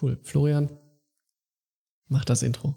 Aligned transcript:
Cool. 0.00 0.18
Florian, 0.22 0.70
mach 2.08 2.24
das 2.24 2.42
Intro. 2.42 2.74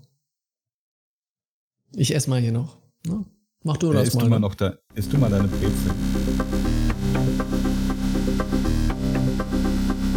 Ich 1.93 2.15
esse 2.15 2.29
mal 2.29 2.39
hier 2.39 2.51
noch. 2.51 2.77
Ne? 3.05 3.25
Mach 3.63 3.77
du 3.77 3.93
das 3.93 4.07
isst 4.07 4.15
mal. 4.15 4.23
du 4.23 4.29
mal 4.29 4.39
noch 4.39 4.55
da, 4.55 4.75
isst 4.95 5.13
du 5.13 5.17
mal 5.17 5.29
deine 5.29 5.47
Brezel. 5.47 5.91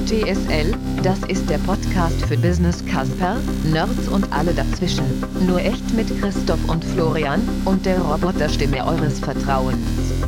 TSL, 0.06 0.76
das 1.02 1.18
ist 1.24 1.48
der 1.50 1.58
Podcast 1.58 2.20
für 2.26 2.38
Business 2.38 2.84
Casper, 2.86 3.38
Nerds 3.64 4.08
und 4.08 4.30
alle 4.32 4.54
dazwischen. 4.54 5.04
Nur 5.46 5.60
echt 5.60 5.92
mit 5.94 6.08
Christoph 6.20 6.68
und 6.68 6.84
Florian 6.84 7.42
und 7.64 7.84
der 7.84 8.00
Roboterstimme 8.00 8.84
eures 8.86 9.18
Vertrauens. 9.18 9.78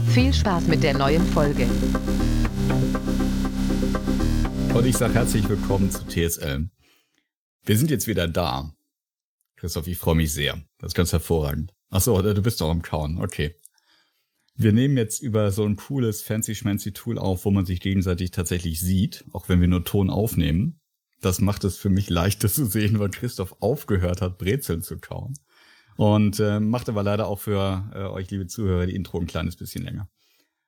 Viel 0.08 0.34
Spaß 0.34 0.66
mit 0.66 0.82
der 0.82 0.98
neuen 0.98 1.22
Folge. 1.28 1.66
Und 4.74 4.86
ich 4.86 4.96
sage 4.96 5.14
herzlich 5.14 5.48
willkommen 5.48 5.90
zu 5.90 6.06
TSL. 6.06 6.68
Wir 7.64 7.78
sind 7.78 7.90
jetzt 7.90 8.06
wieder 8.06 8.28
da. 8.28 8.74
Christoph, 9.56 9.86
ich 9.86 9.98
freue 9.98 10.14
mich 10.14 10.32
sehr. 10.32 10.62
Das 10.78 10.88
ist 10.88 10.94
ganz 10.94 11.12
hervorragend. 11.12 11.74
Achso, 11.90 12.20
du 12.20 12.42
bist 12.42 12.60
doch 12.60 12.70
am 12.70 12.82
Kauen. 12.82 13.18
Okay. 13.18 13.54
Wir 14.54 14.72
nehmen 14.72 14.96
jetzt 14.96 15.22
über 15.22 15.50
so 15.50 15.64
ein 15.64 15.76
cooles 15.76 16.22
fancy-schmancy 16.22 16.92
Tool 16.92 17.18
auf, 17.18 17.44
wo 17.44 17.50
man 17.50 17.66
sich 17.66 17.80
gegenseitig 17.80 18.30
tatsächlich 18.30 18.80
sieht, 18.80 19.24
auch 19.32 19.48
wenn 19.48 19.60
wir 19.60 19.68
nur 19.68 19.84
Ton 19.84 20.10
aufnehmen. 20.10 20.80
Das 21.20 21.40
macht 21.40 21.64
es 21.64 21.76
für 21.76 21.90
mich 21.90 22.10
leichter 22.10 22.48
zu 22.48 22.66
sehen, 22.66 22.98
weil 22.98 23.10
Christoph 23.10 23.56
aufgehört 23.60 24.22
hat, 24.22 24.38
Brezeln 24.38 24.82
zu 24.82 24.98
kauen. 24.98 25.34
Und 25.96 26.40
äh, 26.40 26.60
macht 26.60 26.88
aber 26.88 27.02
leider 27.02 27.26
auch 27.26 27.40
für 27.40 27.90
äh, 27.94 28.02
euch, 28.04 28.30
liebe 28.30 28.46
Zuhörer, 28.46 28.86
die 28.86 28.94
Intro 28.94 29.18
ein 29.18 29.26
kleines 29.26 29.56
bisschen 29.56 29.84
länger. 29.84 30.08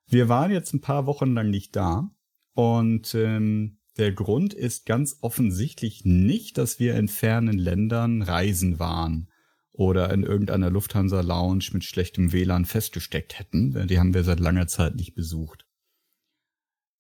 Wir 0.06 0.28
waren 0.28 0.50
jetzt 0.50 0.72
ein 0.72 0.80
paar 0.80 1.06
Wochen 1.06 1.34
lang 1.34 1.50
nicht 1.50 1.76
da 1.76 2.10
und 2.54 3.14
ähm, 3.14 3.77
der 3.98 4.12
Grund 4.12 4.54
ist 4.54 4.86
ganz 4.86 5.18
offensichtlich 5.20 6.04
nicht, 6.04 6.56
dass 6.56 6.78
wir 6.78 6.94
in 6.94 7.08
fernen 7.08 7.58
Ländern 7.58 8.22
reisen 8.22 8.78
waren 8.78 9.28
oder 9.72 10.12
in 10.12 10.22
irgendeiner 10.22 10.70
Lufthansa-Lounge 10.70 11.70
mit 11.72 11.84
schlechtem 11.84 12.32
WLAN 12.32 12.64
festgesteckt 12.64 13.38
hätten. 13.38 13.86
Die 13.88 13.98
haben 13.98 14.14
wir 14.14 14.24
seit 14.24 14.40
langer 14.40 14.66
Zeit 14.66 14.96
nicht 14.96 15.14
besucht. 15.14 15.66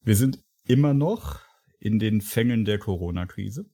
Wir 0.02 0.16
sind 0.16 0.42
immer 0.64 0.94
noch 0.94 1.40
in 1.80 1.98
den 1.98 2.20
Fängen 2.20 2.64
der 2.64 2.78
Corona-Krise. 2.78 3.70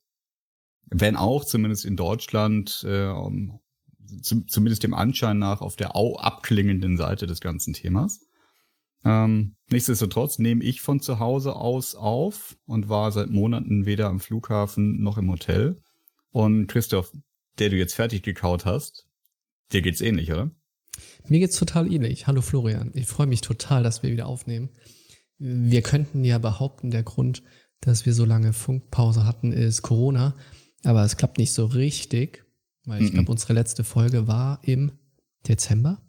Wenn 0.91 1.17
auch 1.17 1.45
zumindest 1.45 1.85
in 1.85 1.97
Deutschland, 1.97 2.85
äh, 2.87 3.07
um, 3.07 3.61
zum, 4.23 4.49
zumindest 4.49 4.83
dem 4.83 4.95
Anschein 4.95 5.39
nach, 5.39 5.61
auf 5.61 5.77
der 5.77 5.97
au 5.97 6.17
abklingenden 6.17 6.97
Seite 6.97 7.27
des 7.27 7.41
ganzen 7.41 7.73
Themas. 7.73 8.27
Ähm, 9.05 9.57
nichtsdestotrotz 9.71 10.39
nehme 10.39 10.65
ich 10.65 10.81
von 10.81 11.01
zu 11.01 11.19
Hause 11.19 11.57
aus 11.57 11.95
auf 11.95 12.57
und 12.67 12.89
war 12.89 13.13
seit 13.13 13.31
Monaten 13.31 13.87
weder 13.87 14.09
am 14.09 14.21
Flughafen 14.21 15.03
noch 15.03 15.19
im 15.19 15.31
Hotel. 15.31 15.81
Und 16.31 16.67
Christoph, 16.67 17.13
der 17.59 17.71
du 17.71 17.77
jetzt 17.77 17.95
fertig 17.95 18.23
gekaut 18.23 18.65
hast, 18.65 19.07
dir 19.73 19.83
geht's 19.83 20.01
ähnlich, 20.01 20.33
oder? 20.33 20.51
Mir 21.29 21.41
geht's 21.41 21.59
total 21.59 21.93
ähnlich. 21.93 22.27
Hallo 22.27 22.41
Florian. 22.41 22.91
Ich 22.95 23.07
freue 23.07 23.27
mich 23.27 23.41
total, 23.41 23.83
dass 23.83 24.03
wir 24.03 24.11
wieder 24.11 24.27
aufnehmen. 24.27 24.71
Wir 25.39 25.83
könnten 25.83 26.25
ja 26.25 26.39
behaupten, 26.39 26.91
der 26.91 27.03
Grund, 27.03 27.43
dass 27.81 28.07
wir 28.07 28.15
so 28.15 28.25
lange 28.25 28.53
Funkpause 28.53 29.27
hatten, 29.27 29.53
ist 29.53 29.83
Corona. 29.83 30.35
Aber 30.85 31.05
es 31.05 31.17
klappt 31.17 31.39
nicht 31.39 31.53
so 31.53 31.67
richtig, 31.67 32.45
weil 32.85 33.03
ich 33.03 33.11
Mhm. 33.11 33.15
glaube, 33.15 33.33
unsere 33.33 33.53
letzte 33.55 33.85
Folge 33.85 34.27
war 34.29 34.61
im 34.63 34.93
Dezember. 35.49 36.01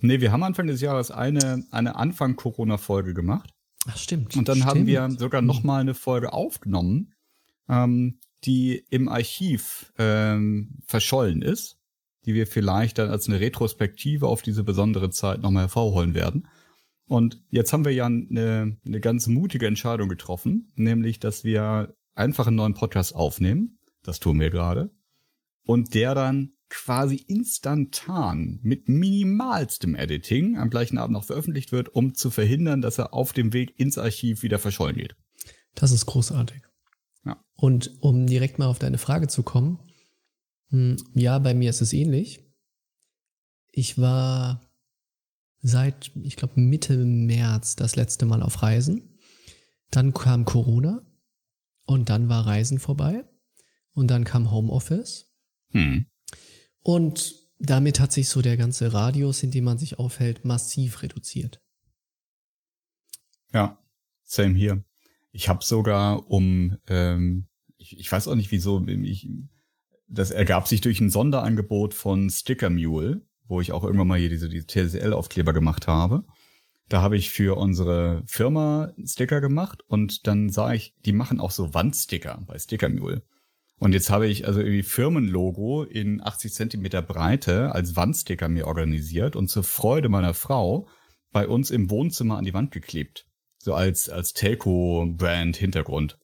Nee, 0.00 0.20
wir 0.20 0.32
haben 0.32 0.42
Anfang 0.42 0.66
des 0.66 0.80
Jahres 0.80 1.10
eine, 1.10 1.64
eine 1.70 1.96
Anfang-Corona-Folge 1.96 3.14
gemacht. 3.14 3.50
Ach, 3.88 3.96
stimmt. 3.96 4.36
Und 4.36 4.48
dann 4.48 4.64
haben 4.64 4.86
stimmt. 4.86 4.86
wir 4.88 5.10
sogar 5.18 5.42
noch 5.42 5.62
mal 5.62 5.80
eine 5.80 5.94
Folge 5.94 6.32
aufgenommen, 6.32 7.14
ähm, 7.68 8.18
die 8.44 8.84
im 8.90 9.08
Archiv 9.08 9.92
ähm, 9.98 10.78
verschollen 10.86 11.42
ist, 11.42 11.78
die 12.24 12.34
wir 12.34 12.46
vielleicht 12.46 12.98
dann 12.98 13.10
als 13.10 13.28
eine 13.28 13.40
Retrospektive 13.40 14.26
auf 14.26 14.42
diese 14.42 14.64
besondere 14.64 15.10
Zeit 15.10 15.40
nochmal 15.40 15.64
hervorholen 15.64 16.14
werden. 16.14 16.48
Und 17.08 17.40
jetzt 17.50 17.72
haben 17.72 17.84
wir 17.84 17.92
ja 17.92 18.06
eine, 18.06 18.76
eine 18.84 19.00
ganz 19.00 19.28
mutige 19.28 19.66
Entscheidung 19.66 20.08
getroffen, 20.08 20.72
nämlich, 20.74 21.20
dass 21.20 21.44
wir 21.44 21.94
einfach 22.14 22.48
einen 22.48 22.56
neuen 22.56 22.74
Podcast 22.74 23.14
aufnehmen. 23.14 23.78
Das 24.02 24.18
tun 24.18 24.40
wir 24.40 24.50
gerade. 24.50 24.90
Und 25.64 25.94
der 25.94 26.14
dann 26.14 26.55
quasi 26.68 27.16
instantan 27.16 28.58
mit 28.62 28.88
minimalstem 28.88 29.94
Editing 29.94 30.58
am 30.58 30.70
gleichen 30.70 30.98
Abend 30.98 31.12
noch 31.12 31.24
veröffentlicht 31.24 31.72
wird, 31.72 31.94
um 31.94 32.14
zu 32.14 32.30
verhindern, 32.30 32.80
dass 32.80 32.98
er 32.98 33.14
auf 33.14 33.32
dem 33.32 33.52
Weg 33.52 33.78
ins 33.78 33.98
Archiv 33.98 34.42
wieder 34.42 34.58
verschollen 34.58 34.96
geht. 34.96 35.16
Das 35.74 35.92
ist 35.92 36.06
großartig. 36.06 36.62
Ja. 37.24 37.42
Und 37.54 37.96
um 38.00 38.26
direkt 38.26 38.58
mal 38.58 38.66
auf 38.66 38.78
deine 38.78 38.98
Frage 38.98 39.28
zu 39.28 39.42
kommen, 39.42 39.78
hm, 40.70 40.96
ja, 41.14 41.38
bei 41.38 41.54
mir 41.54 41.70
ist 41.70 41.80
es 41.80 41.92
ähnlich. 41.92 42.44
Ich 43.70 43.98
war 43.98 44.62
seit, 45.60 46.10
ich 46.22 46.36
glaube, 46.36 46.60
Mitte 46.60 46.96
März 46.96 47.76
das 47.76 47.96
letzte 47.96 48.26
Mal 48.26 48.42
auf 48.42 48.62
Reisen. 48.62 49.18
Dann 49.90 50.12
kam 50.14 50.44
Corona 50.44 51.02
und 51.84 52.08
dann 52.10 52.28
war 52.28 52.46
Reisen 52.46 52.78
vorbei 52.78 53.24
und 53.92 54.08
dann 54.08 54.24
kam 54.24 54.50
Homeoffice 54.50 55.26
Hm. 55.76 56.06
Und 56.86 57.34
damit 57.58 57.98
hat 57.98 58.12
sich 58.12 58.28
so 58.28 58.42
der 58.42 58.56
ganze 58.56 58.92
Radius, 58.92 59.42
in 59.42 59.50
dem 59.50 59.64
man 59.64 59.76
sich 59.76 59.98
aufhält, 59.98 60.44
massiv 60.44 61.02
reduziert. 61.02 61.60
Ja, 63.52 63.82
same 64.22 64.54
hier. 64.54 64.84
Ich 65.32 65.48
habe 65.48 65.64
sogar 65.64 66.30
um, 66.30 66.76
ähm, 66.86 67.48
ich, 67.76 67.98
ich 67.98 68.12
weiß 68.12 68.28
auch 68.28 68.36
nicht 68.36 68.52
wieso, 68.52 68.86
ich, 68.86 69.28
das 70.06 70.30
ergab 70.30 70.68
sich 70.68 70.80
durch 70.80 71.00
ein 71.00 71.10
Sonderangebot 71.10 71.92
von 71.92 72.30
Sticker 72.30 72.70
Mule, 72.70 73.26
wo 73.48 73.60
ich 73.60 73.72
auch 73.72 73.82
irgendwann 73.82 74.06
mal 74.06 74.20
hier 74.20 74.30
diese, 74.30 74.48
diese 74.48 74.68
TSL-Aufkleber 74.68 75.52
gemacht 75.52 75.88
habe. 75.88 76.24
Da 76.88 77.02
habe 77.02 77.16
ich 77.16 77.30
für 77.30 77.56
unsere 77.56 78.22
Firma 78.26 78.92
Sticker 79.04 79.40
gemacht 79.40 79.82
und 79.88 80.28
dann 80.28 80.50
sah 80.50 80.72
ich, 80.72 80.94
die 81.04 81.12
machen 81.12 81.40
auch 81.40 81.50
so 81.50 81.74
Wandsticker 81.74 82.44
bei 82.46 82.60
Sticker 82.60 82.88
Mule. 82.88 83.24
Und 83.78 83.92
jetzt 83.92 84.10
habe 84.10 84.26
ich 84.26 84.46
also 84.46 84.60
irgendwie 84.60 84.82
Firmenlogo 84.82 85.82
in 85.82 86.22
80 86.22 86.54
Zentimeter 86.54 87.02
Breite 87.02 87.72
als 87.72 87.94
Wandsticker 87.94 88.48
mir 88.48 88.66
organisiert 88.66 89.36
und 89.36 89.48
zur 89.48 89.64
Freude 89.64 90.08
meiner 90.08 90.34
Frau 90.34 90.88
bei 91.30 91.46
uns 91.46 91.70
im 91.70 91.90
Wohnzimmer 91.90 92.38
an 92.38 92.44
die 92.44 92.54
Wand 92.54 92.70
geklebt. 92.70 93.26
So 93.58 93.74
als, 93.74 94.08
als 94.08 94.32
Telco-Brand-Hintergrund. 94.32 96.18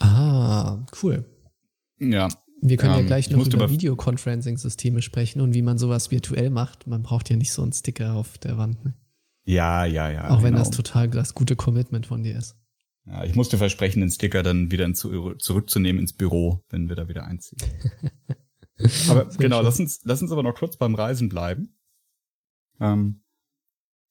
Ah, 0.00 0.84
cool. 1.02 1.24
Ja. 2.00 2.28
Wir 2.60 2.76
können 2.76 2.94
ja 2.94 3.00
Ähm, 3.00 3.06
gleich 3.06 3.28
ich 3.28 3.36
noch 3.36 3.46
über 3.46 3.70
Videoconferencing-Systeme 3.70 5.02
sprechen 5.02 5.40
und 5.40 5.54
wie 5.54 5.62
man 5.62 5.78
sowas 5.78 6.10
virtuell 6.10 6.50
macht. 6.50 6.86
Man 6.86 7.02
braucht 7.02 7.30
ja 7.30 7.36
nicht 7.36 7.52
so 7.52 7.62
einen 7.62 7.72
Sticker 7.72 8.14
auf 8.14 8.38
der 8.38 8.56
Wand. 8.58 8.84
Ne? 8.84 8.94
Ja, 9.44 9.84
ja, 9.84 10.10
ja. 10.10 10.30
Auch 10.30 10.42
wenn 10.42 10.54
genau. 10.54 10.64
das 10.64 10.70
total 10.70 11.08
das 11.08 11.34
gute 11.34 11.56
Commitment 11.56 12.06
von 12.06 12.22
dir 12.22 12.36
ist. 12.36 12.56
Ja, 13.06 13.24
ich 13.24 13.34
musste 13.34 13.58
versprechen, 13.58 14.00
den 14.00 14.10
Sticker 14.10 14.42
dann 14.42 14.70
wieder 14.70 14.92
zu, 14.94 15.34
zurückzunehmen 15.34 16.00
ins 16.00 16.12
Büro, 16.12 16.64
wenn 16.68 16.88
wir 16.88 16.96
da 16.96 17.08
wieder 17.08 17.24
einziehen. 17.24 17.58
aber 19.08 19.24
genau, 19.38 19.56
schön. 19.56 19.64
lass 19.64 19.80
uns, 19.80 20.00
lass 20.04 20.22
uns 20.22 20.30
aber 20.30 20.42
noch 20.42 20.54
kurz 20.54 20.76
beim 20.76 20.94
Reisen 20.94 21.28
bleiben. 21.28 21.76
Ähm, 22.80 23.22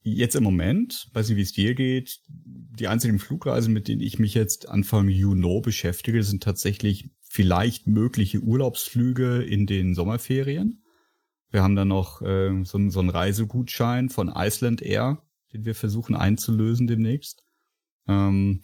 jetzt 0.03 0.35
im 0.35 0.43
Moment, 0.43 1.09
weiß 1.13 1.29
nicht, 1.29 1.37
wie 1.37 1.41
es 1.41 1.53
dir 1.53 1.73
geht, 1.73 2.19
die 2.27 2.87
einzigen 2.87 3.19
Flugreisen, 3.19 3.73
mit 3.73 3.87
denen 3.87 4.01
ich 4.01 4.19
mich 4.19 4.33
jetzt 4.33 4.67
Anfang 4.67 5.07
Juni 5.07 5.61
beschäftige, 5.61 6.23
sind 6.23 6.43
tatsächlich 6.43 7.11
vielleicht 7.21 7.87
mögliche 7.87 8.39
Urlaubsflüge 8.39 9.41
in 9.41 9.67
den 9.67 9.93
Sommerferien. 9.93 10.83
Wir 11.49 11.63
haben 11.63 11.75
dann 11.75 11.87
noch 11.87 12.21
äh, 12.21 12.63
so, 12.63 12.89
so 12.89 12.99
einen 12.99 13.09
Reisegutschein 13.09 14.09
von 14.09 14.29
Iceland 14.33 14.81
Air, 14.81 15.21
den 15.53 15.65
wir 15.65 15.75
versuchen 15.75 16.15
einzulösen 16.15 16.87
demnächst. 16.87 17.43
Ähm, 18.07 18.61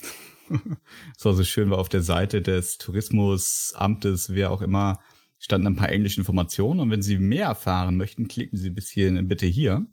es 1.18 1.26
war 1.26 1.34
so 1.34 1.44
schön, 1.44 1.70
weil 1.70 1.80
auf 1.80 1.90
der 1.90 2.02
Seite 2.02 2.42
des 2.42 2.78
Tourismusamtes, 2.78 4.34
wer 4.34 4.52
auch 4.52 4.62
immer, 4.62 5.00
standen 5.40 5.68
ein 5.68 5.76
paar 5.76 5.90
englische 5.90 6.20
Informationen. 6.22 6.80
Und 6.80 6.90
wenn 6.92 7.02
Sie 7.02 7.18
mehr 7.18 7.46
erfahren 7.48 7.98
möchten, 7.98 8.28
klicken 8.28 8.58
Sie 8.58 8.70
bis 8.70 8.90
hierhin 8.90 9.28
bitte 9.28 9.46
hier. 9.46 9.86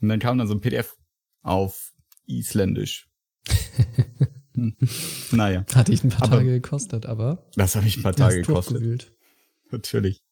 Und 0.00 0.08
dann 0.08 0.18
kam 0.20 0.38
dann 0.38 0.46
so 0.48 0.54
ein 0.54 0.60
PDF 0.60 0.96
auf 1.42 1.92
Isländisch. 2.26 3.08
hm. 4.54 4.76
Naja, 5.32 5.64
Hat 5.74 5.88
dich 5.88 6.04
ein 6.04 6.10
paar 6.10 6.24
Aber- 6.28 6.36
Tage 6.38 6.50
gekostet, 6.50 7.06
aber 7.06 7.46
das 7.56 7.76
habe 7.76 7.86
ich 7.86 7.96
ein 7.96 8.02
paar 8.02 8.14
Tage 8.14 8.42
gekostet. 8.42 9.12
Natürlich. 9.70 10.22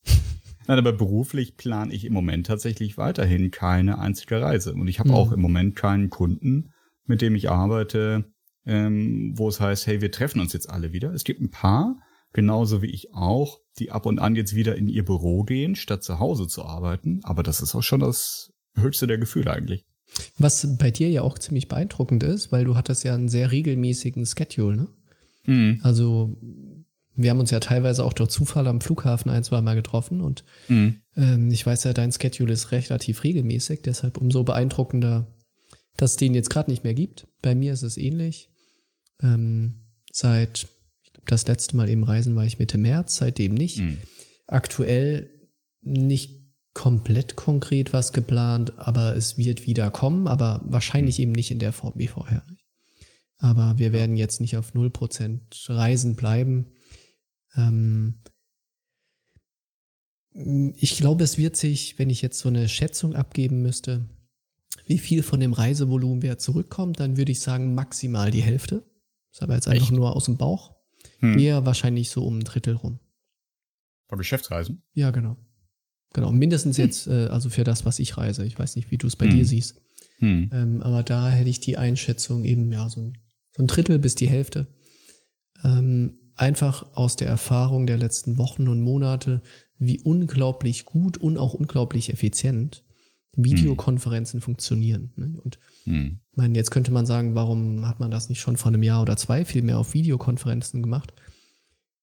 Nein, 0.66 0.78
aber 0.78 0.92
beruflich 0.92 1.56
plane 1.56 1.94
ich 1.94 2.04
im 2.04 2.12
Moment 2.12 2.46
tatsächlich 2.46 2.98
weiterhin 2.98 3.50
keine 3.50 3.98
einzige 3.98 4.40
Reise. 4.42 4.74
Und 4.74 4.86
ich 4.88 4.98
habe 4.98 5.10
Mhm. 5.10 5.14
auch 5.14 5.32
im 5.32 5.40
Moment 5.40 5.76
keinen 5.76 6.10
Kunden, 6.10 6.72
mit 7.06 7.22
dem 7.22 7.34
ich 7.36 7.48
arbeite, 7.48 8.30
ähm, 8.68 9.32
wo 9.34 9.48
es 9.48 9.60
heißt, 9.60 9.86
hey, 9.86 10.00
wir 10.00 10.12
treffen 10.12 10.40
uns 10.40 10.52
jetzt 10.52 10.68
alle 10.68 10.92
wieder. 10.92 11.12
Es 11.12 11.24
gibt 11.24 11.40
ein 11.40 11.50
paar, 11.50 11.96
genauso 12.32 12.82
wie 12.82 12.90
ich 12.90 13.14
auch, 13.14 13.58
die 13.78 13.90
ab 13.90 14.06
und 14.06 14.18
an 14.18 14.36
jetzt 14.36 14.54
wieder 14.54 14.76
in 14.76 14.88
ihr 14.88 15.04
Büro 15.04 15.42
gehen, 15.42 15.74
statt 15.74 16.04
zu 16.04 16.18
Hause 16.20 16.46
zu 16.46 16.64
arbeiten. 16.64 17.20
Aber 17.24 17.42
das 17.42 17.60
ist 17.62 17.74
auch 17.74 17.82
schon 17.82 18.00
das 18.00 18.52
höchste 18.76 19.06
der 19.06 19.18
Gefühle 19.18 19.52
eigentlich. 19.52 19.84
Was 20.36 20.76
bei 20.78 20.90
dir 20.90 21.08
ja 21.08 21.22
auch 21.22 21.38
ziemlich 21.38 21.68
beeindruckend 21.68 22.22
ist, 22.22 22.52
weil 22.52 22.64
du 22.64 22.76
hattest 22.76 23.04
ja 23.04 23.14
einen 23.14 23.28
sehr 23.28 23.50
regelmäßigen 23.50 24.24
Schedule, 24.26 24.76
ne? 24.76 24.88
Mhm. 25.44 25.80
Also 25.82 26.36
wir 27.14 27.30
haben 27.30 27.40
uns 27.40 27.50
ja 27.50 27.60
teilweise 27.60 28.04
auch 28.04 28.12
durch 28.12 28.30
Zufall 28.30 28.68
am 28.68 28.80
Flughafen 28.80 29.30
ein, 29.30 29.44
zwei 29.44 29.60
Mal 29.60 29.74
getroffen 29.74 30.20
und 30.20 30.44
Mhm. 30.68 31.00
ähm, 31.16 31.50
ich 31.50 31.64
weiß 31.66 31.84
ja, 31.84 31.92
dein 31.92 32.12
Schedule 32.12 32.52
ist 32.52 32.70
relativ 32.70 33.24
regelmäßig, 33.24 33.82
deshalb 33.82 34.18
umso 34.18 34.44
beeindruckender, 34.44 35.26
dass 35.96 36.12
es 36.12 36.16
den 36.16 36.34
jetzt 36.34 36.50
gerade 36.50 36.70
nicht 36.70 36.84
mehr 36.84 36.94
gibt. 36.94 37.26
Bei 37.42 37.54
mir 37.54 37.72
ist 37.72 37.82
es 37.82 37.96
ähnlich. 37.96 38.50
Ähm, 39.22 39.86
seit, 40.12 40.68
ich 41.02 41.12
glaube, 41.12 41.26
das 41.26 41.46
letzte 41.46 41.76
Mal 41.76 41.88
eben 41.88 42.04
reisen 42.04 42.36
war 42.36 42.44
ich 42.44 42.58
Mitte 42.58 42.78
März, 42.78 43.16
seitdem 43.16 43.54
nicht. 43.54 43.78
Mhm. 43.78 43.98
Aktuell 44.46 45.30
nicht 45.82 46.38
komplett 46.74 47.34
konkret 47.34 47.92
was 47.92 48.12
geplant, 48.12 48.78
aber 48.78 49.16
es 49.16 49.36
wird 49.36 49.66
wieder 49.66 49.90
kommen, 49.90 50.28
aber 50.28 50.60
wahrscheinlich 50.64 51.18
eben 51.18 51.32
nicht 51.32 51.50
in 51.50 51.58
der 51.58 51.72
Form 51.72 51.94
wie 51.96 52.06
vorher. 52.06 52.44
Aber 53.38 53.78
wir 53.78 53.92
werden 53.92 54.16
jetzt 54.16 54.40
nicht 54.40 54.56
auf 54.56 54.74
0% 54.74 55.40
Reisen 55.68 56.16
bleiben. 56.16 56.66
Ähm, 57.56 58.20
ich 60.76 60.96
glaube, 60.96 61.24
es 61.24 61.36
wird 61.38 61.56
sich, 61.56 61.98
wenn 61.98 62.10
ich 62.10 62.22
jetzt 62.22 62.38
so 62.38 62.48
eine 62.48 62.68
Schätzung 62.68 63.14
abgeben 63.14 63.62
müsste, 63.62 64.08
wie 64.86 64.98
viel 64.98 65.22
von 65.22 65.40
dem 65.40 65.52
Reisevolumen 65.52 66.22
wer 66.22 66.38
zurückkommt, 66.38 67.00
dann 67.00 67.16
würde 67.16 67.32
ich 67.32 67.40
sagen 67.40 67.74
maximal 67.74 68.30
die 68.30 68.42
Hälfte. 68.42 68.87
Das 69.30 69.38
ist 69.38 69.42
aber 69.42 69.54
jetzt 69.54 69.68
einfach 69.68 69.86
Echt? 69.86 69.92
nur 69.92 70.14
aus 70.14 70.24
dem 70.24 70.36
Bauch. 70.36 70.74
Hm. 71.20 71.38
Eher 71.38 71.66
wahrscheinlich 71.66 72.10
so 72.10 72.24
um 72.24 72.38
ein 72.38 72.44
Drittel 72.44 72.74
rum. 72.74 73.00
Bei 74.08 74.16
Geschäftsreisen? 74.16 74.82
Ja, 74.94 75.10
genau. 75.10 75.36
Genau, 76.14 76.32
mindestens 76.32 76.76
jetzt, 76.78 77.06
äh, 77.06 77.26
also 77.26 77.50
für 77.50 77.64
das, 77.64 77.84
was 77.84 77.98
ich 77.98 78.16
reise. 78.16 78.44
Ich 78.46 78.58
weiß 78.58 78.76
nicht, 78.76 78.90
wie 78.90 78.98
du 78.98 79.06
es 79.06 79.16
bei 79.16 79.26
Hm. 79.26 79.36
dir 79.36 79.44
siehst. 79.44 79.80
Hm. 80.18 80.50
Ähm, 80.52 80.82
aber 80.82 81.02
da 81.02 81.28
hätte 81.28 81.50
ich 81.50 81.60
die 81.60 81.76
Einschätzung 81.76 82.44
eben, 82.44 82.72
ja, 82.72 82.88
so 82.88 83.00
ein, 83.00 83.18
so 83.56 83.62
ein 83.62 83.66
Drittel 83.66 83.98
bis 83.98 84.14
die 84.14 84.28
Hälfte. 84.28 84.66
Ähm, 85.62 86.18
einfach 86.34 86.94
aus 86.94 87.16
der 87.16 87.28
Erfahrung 87.28 87.86
der 87.86 87.98
letzten 87.98 88.38
Wochen 88.38 88.68
und 88.68 88.80
Monate, 88.80 89.42
wie 89.78 90.00
unglaublich 90.00 90.84
gut 90.84 91.18
und 91.18 91.36
auch 91.36 91.54
unglaublich 91.54 92.12
effizient 92.12 92.84
Videokonferenzen 93.36 94.40
funktionieren. 94.40 95.12
Ne? 95.16 95.38
Und 95.42 95.58
Hm. 95.88 96.20
ich 96.30 96.36
meine, 96.36 96.56
jetzt 96.56 96.70
könnte 96.70 96.90
man 96.92 97.06
sagen, 97.06 97.34
warum 97.34 97.86
hat 97.86 98.00
man 98.00 98.10
das 98.10 98.28
nicht 98.28 98.40
schon 98.40 98.56
vor 98.56 98.68
einem 98.68 98.82
Jahr 98.82 99.02
oder 99.02 99.16
zwei 99.16 99.44
viel 99.44 99.62
mehr 99.62 99.78
auf 99.78 99.94
Videokonferenzen 99.94 100.82
gemacht? 100.82 101.12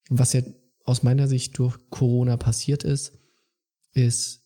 Was 0.10 0.34
ja 0.34 0.42
aus 0.84 1.04
meiner 1.04 1.28
Sicht 1.28 1.58
durch 1.58 1.78
Corona 1.90 2.38
passiert 2.38 2.84
ist, 2.84 3.14
ist 3.94 4.42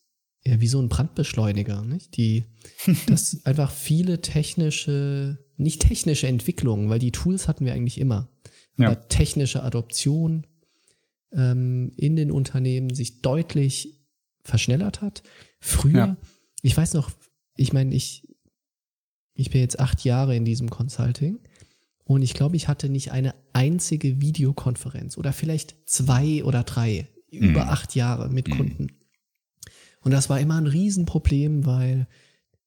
ja 0.46 0.60
wie 0.62 0.68
so 0.68 0.82
ein 0.82 0.90
Brandbeschleuniger, 0.90 1.84
nicht? 1.84 2.16
Die, 2.18 2.46
das 3.08 3.46
einfach 3.46 3.72
viele 3.72 4.22
technische, 4.22 5.38
nicht 5.58 5.82
technische 5.82 6.28
Entwicklungen, 6.28 6.90
weil 6.90 7.00
die 7.00 7.12
Tools 7.12 7.48
hatten 7.48 7.66
wir 7.66 7.74
eigentlich 7.74 7.98
immer, 8.00 8.30
Ja. 8.78 8.88
aber 8.92 9.08
technische 9.10 9.64
Adoption 9.64 10.48
ähm, 11.34 11.92
in 11.98 12.16
den 12.16 12.32
Unternehmen 12.32 12.94
sich 12.94 13.22
deutlich 13.22 14.02
verschnellert 14.44 15.02
hat. 15.02 15.24
Früher, 15.60 15.98
Ja. 15.98 16.18
ich 16.62 16.76
weiß 16.76 16.94
noch, 16.94 17.12
ich 17.58 17.74
meine, 17.74 17.94
ich, 17.94 18.26
ich 19.40 19.50
bin 19.52 19.62
jetzt 19.62 19.80
acht 19.80 20.04
Jahre 20.04 20.36
in 20.36 20.46
diesem 20.46 20.70
Consulting 20.70 21.40
und 22.04 22.22
ich 22.22 22.34
glaube, 22.34 22.56
ich 22.56 22.68
hatte 22.68 22.90
nicht 22.90 23.12
eine 23.12 23.36
einzige 23.54 24.22
Videokonferenz 24.22 25.18
oder 25.18 25.34
vielleicht 25.34 25.76
zwei 25.86 26.44
oder 26.44 26.64
drei 26.64 27.08
über 27.32 27.64
Mhm. 27.66 27.70
acht 27.70 27.96
Jahre 27.96 28.30
mit 28.30 28.48
Mhm. 28.48 28.58
Kunden. 28.58 28.88
Und 30.02 30.12
das 30.12 30.30
war 30.30 30.40
immer 30.40 30.58
ein 30.58 30.68
Riesenproblem, 30.68 31.66
weil 31.66 32.08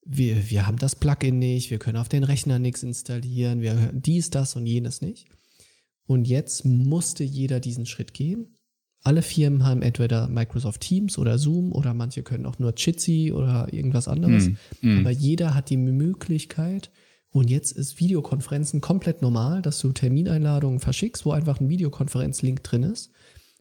wir, 0.04 0.50
wir 0.50 0.66
haben 0.66 0.78
das 0.78 0.96
Plugin 0.96 1.38
nicht, 1.38 1.70
wir 1.70 1.78
können 1.78 1.96
auf 1.96 2.08
den 2.08 2.24
Rechner 2.24 2.58
nichts 2.58 2.82
installieren, 2.82 3.60
wir 3.60 3.90
dies, 3.92 4.30
das 4.30 4.56
und 4.56 4.66
jenes 4.66 5.00
nicht. 5.00 5.26
Und 6.06 6.26
jetzt 6.26 6.64
musste 6.64 7.24
jeder 7.24 7.60
diesen 7.60 7.86
Schritt 7.86 8.12
gehen. 8.12 8.58
Alle 9.02 9.22
Firmen 9.22 9.64
haben 9.64 9.82
entweder 9.82 10.28
Microsoft 10.28 10.80
Teams 10.80 11.18
oder 11.18 11.38
Zoom 11.38 11.72
oder 11.72 11.92
manche 11.92 12.22
können 12.22 12.46
auch 12.46 12.58
nur 12.58 12.72
Jitsi 12.76 13.32
oder 13.34 13.72
irgendwas 13.72 14.06
anderes. 14.06 14.46
Hm. 14.46 14.56
Hm. 14.80 14.98
Aber 15.00 15.10
jeder 15.10 15.54
hat 15.54 15.70
die 15.70 15.76
Möglichkeit. 15.76 16.90
Und 17.30 17.48
jetzt 17.48 17.72
ist 17.72 17.98
Videokonferenzen 17.98 18.80
komplett 18.82 19.22
normal, 19.22 19.62
dass 19.62 19.80
du 19.80 19.92
Termineinladungen 19.92 20.80
verschickst, 20.80 21.24
wo 21.24 21.32
einfach 21.32 21.60
ein 21.60 21.70
Videokonferenzlink 21.70 22.62
drin 22.62 22.82
ist. 22.82 23.10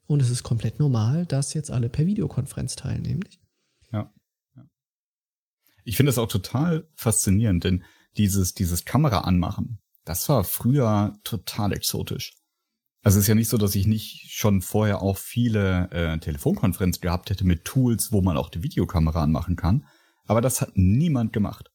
Und 0.07 0.21
es 0.21 0.29
ist 0.29 0.43
komplett 0.43 0.79
normal, 0.79 1.25
dass 1.25 1.53
jetzt 1.53 1.71
alle 1.71 1.87
per 1.87 2.05
Videokonferenz 2.05 2.75
teilnehmen. 2.75 3.21
Ich 5.83 5.97
finde 5.97 6.09
das 6.09 6.17
auch 6.17 6.27
total 6.27 6.87
faszinierend, 6.95 7.63
denn 7.63 7.83
dieses, 8.17 8.53
dieses 8.53 8.85
Kamera 8.85 9.21
anmachen, 9.21 9.79
das 10.05 10.27
war 10.29 10.44
früher 10.44 11.17
total 11.23 11.73
exotisch. 11.73 12.33
Also 13.03 13.18
es 13.18 13.24
ist 13.24 13.27
ja 13.30 13.36
nicht 13.36 13.50
so, 13.50 13.57
dass 13.57 13.75
ich 13.75 13.88
nicht 13.88 14.31
schon 14.31 14.62
vorher 14.62 15.01
auch 15.01 15.18
viele 15.18 15.89
äh, 15.92 16.19
Telefonkonferenzen 16.19 17.01
gehabt 17.01 17.30
hätte 17.30 17.45
mit 17.45 17.65
Tools, 17.65 18.12
wo 18.12 18.21
man 18.21 18.38
auch 18.38 18.50
die 18.50 18.63
Videokamera 18.63 19.24
anmachen 19.24 19.56
kann. 19.56 19.86
Aber 20.25 20.42
das 20.42 20.62
hat 20.62 20.74
niemand 20.75 21.33
gemacht. 21.33 21.71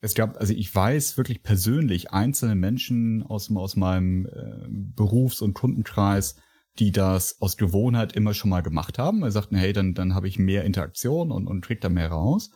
Es 0.00 0.14
gab, 0.14 0.38
also 0.38 0.52
ich 0.52 0.74
weiß 0.74 1.16
wirklich 1.16 1.42
persönlich 1.42 2.12
einzelne 2.12 2.54
Menschen 2.54 3.22
aus, 3.22 3.50
aus 3.54 3.76
meinem 3.76 4.26
äh, 4.26 4.66
Berufs- 4.68 5.42
und 5.42 5.54
Kundenkreis, 5.54 6.36
die 6.78 6.92
das 6.92 7.40
aus 7.40 7.56
Gewohnheit 7.56 8.12
immer 8.12 8.34
schon 8.34 8.50
mal 8.50 8.62
gemacht 8.62 8.98
haben. 8.98 9.20
Wir 9.20 9.30
sagten, 9.30 9.56
hey, 9.56 9.72
dann, 9.72 9.94
dann 9.94 10.14
habe 10.14 10.28
ich 10.28 10.38
mehr 10.38 10.64
Interaktion 10.64 11.30
und, 11.30 11.46
und 11.46 11.60
krieg 11.60 11.80
da 11.80 11.88
mehr 11.88 12.10
raus. 12.10 12.50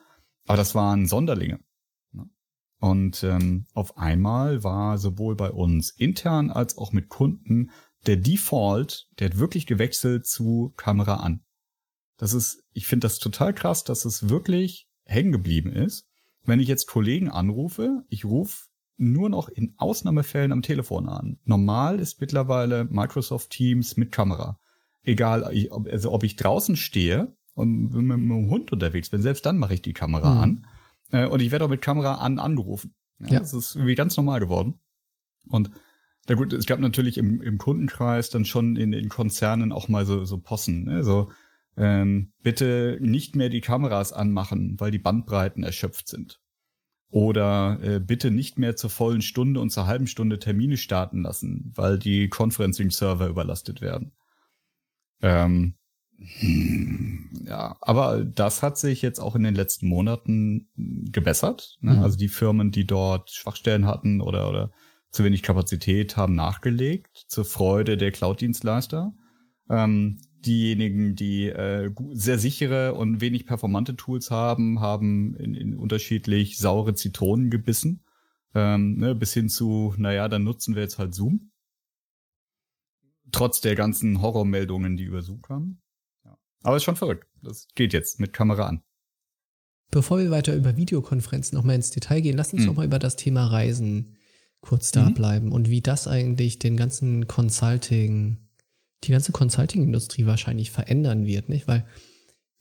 Aber 0.47 0.57
das 0.57 0.75
waren 0.75 1.07
Sonderlinge. 1.07 1.61
ne? 2.13 2.29
Und 2.81 3.23
ähm, 3.23 3.67
auf 3.75 3.97
einmal 3.97 4.65
war 4.65 4.99
sowohl 4.99 5.37
bei 5.37 5.51
uns 5.51 5.91
intern 5.91 6.51
als 6.51 6.77
auch 6.77 6.93
mit 6.93 7.09
Kunden 7.09 7.71
der 8.09 8.17
Default, 8.17 9.07
der 9.19 9.31
hat 9.31 9.39
wirklich 9.39 9.67
gewechselt 9.67 10.27
zu 10.27 10.73
Kamera 10.77 11.17
an. 11.17 11.45
Das 12.17 12.33
ist, 12.35 12.65
ich 12.73 12.87
finde 12.87 13.05
das 13.05 13.19
total 13.21 13.55
krass, 13.55 13.85
dass 13.85 14.05
es 14.05 14.29
wirklich 14.29 14.89
hängen 15.05 15.31
geblieben 15.31 15.71
ist. 15.73 16.07
Wenn 16.45 16.59
ich 16.61 16.67
jetzt 16.69 16.87
Kollegen 16.87 17.29
anrufe, 17.31 18.05
ich 18.09 18.25
rufe 18.25 18.67
nur 18.97 19.29
noch 19.29 19.49
in 19.49 19.75
Ausnahmefällen 19.77 20.51
am 20.51 20.63
Telefon 20.63 21.09
an. 21.09 21.39
Normal 21.45 22.01
ist 22.01 22.21
mittlerweile 22.21 22.85
Microsoft 22.87 23.51
Teams 23.51 23.97
mit 23.97 24.11
Kamera. 24.11 24.59
Egal, 25.05 25.45
also 25.45 26.11
ob 26.13 26.25
ich 26.25 26.35
draußen 26.35 26.75
stehe 26.77 27.37
und 27.55 27.93
mit 27.93 28.17
dem 28.17 28.51
Hund 28.51 28.73
unterwegs 28.73 29.11
bin, 29.11 29.23
selbst 29.23 29.47
dann 29.47 29.59
mache 29.59 29.75
ich 29.75 29.83
die 29.83 29.93
Kamera 29.93 30.35
Mhm. 30.35 30.41
an. 30.41 30.67
Äh, 31.13 31.27
Und 31.27 31.41
ich 31.41 31.53
werde 31.53 31.65
auch 31.67 31.71
mit 31.71 31.83
Kamera 31.83 32.17
an 32.17 32.39
angerufen. 32.41 32.95
Ja, 33.21 33.35
Ja. 33.35 33.39
Das 33.41 33.53
ist 33.55 33.77
irgendwie 33.77 33.95
ganz 33.95 34.17
normal 34.17 34.41
geworden. 34.41 34.81
Und 35.49 35.71
na 36.29 36.35
gut, 36.35 36.53
es 36.53 36.67
gab 36.67 36.79
natürlich 36.79 37.19
im, 37.19 37.41
im 37.41 37.59
Kundenkreis 37.59 38.31
dann 38.31 38.45
schon 38.45 38.77
in 38.77 38.93
den 38.93 39.09
Konzernen 39.09 39.73
auch 39.73 39.89
mal 39.89 40.05
so, 40.05 40.25
so 40.25 40.39
Possen, 40.39 40.85
ne? 40.85 41.03
so 41.03 41.31
ähm, 41.77 42.33
bitte 42.43 42.99
nicht 43.01 43.37
mehr 43.37 43.49
die 43.49 43.61
Kameras 43.61 44.13
anmachen, 44.13 44.79
weil 44.79 44.91
die 44.91 44.99
Bandbreiten 44.99 45.63
erschöpft 45.63 46.09
sind. 46.09 46.41
Oder 47.11 47.79
äh, 47.83 48.01
bitte 48.01 48.31
nicht 48.31 48.59
mehr 48.59 48.77
zur 48.77 48.91
vollen 48.91 49.23
Stunde 49.23 49.61
und 49.61 49.71
zur 49.71 49.87
halben 49.87 50.07
Stunde 50.07 50.39
Termine 50.39 50.77
starten 50.77 51.23
lassen, 51.23 51.73
weil 51.75 51.99
die 51.99 52.29
Conferencing-Server 52.29 53.29
überlastet 53.29 53.81
werden. 53.81 54.13
Ähm, 55.23 55.75
hm, 56.19 57.31
ja, 57.47 57.77
aber 57.81 58.25
das 58.25 58.63
hat 58.63 58.77
sich 58.77 59.01
jetzt 59.01 59.21
auch 59.21 59.37
in 59.37 59.45
den 59.45 59.55
letzten 59.55 59.89
Monaten 59.89 60.69
gebessert. 60.77 61.79
Ne? 61.81 61.95
Mhm. 61.95 62.03
Also 62.03 62.19
die 62.19 62.29
Firmen, 62.29 62.73
die 62.73 62.87
dort 62.87 63.31
Schwachstellen 63.31 63.87
hatten 63.87 64.21
oder, 64.21 64.51
oder 64.51 64.71
zu 65.11 65.25
wenig 65.25 65.43
Kapazität, 65.43 66.17
haben 66.17 66.35
nachgelegt 66.35 67.25
zur 67.29 67.45
Freude 67.45 67.97
der 67.97 68.13
Cloud-Dienstleister. 68.13 69.15
Ähm, 69.71 70.21
diejenigen, 70.41 71.15
die 71.15 71.49
äh, 71.49 71.91
sehr 72.13 72.39
sichere 72.39 72.95
und 72.95 73.21
wenig 73.21 73.47
performante 73.47 73.97
Tools 73.97 74.31
haben, 74.31 74.81
haben 74.81 75.35
in, 75.37 75.55
in 75.55 75.77
unterschiedlich 75.77 76.59
saure 76.59 76.95
Zitronen 76.95 77.51
gebissen. 77.51 78.05
Ähm, 78.55 78.97
ne, 78.97 79.15
bis 79.15 79.35
hin 79.35 79.49
zu, 79.49 79.95
naja, 79.99 80.29
dann 80.29 80.45
nutzen 80.45 80.75
wir 80.75 80.83
jetzt 80.83 80.99
halt 80.99 81.15
Zoom. 81.15 81.51
Trotz 83.31 83.61
der 83.61 83.75
ganzen 83.75 84.23
Horrormeldungen, 84.23 84.97
die 84.97 85.05
über 85.05 85.23
Zoom 85.23 85.43
kamen. 85.43 85.83
Ja. 86.25 86.39
Aber 86.63 86.77
ist 86.77 86.85
schon 86.85 86.97
verrückt. 86.97 87.27
Das 87.43 87.69
geht 87.75 87.93
jetzt 87.93 88.21
mit 88.21 88.33
Kamera 88.33 88.67
an. 88.67 88.83
Bevor 89.91 90.19
wir 90.19 90.31
weiter 90.31 90.55
über 90.55 90.77
Videokonferenzen 90.77 91.57
nochmal 91.57 91.77
ins 91.77 91.91
Detail 91.91 92.21
gehen, 92.21 92.37
lass 92.37 92.53
uns 92.53 92.63
Mhm. 92.63 92.69
noch 92.69 92.77
mal 92.77 92.87
über 92.87 92.99
das 92.99 93.17
Thema 93.17 93.47
Reisen 93.47 94.18
kurz 94.61 94.91
da 94.91 95.09
Mhm. 95.09 95.15
bleiben 95.15 95.53
und 95.53 95.71
wie 95.71 95.81
das 95.81 96.09
eigentlich 96.09 96.59
den 96.59 96.77
ganzen 96.77 97.27
Consulting, 97.29 98.39
die 99.05 99.13
ganze 99.13 99.33
Consulting-Industrie 99.33 100.27
wahrscheinlich 100.27 100.71
verändern 100.71 101.27
wird, 101.27 101.49
nicht? 101.49 101.69
Weil 101.69 101.85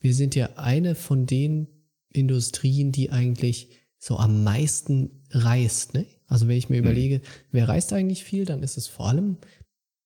wir 0.00 0.14
sind 0.14 0.34
ja 0.34 0.50
eine 0.56 0.94
von 0.94 1.26
den 1.26 1.66
Industrien, 2.10 2.92
die 2.92 3.10
eigentlich 3.10 3.70
so 3.98 4.16
am 4.16 4.44
meisten 4.44 5.24
reist, 5.30 5.94
ne? 5.94 6.06
Also 6.26 6.46
wenn 6.46 6.56
ich 6.56 6.68
mir 6.68 6.76
Mhm. 6.76 6.84
überlege, 6.84 7.20
wer 7.50 7.68
reist 7.68 7.92
eigentlich 7.92 8.22
viel, 8.22 8.44
dann 8.44 8.62
ist 8.62 8.76
es 8.76 8.86
vor 8.86 9.08
allem 9.08 9.38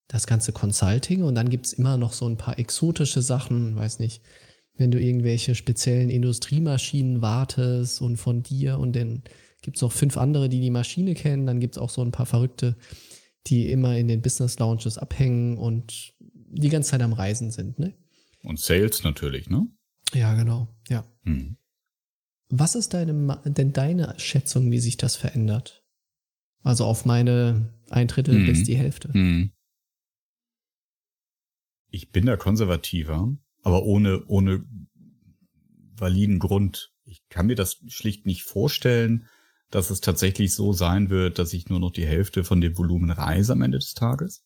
das 0.08 0.26
ganze 0.26 0.52
Consulting 0.52 1.22
und 1.22 1.34
dann 1.34 1.50
gibt's 1.50 1.72
immer 1.72 1.96
noch 1.96 2.12
so 2.12 2.26
ein 2.26 2.36
paar 2.36 2.58
exotische 2.58 3.22
Sachen, 3.22 3.76
weiß 3.76 3.98
nicht, 3.98 4.22
wenn 4.76 4.90
du 4.90 4.98
irgendwelche 5.00 5.54
speziellen 5.54 6.08
Industriemaschinen 6.10 7.20
wartest 7.22 8.00
und 8.00 8.16
von 8.16 8.42
dir 8.42 8.78
und 8.78 8.92
dann 9.62 9.66
gibt's 9.66 9.80
noch 9.80 9.92
fünf 9.92 10.16
andere, 10.16 10.48
die 10.48 10.60
die 10.60 10.70
Maschine 10.70 11.14
kennen, 11.14 11.46
dann 11.46 11.60
gibt's 11.60 11.78
auch 11.78 11.90
so 11.90 12.02
ein 12.02 12.10
paar 12.10 12.26
Verrückte, 12.26 12.76
die 13.46 13.70
immer 13.70 13.96
in 13.96 14.08
den 14.08 14.20
Business 14.20 14.58
Lounges 14.58 14.98
abhängen 14.98 15.56
und 15.56 16.14
die 16.18 16.68
ganze 16.68 16.90
Zeit 16.90 17.02
am 17.02 17.12
Reisen 17.12 17.50
sind, 17.50 17.78
ne? 17.78 17.94
Und 18.42 18.58
Sales 18.58 19.04
natürlich, 19.04 19.48
ne? 19.48 19.66
Ja, 20.14 20.34
genau, 20.34 20.68
ja. 20.88 21.04
Hm. 21.22 21.56
Was 22.48 22.74
ist 22.74 22.92
deine, 22.92 23.40
denn 23.44 23.72
deine 23.72 24.14
Schätzung, 24.18 24.70
wie 24.70 24.80
sich 24.80 24.96
das 24.96 25.16
verändert? 25.16 25.84
Also 26.62 26.84
auf 26.84 27.04
meine 27.04 27.72
ein 27.90 28.08
Drittel 28.08 28.40
Mhm. 28.40 28.46
bis 28.46 28.64
die 28.64 28.76
Hälfte. 28.76 29.12
Hm. 29.12 29.52
Ich 31.88 32.10
bin 32.10 32.26
da 32.26 32.36
konservativer, 32.36 33.34
aber 33.62 33.84
ohne, 33.84 34.24
ohne 34.26 34.64
validen 35.96 36.38
Grund. 36.38 36.92
Ich 37.04 37.28
kann 37.28 37.46
mir 37.46 37.54
das 37.54 37.80
schlicht 37.88 38.26
nicht 38.26 38.42
vorstellen, 38.42 39.28
dass 39.72 39.90
es 39.90 40.00
tatsächlich 40.00 40.54
so 40.54 40.72
sein 40.72 41.10
wird, 41.10 41.38
dass 41.38 41.52
ich 41.54 41.68
nur 41.68 41.80
noch 41.80 41.90
die 41.90 42.06
Hälfte 42.06 42.44
von 42.44 42.60
dem 42.60 42.76
Volumen 42.76 43.10
reise 43.10 43.52
am 43.52 43.62
Ende 43.62 43.78
des 43.78 43.94
Tages. 43.94 44.44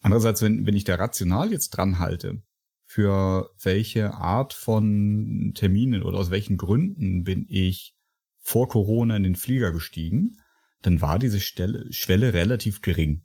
Andererseits, 0.00 0.42
wenn, 0.42 0.66
wenn 0.66 0.76
ich 0.76 0.84
da 0.84 0.94
rational 0.94 1.50
jetzt 1.50 1.70
dran 1.70 1.98
halte, 1.98 2.42
für 2.84 3.50
welche 3.60 4.12
Art 4.14 4.52
von 4.52 5.52
Terminen 5.54 6.02
oder 6.02 6.18
aus 6.18 6.30
welchen 6.30 6.58
Gründen 6.58 7.24
bin 7.24 7.46
ich 7.48 7.96
vor 8.38 8.68
Corona 8.68 9.16
in 9.16 9.24
den 9.24 9.36
Flieger 9.36 9.72
gestiegen, 9.72 10.36
dann 10.82 11.00
war 11.00 11.18
diese 11.18 11.40
Stelle, 11.40 11.90
Schwelle 11.92 12.34
relativ 12.34 12.82
gering. 12.82 13.24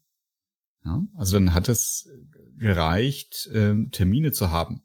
Ja, 0.85 1.03
also 1.15 1.33
dann 1.33 1.53
hat 1.53 1.67
es 1.69 2.09
gereicht, 2.57 3.49
ähm, 3.53 3.91
Termine 3.91 4.31
zu 4.31 4.49
haben. 4.49 4.81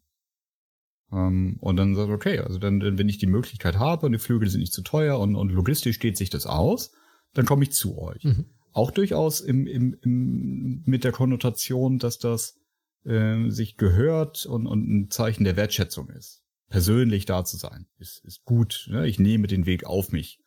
Ähm, 1.12 1.56
und 1.60 1.76
dann 1.76 1.94
sagt, 1.94 2.10
okay, 2.10 2.38
also 2.40 2.58
dann, 2.58 2.98
wenn 2.98 3.08
ich 3.08 3.18
die 3.18 3.26
Möglichkeit 3.26 3.78
habe 3.78 4.06
und 4.06 4.12
die 4.12 4.18
Flügel 4.18 4.48
sind 4.48 4.60
nicht 4.60 4.72
zu 4.72 4.82
teuer 4.82 5.18
und, 5.18 5.36
und 5.36 5.50
logistisch 5.50 5.96
steht 5.96 6.16
sich 6.16 6.30
das 6.30 6.46
aus, 6.46 6.92
dann 7.34 7.46
komme 7.46 7.64
ich 7.64 7.72
zu 7.72 7.98
euch. 7.98 8.25
Mhm. 8.25 8.46
Auch 8.72 8.90
durchaus 8.90 9.40
im, 9.40 9.66
im, 9.66 9.96
im, 10.02 10.82
mit 10.84 11.04
der 11.04 11.12
Konnotation, 11.12 11.98
dass 11.98 12.18
das 12.18 12.58
äh, 13.04 13.48
sich 13.50 13.76
gehört 13.76 14.46
und, 14.46 14.66
und 14.66 14.88
ein 14.88 15.10
Zeichen 15.10 15.44
der 15.44 15.56
Wertschätzung 15.56 16.10
ist. 16.10 16.42
Persönlich 16.68 17.26
da 17.26 17.44
zu 17.44 17.56
sein, 17.56 17.86
ist, 17.98 18.25
ist 18.25 18.44
gut. 18.44 18.88
Ne? 18.90 19.06
Ich 19.06 19.18
nehme 19.18 19.46
den 19.46 19.66
Weg 19.66 19.86
auf 19.86 20.10
mich. 20.10 20.40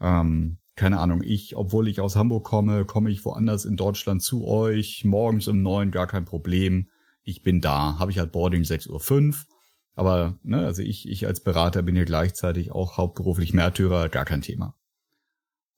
Ähm, 0.00 0.58
keine 0.76 1.00
Ahnung, 1.00 1.22
ich, 1.24 1.56
obwohl 1.56 1.88
ich 1.88 2.00
aus 2.00 2.16
Hamburg 2.16 2.44
komme, 2.44 2.84
komme 2.84 3.10
ich 3.10 3.24
woanders 3.24 3.64
in 3.64 3.76
Deutschland 3.76 4.22
zu 4.22 4.46
euch, 4.46 5.04
morgens 5.04 5.48
um 5.48 5.62
neun, 5.62 5.90
gar 5.90 6.06
kein 6.06 6.26
Problem. 6.26 6.90
Ich 7.22 7.42
bin 7.42 7.60
da, 7.60 7.98
habe 7.98 8.10
ich 8.10 8.18
halt 8.18 8.30
Boarding 8.30 8.62
6.05 8.62 8.90
Uhr. 8.90 9.55
Aber, 9.96 10.38
ne, 10.42 10.58
also 10.58 10.82
ich, 10.82 11.08
ich 11.08 11.26
als 11.26 11.42
Berater 11.42 11.82
bin 11.82 11.96
hier 11.96 12.04
gleichzeitig 12.04 12.70
auch 12.70 12.98
hauptberuflich 12.98 13.54
Märtyrer, 13.54 14.10
gar 14.10 14.26
kein 14.26 14.42
Thema. 14.42 14.78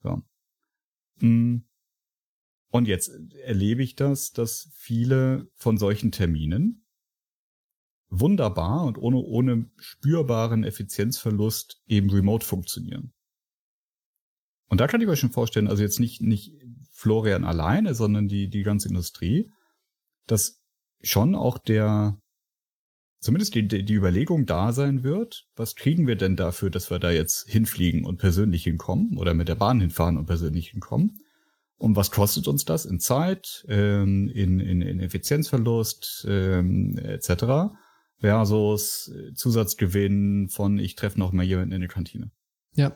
So. 0.03 0.21
Mm. 1.19 1.63
Und 2.71 2.87
jetzt 2.87 3.11
erlebe 3.43 3.81
ich 3.81 3.95
das, 3.95 4.31
dass 4.31 4.69
viele 4.73 5.49
von 5.55 5.77
solchen 5.77 6.11
Terminen 6.11 6.85
wunderbar 8.09 8.83
und 8.83 8.97
ohne, 8.97 9.17
ohne 9.17 9.71
spürbaren 9.77 10.63
Effizienzverlust 10.63 11.81
eben 11.87 12.09
remote 12.09 12.45
funktionieren. 12.45 13.13
Und 14.67 14.81
da 14.81 14.87
kann 14.87 15.01
ich 15.01 15.07
euch 15.07 15.19
schon 15.19 15.31
vorstellen, 15.31 15.67
also 15.67 15.81
jetzt 15.81 15.99
nicht, 15.99 16.21
nicht 16.21 16.53
Florian 16.91 17.45
alleine, 17.45 17.95
sondern 17.95 18.27
die, 18.27 18.49
die 18.49 18.63
ganze 18.63 18.89
Industrie, 18.89 19.49
dass 20.27 20.61
schon 21.01 21.33
auch 21.33 21.57
der, 21.57 22.19
zumindest 23.19 23.55
die, 23.55 23.67
die 23.67 23.93
Überlegung 23.93 24.45
da 24.45 24.71
sein 24.71 25.03
wird, 25.03 25.47
was 25.55 25.75
kriegen 25.75 26.07
wir 26.07 26.15
denn 26.15 26.35
dafür, 26.35 26.69
dass 26.69 26.89
wir 26.89 26.99
da 26.99 27.11
jetzt 27.11 27.47
hinfliegen 27.49 28.05
und 28.05 28.17
persönlich 28.17 28.63
hinkommen 28.63 29.17
oder 29.17 29.33
mit 29.33 29.47
der 29.47 29.55
Bahn 29.55 29.79
hinfahren 29.79 30.17
und 30.17 30.25
persönlich 30.25 30.69
hinkommen? 30.69 31.19
Und 31.77 31.95
was 31.95 32.11
kostet 32.11 32.47
uns 32.49 32.65
das 32.65 32.85
in 32.85 32.99
Zeit, 32.99 33.65
ähm, 33.69 34.27
in, 34.27 34.59
in, 34.59 34.81
in 34.81 34.99
Effizienzverlust 34.99 36.25
ähm, 36.27 36.97
etc. 36.97 37.71
versus 38.19 39.09
Zusatzgewinn 39.33 40.49
von 40.49 40.77
ich 40.77 40.95
treffe 40.95 41.19
noch 41.19 41.31
mal 41.31 41.43
jemanden 41.43 41.71
in 41.71 41.79
der 41.79 41.89
Kantine. 41.89 42.31
Ja, 42.73 42.93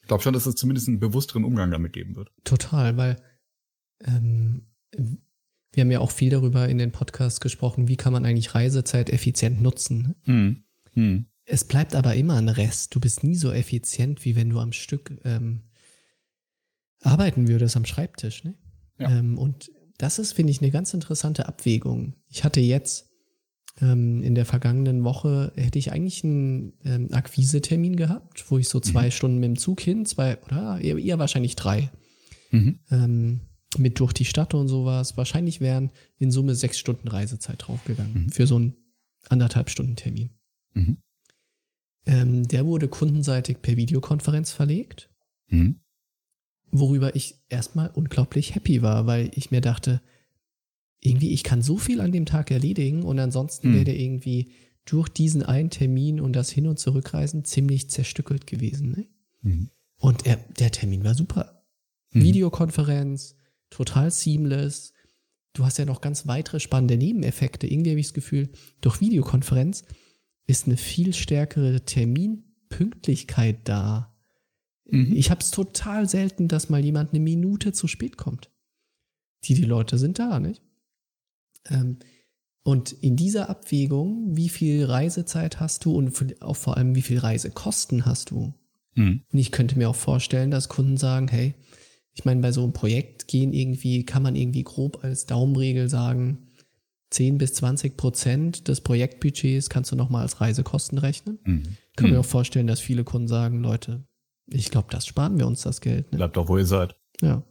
Ich 0.00 0.08
glaube 0.08 0.24
schon, 0.24 0.32
dass 0.32 0.46
es 0.46 0.56
zumindest 0.56 0.88
einen 0.88 0.98
bewussteren 0.98 1.44
Umgang 1.44 1.70
damit 1.70 1.92
geben 1.92 2.16
wird. 2.16 2.32
total, 2.42 2.96
weil 2.96 3.22
ähm, 4.00 4.66
wir 5.76 5.82
haben 5.82 5.90
ja 5.90 6.00
auch 6.00 6.10
viel 6.10 6.30
darüber 6.30 6.68
in 6.68 6.78
den 6.78 6.90
Podcasts 6.90 7.40
gesprochen, 7.40 7.86
wie 7.86 7.96
kann 7.96 8.12
man 8.12 8.24
eigentlich 8.24 8.54
Reisezeit 8.54 9.10
effizient 9.10 9.60
nutzen. 9.62 10.02
ne? 10.02 10.14
Hm. 10.24 10.64
Hm. 10.94 11.26
Es 11.44 11.64
bleibt 11.64 11.94
aber 11.94 12.14
immer 12.16 12.34
ein 12.36 12.48
Rest. 12.48 12.94
Du 12.94 12.98
bist 13.00 13.22
nie 13.22 13.36
so 13.36 13.52
effizient, 13.52 14.24
wie 14.24 14.34
wenn 14.34 14.48
du 14.50 14.58
am 14.58 14.72
Stück 14.72 15.20
ähm, 15.24 15.60
arbeiten 17.02 17.46
würdest 17.46 17.76
am 17.76 17.84
Schreibtisch. 17.84 18.42
Ne? 18.44 18.54
Ja. 18.98 19.10
Ähm, 19.18 19.38
und 19.38 19.70
das 19.98 20.18
ist, 20.18 20.32
finde 20.32 20.50
ich, 20.50 20.60
eine 20.60 20.70
ganz 20.70 20.92
interessante 20.94 21.46
Abwägung. 21.46 22.14
Ich 22.28 22.42
hatte 22.42 22.60
jetzt 22.60 23.10
ähm, 23.80 24.22
in 24.22 24.34
der 24.34 24.46
vergangenen 24.46 25.04
Woche, 25.04 25.52
hätte 25.56 25.78
ich 25.78 25.92
eigentlich 25.92 26.24
einen 26.24 26.72
ähm, 26.84 27.08
Akquisetermin 27.12 27.96
gehabt, 27.96 28.50
wo 28.50 28.58
ich 28.58 28.68
so 28.68 28.80
zwei 28.80 29.10
Stunden 29.10 29.38
mit 29.38 29.48
dem 29.48 29.56
Zug 29.58 29.80
hin, 29.80 30.06
zwei, 30.06 30.42
oder 30.44 30.80
eher, 30.80 30.96
eher 30.98 31.18
wahrscheinlich 31.18 31.54
drei, 31.56 31.90
Mhm. 32.50 32.78
ähm, 32.90 33.40
mit 33.78 33.98
durch 34.00 34.12
die 34.12 34.24
Stadt 34.24 34.54
und 34.54 34.68
sowas. 34.68 35.16
Wahrscheinlich 35.16 35.60
wären 35.60 35.90
in 36.18 36.30
Summe 36.30 36.54
sechs 36.54 36.78
Stunden 36.78 37.08
Reisezeit 37.08 37.66
draufgegangen 37.66 38.24
Mhm. 38.24 38.28
für 38.30 38.46
so 38.46 38.56
einen 38.56 38.74
anderthalb 39.28 39.70
Stunden 39.70 39.96
Termin. 39.96 40.30
Mhm. 40.74 40.98
Ähm, 42.06 42.46
der 42.48 42.64
wurde 42.66 42.88
kundenseitig 42.88 43.62
per 43.62 43.76
Videokonferenz 43.76 44.52
verlegt, 44.52 45.10
Mhm. 45.48 45.80
worüber 46.70 47.16
ich 47.16 47.36
erstmal 47.48 47.90
unglaublich 47.90 48.54
happy 48.54 48.82
war, 48.82 49.06
weil 49.06 49.30
ich 49.34 49.50
mir 49.50 49.60
dachte, 49.60 50.00
irgendwie, 51.00 51.30
ich 51.32 51.42
kann 51.44 51.62
so 51.62 51.76
viel 51.78 52.00
an 52.00 52.12
dem 52.12 52.26
Tag 52.26 52.50
erledigen 52.50 53.02
und 53.02 53.18
ansonsten 53.18 53.68
Hm. 53.68 53.74
wäre 53.74 53.84
der 53.84 53.98
irgendwie 53.98 54.50
durch 54.86 55.08
diesen 55.08 55.42
einen 55.42 55.70
Termin 55.70 56.20
und 56.20 56.32
das 56.34 56.50
Hin- 56.50 56.66
und 56.66 56.78
Zurückreisen 56.78 57.44
ziemlich 57.44 57.90
zerstückelt 57.90 58.46
gewesen. 58.46 58.90
Ne? 58.92 59.06
Mhm. 59.42 59.70
Und 59.98 60.26
er, 60.26 60.36
der 60.58 60.70
Termin 60.70 61.04
war 61.04 61.14
super. 61.14 61.64
Mhm. 62.12 62.22
Videokonferenz, 62.22 63.36
total 63.76 64.10
seamless. 64.10 64.92
Du 65.52 65.64
hast 65.64 65.78
ja 65.78 65.84
noch 65.84 66.00
ganz 66.00 66.26
weitere 66.26 66.60
spannende 66.60 66.96
Nebeneffekte. 66.96 67.66
Irgendwie 67.66 67.90
habe 67.90 68.00
ich 68.00 68.06
das 68.06 68.14
Gefühl, 68.14 68.50
durch 68.80 69.00
Videokonferenz 69.00 69.84
ist 70.46 70.66
eine 70.66 70.76
viel 70.76 71.12
stärkere 71.12 71.84
Terminpünktlichkeit 71.84 73.68
da. 73.68 74.14
Mhm. 74.86 75.14
Ich 75.14 75.30
habe 75.30 75.40
es 75.40 75.50
total 75.50 76.08
selten, 76.08 76.48
dass 76.48 76.70
mal 76.70 76.84
jemand 76.84 77.10
eine 77.10 77.20
Minute 77.20 77.72
zu 77.72 77.86
spät 77.86 78.16
kommt. 78.16 78.50
Die, 79.44 79.54
die 79.54 79.64
Leute 79.64 79.98
sind 79.98 80.18
da, 80.18 80.40
nicht? 80.40 80.62
Ähm, 81.68 81.98
und 82.62 82.92
in 82.92 83.16
dieser 83.16 83.50
Abwägung, 83.50 84.36
wie 84.36 84.48
viel 84.48 84.84
Reisezeit 84.84 85.60
hast 85.60 85.84
du 85.84 85.94
und 85.94 86.42
auch 86.42 86.56
vor 86.56 86.76
allem, 86.76 86.94
wie 86.94 87.02
viel 87.02 87.18
Reisekosten 87.18 88.06
hast 88.06 88.30
du? 88.30 88.54
Mhm. 88.94 89.22
Und 89.30 89.38
ich 89.38 89.52
könnte 89.52 89.76
mir 89.76 89.90
auch 89.90 89.96
vorstellen, 89.96 90.50
dass 90.50 90.68
Kunden 90.68 90.96
sagen, 90.96 91.28
hey, 91.28 91.54
ich 92.18 92.24
meine, 92.24 92.40
bei 92.40 92.50
so 92.50 92.62
einem 92.62 92.72
Projekt 92.72 93.28
gehen 93.28 93.52
irgendwie, 93.52 94.04
kann 94.04 94.22
man 94.22 94.34
irgendwie 94.36 94.64
grob 94.64 95.04
als 95.04 95.26
Daumenregel 95.26 95.88
sagen, 95.88 96.48
10 97.10 97.38
bis 97.38 97.54
20 97.54 97.96
Prozent 97.96 98.68
des 98.68 98.80
Projektbudgets 98.80 99.68
kannst 99.70 99.92
du 99.92 99.96
nochmal 99.96 100.22
als 100.22 100.40
Reisekosten 100.40 100.98
rechnen. 100.98 101.38
Mhm. 101.44 101.62
Ich 101.90 101.96
kann 101.96 102.08
mir 102.08 102.14
Mhm. 102.14 102.20
auch 102.20 102.26
vorstellen, 102.26 102.66
dass 102.66 102.80
viele 102.80 103.04
Kunden 103.04 103.28
sagen, 103.28 103.60
Leute, 103.60 104.06
ich 104.46 104.70
glaube, 104.70 104.88
das 104.90 105.06
sparen 105.06 105.38
wir 105.38 105.46
uns 105.46 105.60
das 105.62 105.80
Geld. 105.80 106.10
Ne? 106.10 106.18
Bleibt 106.18 106.36
doch, 106.36 106.48
wo 106.48 106.56
ihr 106.58 106.66
seid. 106.66 106.96
Ja. 107.20 107.44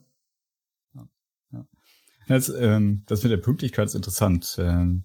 Das, 2.28 2.50
ähm, 2.50 3.04
das 3.06 3.22
mit 3.22 3.32
der 3.32 3.38
Pünktlichkeit 3.38 3.86
ist 3.86 3.94
interessant. 3.94 4.56
Ähm, 4.60 5.04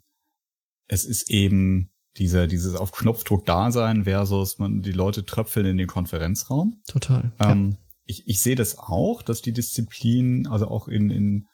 es 0.88 1.04
ist 1.04 1.30
eben 1.30 1.90
dieser, 2.16 2.46
dieses 2.46 2.74
auf 2.74 2.92
Knopfdruck 2.92 3.44
Dasein 3.44 4.04
versus 4.04 4.58
man, 4.58 4.80
die 4.80 4.92
Leute 4.92 5.26
tröpfeln 5.26 5.66
in 5.66 5.76
den 5.76 5.86
Konferenzraum. 5.86 6.80
Total. 6.86 7.30
Ähm, 7.38 7.76
ich, 8.10 8.26
ich 8.26 8.40
sehe 8.40 8.56
das 8.56 8.76
auch, 8.76 9.22
dass 9.22 9.40
die 9.40 9.52
Disziplin, 9.52 10.46
also 10.48 10.66
auch 10.68 10.88
in, 10.88 11.10
in 11.10 11.46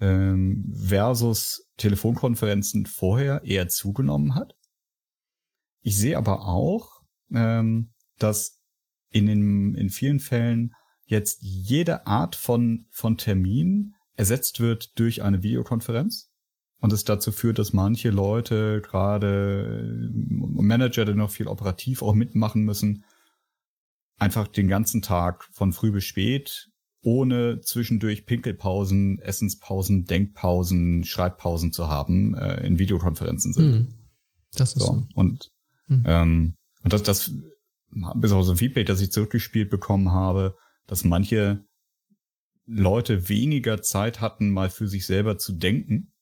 ähm, 0.00 0.72
versus 0.74 1.68
Telefonkonferenzen 1.76 2.86
vorher 2.86 3.42
eher 3.44 3.68
zugenommen 3.68 4.34
hat. 4.34 4.54
Ich 5.82 5.98
sehe 5.98 6.16
aber 6.16 6.46
auch, 6.46 7.02
ähm, 7.32 7.92
dass 8.18 8.60
in, 9.10 9.26
den, 9.26 9.74
in 9.74 9.90
vielen 9.90 10.20
Fällen 10.20 10.72
jetzt 11.04 11.38
jede 11.42 12.06
Art 12.06 12.36
von, 12.36 12.86
von 12.90 13.18
Termin 13.18 13.94
ersetzt 14.14 14.60
wird 14.60 14.98
durch 14.98 15.22
eine 15.22 15.42
Videokonferenz. 15.42 16.30
Und 16.80 16.92
es 16.92 17.04
dazu 17.04 17.32
führt, 17.32 17.58
dass 17.58 17.72
manche 17.72 18.10
Leute, 18.10 18.82
gerade 18.82 19.80
äh, 19.82 20.62
Manager, 20.62 21.04
die 21.04 21.14
noch 21.14 21.30
viel 21.30 21.48
operativ 21.48 22.02
auch 22.02 22.14
mitmachen 22.14 22.62
müssen, 22.62 23.04
einfach 24.16 24.48
den 24.48 24.68
ganzen 24.68 25.02
Tag 25.02 25.48
von 25.52 25.72
früh 25.72 25.92
bis 25.92 26.04
spät, 26.04 26.70
ohne 27.02 27.60
zwischendurch 27.60 28.26
Pinkelpausen, 28.26 29.18
Essenspausen, 29.18 30.04
Denkpausen, 30.04 31.04
Schreibpausen 31.04 31.72
zu 31.72 31.88
haben, 31.88 32.34
äh, 32.34 32.66
in 32.66 32.78
Videokonferenzen 32.78 33.52
sind. 33.52 33.72
Hm. 33.72 33.94
Das 34.54 34.74
ist 34.74 34.82
So. 34.82 34.86
so. 34.86 35.06
Und, 35.14 35.50
Mhm. 35.86 36.02
ähm, 36.06 36.54
und 36.82 36.92
das, 36.92 37.02
das 37.02 37.30
bis 37.90 38.32
auch 38.32 38.42
so 38.42 38.52
ein 38.52 38.56
Feedback, 38.56 38.86
das 38.86 39.02
ich 39.02 39.12
zurückgespielt 39.12 39.68
bekommen 39.68 40.12
habe, 40.12 40.56
dass 40.86 41.04
manche 41.04 41.64
Leute 42.64 43.28
weniger 43.28 43.82
Zeit 43.82 44.22
hatten, 44.22 44.50
mal 44.50 44.70
für 44.70 44.88
sich 44.88 45.04
selber 45.04 45.36
zu 45.36 45.52
denken 45.52 46.14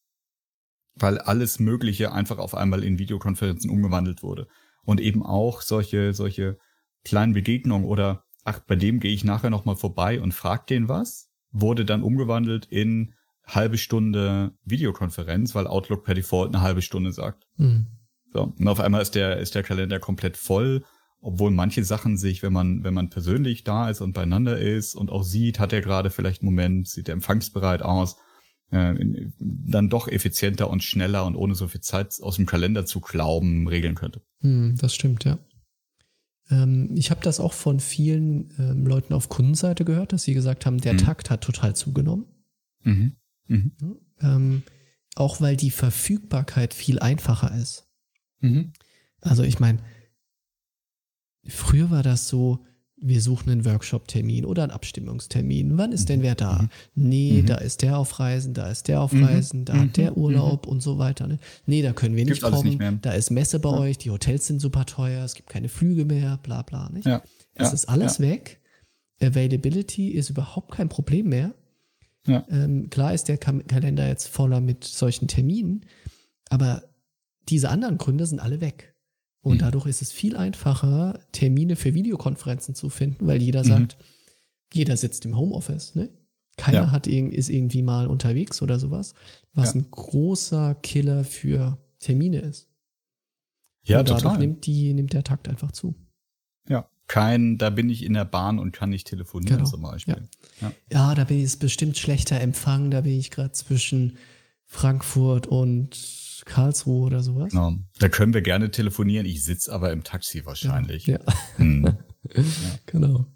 weil 0.95 1.19
alles 1.19 1.59
Mögliche 1.59 2.13
einfach 2.13 2.39
auf 2.39 2.55
einmal 2.55 2.85
in 2.85 2.99
Videokonferenzen 2.99 3.71
umgewandelt 3.71 4.23
wurde. 4.23 4.49
Und 4.85 5.01
eben 5.01 5.23
auch 5.23 5.63
solche, 5.63 6.13
solche 6.13 6.59
kleinen 7.05 7.33
Begegnungen 7.33 7.87
oder, 7.87 8.25
ach, 8.45 8.61
bei 8.61 8.77
dem 8.77 9.01
gehe 9.01 9.13
ich 9.13 9.25
nachher 9.25 9.51
nochmal 9.51 9.77
vorbei 9.77 10.21
und 10.21 10.33
frag 10.33 10.67
den 10.67 10.89
was, 10.89 11.31
wurde 11.51 11.85
dann 11.85 12.03
umgewandelt 12.03 12.67
in 12.67 13.15
halbe 13.45 13.79
Stunde 13.79 14.53
Videokonferenz, 14.65 15.55
weil 15.55 15.67
Outlook 15.67 16.05
per 16.05 16.15
Default 16.15 16.55
eine 16.55 16.63
halbe 16.63 16.83
Stunde 16.83 17.13
sagt. 17.13 17.47
Mhm. 17.57 17.89
So, 18.33 18.55
und 18.59 18.69
auf 18.69 18.81
einmal 18.81 19.03
ist 19.03 19.15
der, 19.15 19.39
ist 19.39 19.55
der 19.55 19.63
Kalender 19.63 19.99
komplett 19.99 20.37
voll, 20.37 20.85
obwohl 21.21 21.51
manche 21.51 21.85
Sachen 21.85 22.17
sich, 22.17 22.43
wenn 22.43 22.53
man, 22.53 22.83
wenn 22.83 22.95
man 22.95 23.11
persönlich 23.11 23.63
da 23.65 23.91
ist 23.91 24.01
und 24.01 24.13
beieinander 24.13 24.59
ist 24.59 24.95
und 24.95 25.11
auch 25.11 25.23
sieht, 25.23 25.59
hat 25.59 25.73
er 25.73 25.81
gerade 25.81 26.11
vielleicht 26.11 26.43
einen 26.43 26.51
Moment, 26.51 26.89
sieht 26.89 27.09
er 27.09 27.15
empfangsbereit 27.15 27.83
aus, 27.83 28.17
äh, 28.71 28.95
dann 29.39 29.89
doch 29.89 30.09
effizienter 30.09 30.71
und 30.71 30.83
schneller 30.83 31.25
und 31.27 31.37
ohne 31.37 31.55
so 31.55 31.69
viel 31.69 31.81
Zeit 31.81 32.19
aus 32.23 32.37
dem 32.37 32.47
Kalender 32.47 32.87
zu 32.87 33.01
glauben 33.01 33.69
regeln 33.69 33.95
könnte. 33.95 34.23
Hm, 34.41 34.77
das 34.81 34.95
stimmt, 34.95 35.25
ja. 35.25 35.39
Ähm, 36.53 36.91
ich 36.95 37.11
habe 37.11 37.23
das 37.23 37.41
auch 37.41 37.55
von 37.55 37.81
vielen 37.81 38.53
ähm, 38.59 38.87
Leuten 38.87 39.15
auf 39.15 39.29
Kundenseite 39.29 39.85
gehört, 39.85 40.13
dass 40.13 40.25
sie 40.25 40.35
gesagt 40.35 40.67
haben, 40.67 40.81
der 40.81 40.93
mhm. 40.93 40.99
Takt 40.99 41.31
hat 41.31 41.41
total 41.41 41.75
zugenommen. 41.75 42.27
Mhm. 42.83 43.17
Mhm. 43.49 43.73
Ähm, 44.21 44.63
auch 45.15 45.41
weil 45.41 45.57
die 45.57 45.71
Verfügbarkeit 45.71 46.75
viel 46.75 46.99
einfacher 46.99 47.57
ist. 47.57 47.89
Mhm. 48.41 48.73
Also 49.21 49.43
ich 49.43 49.61
meine, 49.61 49.79
früher 51.47 51.91
war 51.91 52.03
das 52.03 52.29
so, 52.29 52.67
wir 53.03 53.21
suchen 53.21 53.51
einen 53.51 53.65
Workshop-Termin 53.65 54.45
oder 54.45 54.63
einen 54.63 54.71
Abstimmungstermin. 54.71 55.77
Wann 55.77 55.93
ist 55.93 56.09
denn 56.09 56.23
wer 56.23 56.37
da? 56.37 56.63
Mhm. 56.63 56.69
Nee, 56.95 57.43
mhm. 57.43 57.47
da 57.47 57.57
ist 57.57 57.83
der 57.83 57.99
auf 57.99 58.21
Reisen, 58.21 58.55
da 58.55 58.71
ist 58.71 58.87
der 58.89 59.01
auf 59.01 59.13
mhm. 59.13 59.25
Reisen, 59.25 59.65
da 59.65 59.75
hat 59.75 59.89
mhm. 59.89 59.93
der 59.95 60.17
Urlaub 60.17 60.67
und 60.67 60.81
so 60.81 60.99
weiter. 60.99 61.27
Ne? 61.27 61.39
Nee, 61.67 61.83
da 61.83 61.93
können 61.93 62.15
wir 62.15 62.25
nicht 62.25 62.41
kommen. 62.41 62.79
Nicht 62.79 63.05
da 63.05 63.13
ist 63.13 63.31
Messe 63.31 63.59
bei 63.59 63.71
ja. 63.71 63.79
euch, 63.79 63.99
die 63.99 64.11
Hotels 64.11 64.47
sind 64.47 64.61
super 64.61 64.87
teuer, 64.87 65.25
es 65.25 65.35
gibt 65.35 65.51
keine 65.51 65.69
Flüge 65.69 66.05
mehr, 66.05 66.39
bla 66.43 66.63
bla. 66.63 66.89
Nicht? 66.91 67.07
Ja. 67.07 67.23
Es 67.55 67.69
ja. 67.69 67.75
ist 67.75 67.89
alles 67.89 68.19
ja. 68.19 68.27
weg. 68.27 68.61
Availability 69.21 70.09
ist 70.09 70.31
überhaupt 70.31 70.73
kein 70.73 70.89
Problem 70.89 71.29
mehr. 71.29 71.55
Ja. 72.27 72.45
Ähm, 72.51 72.89
klar 72.89 73.13
ist 73.13 73.25
der 73.25 73.37
Kalender 73.37 74.07
jetzt 74.07 74.29
voller 74.29 74.61
mit 74.61 74.85
solchen 74.85 75.27
Terminen, 75.27 75.87
aber 76.51 76.85
diese 77.49 77.69
anderen 77.69 77.99
Gründe 77.99 78.27
sind 78.27 78.39
alle 78.39 78.61
weg. 78.61 78.92
Und 79.43 79.55
mhm. 79.55 79.59
dadurch 79.59 79.87
ist 79.87 80.03
es 80.03 80.13
viel 80.13 80.37
einfacher, 80.37 81.19
Termine 81.33 81.77
für 81.77 81.95
Videokonferenzen 81.95 82.75
zu 82.75 82.89
finden, 82.89 83.27
weil 83.27 83.43
jeder 83.43 83.65
mhm. 83.65 83.69
sagt, 83.69 83.97
jeder 84.73 84.97
sitzt 84.97 85.25
im 85.27 85.37
Homeoffice, 85.37 85.95
ne? 85.95 86.09
Keiner 86.57 86.83
ja. 86.83 86.91
hat, 86.91 87.07
ist 87.07 87.49
irgendwie 87.49 87.83
mal 87.83 88.07
unterwegs 88.07 88.61
oder 88.61 88.79
sowas, 88.79 89.15
was 89.55 89.75
ja. 89.75 89.81
ein 89.81 89.91
großer 89.91 90.75
Killer 90.77 91.25
für 91.25 91.79
Termine 91.99 92.41
ist. 92.41 92.69
Ja, 93.85 94.01
Und 94.01 94.11
dadurch 94.11 94.23
total. 94.23 94.39
Nimmt, 94.39 94.67
die, 94.67 94.93
nimmt 94.93 95.15
der 95.15 95.25
Takt 95.25 95.49
einfach 95.49 95.73
zu. 95.73 95.95
Ja, 96.69 96.89
kein, 97.09 97.59
da 97.59 97.71
bin 97.71 97.89
ich 97.89 98.05
in 98.05 98.13
der 98.13 98.27
Bahn 98.27 98.59
und 98.59 98.73
kann 98.73 98.91
nicht 98.91 99.07
telefonieren 99.07 99.59
genau. 99.59 99.71
zum 99.71 99.83
Beispiel. 99.83 100.29
Ja. 100.61 100.69
ja. 100.69 100.73
Ja. 100.93 101.15
da 101.15 101.25
bin 101.25 101.43
ich 101.43 101.59
bestimmt 101.59 101.97
schlechter 101.97 102.41
Empfang, 102.41 102.91
da 102.91 103.01
bin 103.01 103.19
ich 103.19 103.31
gerade 103.31 103.53
zwischen 103.53 104.19
Frankfurt 104.67 105.47
und 105.47 105.97
Karlsruhe 106.47 107.07
oder 107.07 107.23
sowas. 107.23 107.51
Genau. 107.51 107.75
Da 107.99 108.09
können 108.09 108.35
wir 108.35 108.43
gerne 108.43 108.71
telefonieren. 108.71 109.27
Ich 109.27 109.45
sitze 109.45 109.73
aber 109.73 109.93
im 109.93 110.05
Taxi 110.05 110.45
wahrscheinlich. 110.45 111.07
Ja. 111.07 111.21
Hm. 111.57 111.85
ja. 111.87 111.99
Genau. 112.87 113.27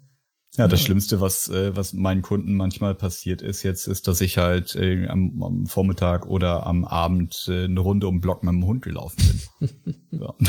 Ja, 0.57 0.67
das 0.67 0.81
Schlimmste, 0.81 1.21
was, 1.21 1.49
äh, 1.49 1.75
was 1.75 1.93
meinen 1.93 2.23
Kunden 2.23 2.55
manchmal 2.55 2.95
passiert 2.95 3.43
ist 3.43 3.61
jetzt, 3.61 3.87
ist, 3.87 4.07
dass 4.07 4.21
ich 4.21 4.39
halt 4.39 4.75
äh, 4.75 5.07
am, 5.07 5.43
am 5.43 5.65
Vormittag 5.67 6.25
oder 6.25 6.65
am 6.65 6.83
Abend 6.83 7.45
äh, 7.47 7.65
eine 7.65 7.79
Runde 7.79 8.07
um 8.07 8.21
Block 8.21 8.43
mit 8.43 8.53
dem 8.53 8.65
Hund 8.65 8.81
gelaufen 8.81 9.39
bin. 9.59 9.95
ja. 10.19 10.33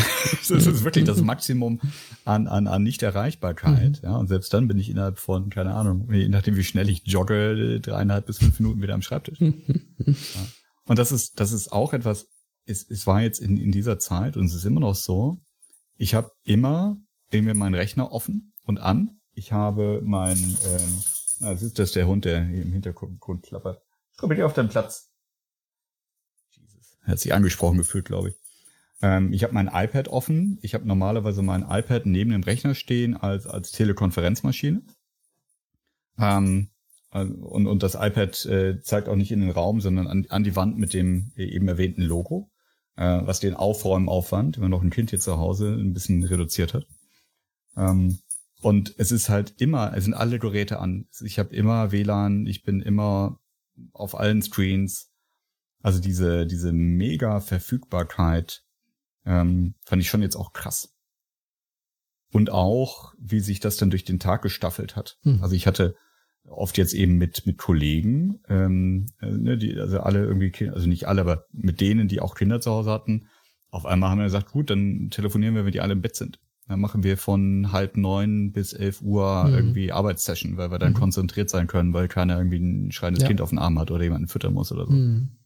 Das 0.48 0.66
ist 0.66 0.84
wirklich 0.84 1.04
das 1.04 1.20
Maximum 1.20 1.80
an, 2.24 2.46
an, 2.46 2.66
an 2.68 2.82
Nicht-Erreichbarkeit. 2.82 4.02
Mhm. 4.02 4.08
Ja, 4.08 4.16
und 4.16 4.28
selbst 4.28 4.54
dann 4.54 4.66
bin 4.66 4.78
ich 4.78 4.88
innerhalb 4.88 5.18
von, 5.18 5.50
keine 5.50 5.74
Ahnung, 5.74 6.08
je 6.10 6.28
nachdem 6.28 6.56
wie 6.56 6.64
schnell 6.64 6.88
ich 6.88 7.02
jogge, 7.04 7.78
dreieinhalb 7.80 8.24
bis 8.24 8.38
fünf 8.38 8.58
Minuten 8.60 8.80
wieder 8.80 8.94
am 8.94 9.02
Schreibtisch. 9.02 9.40
ja. 9.40 9.52
Und 10.86 10.98
das 10.98 11.12
ist, 11.12 11.38
das 11.38 11.52
ist 11.52 11.70
auch 11.70 11.92
etwas, 11.92 12.28
es, 12.68 12.88
es 12.88 13.06
war 13.06 13.22
jetzt 13.22 13.40
in, 13.40 13.56
in 13.56 13.72
dieser 13.72 13.98
Zeit 13.98 14.36
und 14.36 14.46
es 14.46 14.54
ist 14.54 14.64
immer 14.64 14.80
noch 14.80 14.94
so, 14.94 15.38
ich 15.96 16.14
habe 16.14 16.30
immer 16.44 16.96
irgendwie 17.30 17.54
meinen 17.54 17.74
Rechner 17.74 18.12
offen 18.12 18.52
und 18.64 18.78
an. 18.78 19.20
Ich 19.32 19.52
habe 19.52 20.00
mein, 20.04 20.36
ähm, 20.36 21.02
das 21.40 21.62
ist 21.62 21.78
das 21.78 21.92
der 21.92 22.06
Hund, 22.06 22.24
der 22.24 22.44
hier 22.44 22.62
im 22.62 22.72
Hintergrund 22.72 23.42
klappert. 23.42 23.82
Komm 24.16 24.28
bitte 24.28 24.44
auf 24.44 24.54
deinen 24.54 24.68
Platz. 24.68 25.10
Jesus. 26.50 26.98
Er 27.02 27.12
hat 27.12 27.18
sich 27.20 27.34
angesprochen 27.34 27.78
gefühlt, 27.78 28.04
glaube 28.04 28.30
ich. 28.30 28.34
Ähm, 29.00 29.32
ich 29.32 29.44
habe 29.44 29.54
mein 29.54 29.68
iPad 29.72 30.08
offen. 30.08 30.58
Ich 30.62 30.74
habe 30.74 30.86
normalerweise 30.86 31.42
mein 31.42 31.62
iPad 31.62 32.06
neben 32.06 32.30
dem 32.30 32.42
Rechner 32.42 32.74
stehen 32.74 33.16
als, 33.16 33.46
als 33.46 33.70
Telekonferenzmaschine. 33.72 34.82
Ähm, 36.18 36.70
und, 37.10 37.66
und 37.66 37.82
das 37.82 37.94
iPad 37.94 38.44
äh, 38.46 38.80
zeigt 38.82 39.08
auch 39.08 39.16
nicht 39.16 39.30
in 39.32 39.40
den 39.40 39.50
Raum, 39.50 39.80
sondern 39.80 40.06
an, 40.08 40.26
an 40.28 40.44
die 40.44 40.56
Wand 40.56 40.76
mit 40.78 40.92
dem 40.92 41.32
eben 41.36 41.68
erwähnten 41.68 42.02
Logo 42.02 42.50
äh, 42.98 43.24
was 43.24 43.38
den 43.40 43.54
Aufräumaufwand, 43.54 44.56
wenn 44.56 44.62
man 44.62 44.70
noch 44.72 44.82
ein 44.82 44.90
Kind 44.90 45.10
hier 45.10 45.20
zu 45.20 45.38
Hause, 45.38 45.68
ein 45.68 45.94
bisschen 45.94 46.24
reduziert 46.24 46.74
hat. 46.74 46.86
Ähm, 47.76 48.18
und 48.60 48.94
es 48.98 49.12
ist 49.12 49.28
halt 49.28 49.54
immer, 49.58 49.96
es 49.96 50.04
sind 50.04 50.14
alle 50.14 50.40
Geräte 50.40 50.80
an. 50.80 51.06
Ich 51.24 51.38
habe 51.38 51.54
immer 51.54 51.92
WLAN, 51.92 52.46
ich 52.46 52.64
bin 52.64 52.80
immer 52.82 53.38
auf 53.92 54.18
allen 54.18 54.42
Screens. 54.42 55.12
Also 55.80 56.00
diese, 56.00 56.44
diese 56.44 56.72
mega 56.72 57.38
Verfügbarkeit 57.38 58.64
ähm, 59.24 59.74
fand 59.84 60.02
ich 60.02 60.08
schon 60.08 60.22
jetzt 60.22 60.34
auch 60.34 60.52
krass. 60.52 60.92
Und 62.32 62.50
auch, 62.50 63.14
wie 63.16 63.40
sich 63.40 63.60
das 63.60 63.76
dann 63.76 63.90
durch 63.90 64.04
den 64.04 64.18
Tag 64.18 64.42
gestaffelt 64.42 64.96
hat. 64.96 65.18
Hm. 65.22 65.40
Also 65.40 65.54
ich 65.54 65.68
hatte 65.68 65.94
oft 66.50 66.78
jetzt 66.78 66.94
eben 66.94 67.18
mit 67.18 67.46
mit 67.46 67.58
Kollegen, 67.58 68.40
ähm, 68.48 69.06
äh, 69.20 69.30
ne, 69.30 69.58
die 69.58 69.76
also 69.78 70.00
alle 70.00 70.24
irgendwie, 70.24 70.68
also 70.68 70.88
nicht 70.88 71.06
alle, 71.06 71.20
aber 71.22 71.46
mit 71.52 71.80
denen, 71.80 72.08
die 72.08 72.20
auch 72.20 72.34
Kinder 72.34 72.60
zu 72.60 72.70
Hause 72.70 72.90
hatten. 72.90 73.26
Auf 73.70 73.86
einmal 73.86 74.10
haben 74.10 74.18
wir 74.18 74.24
gesagt, 74.24 74.52
gut, 74.52 74.70
dann 74.70 75.08
telefonieren 75.10 75.54
wir, 75.54 75.64
wenn 75.64 75.72
die 75.72 75.80
alle 75.80 75.92
im 75.92 76.00
Bett 76.00 76.16
sind. 76.16 76.40
Dann 76.68 76.80
machen 76.80 77.02
wir 77.02 77.16
von 77.16 77.72
halb 77.72 77.96
neun 77.96 78.52
bis 78.52 78.74
elf 78.74 79.00
Uhr 79.00 79.44
mhm. 79.44 79.54
irgendwie 79.54 79.92
Arbeitssession, 79.92 80.56
weil 80.56 80.70
wir 80.70 80.78
dann 80.78 80.92
mhm. 80.92 80.96
konzentriert 80.98 81.48
sein 81.48 81.66
können, 81.66 81.94
weil 81.94 82.08
keiner 82.08 82.36
irgendwie 82.36 82.58
ein 82.58 82.92
schreiendes 82.92 83.22
ja. 83.22 83.28
Kind 83.28 83.40
auf 83.40 83.50
den 83.50 83.58
Arm 83.58 83.78
hat 83.78 83.90
oder 83.90 84.04
jemanden 84.04 84.28
füttern 84.28 84.54
muss 84.54 84.70
oder 84.70 84.86
so. 84.86 84.92
Mhm. 84.92 85.38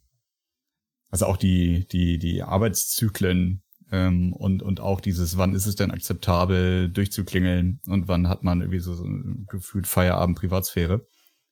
Also 1.10 1.26
auch 1.26 1.36
die, 1.36 1.86
die, 1.88 2.18
die 2.18 2.42
Arbeitszyklen 2.42 3.61
ähm, 3.92 4.32
und, 4.32 4.62
und 4.62 4.80
auch 4.80 5.00
dieses, 5.00 5.36
wann 5.36 5.54
ist 5.54 5.66
es 5.66 5.76
denn 5.76 5.90
akzeptabel, 5.90 6.88
durchzuklingeln 6.88 7.80
und 7.86 8.08
wann 8.08 8.26
hat 8.26 8.42
man 8.42 8.62
irgendwie 8.62 8.80
so, 8.80 8.94
so 8.94 9.04
gefühlt 9.46 9.86
Feierabend 9.86 10.38
Privatsphäre. 10.38 11.06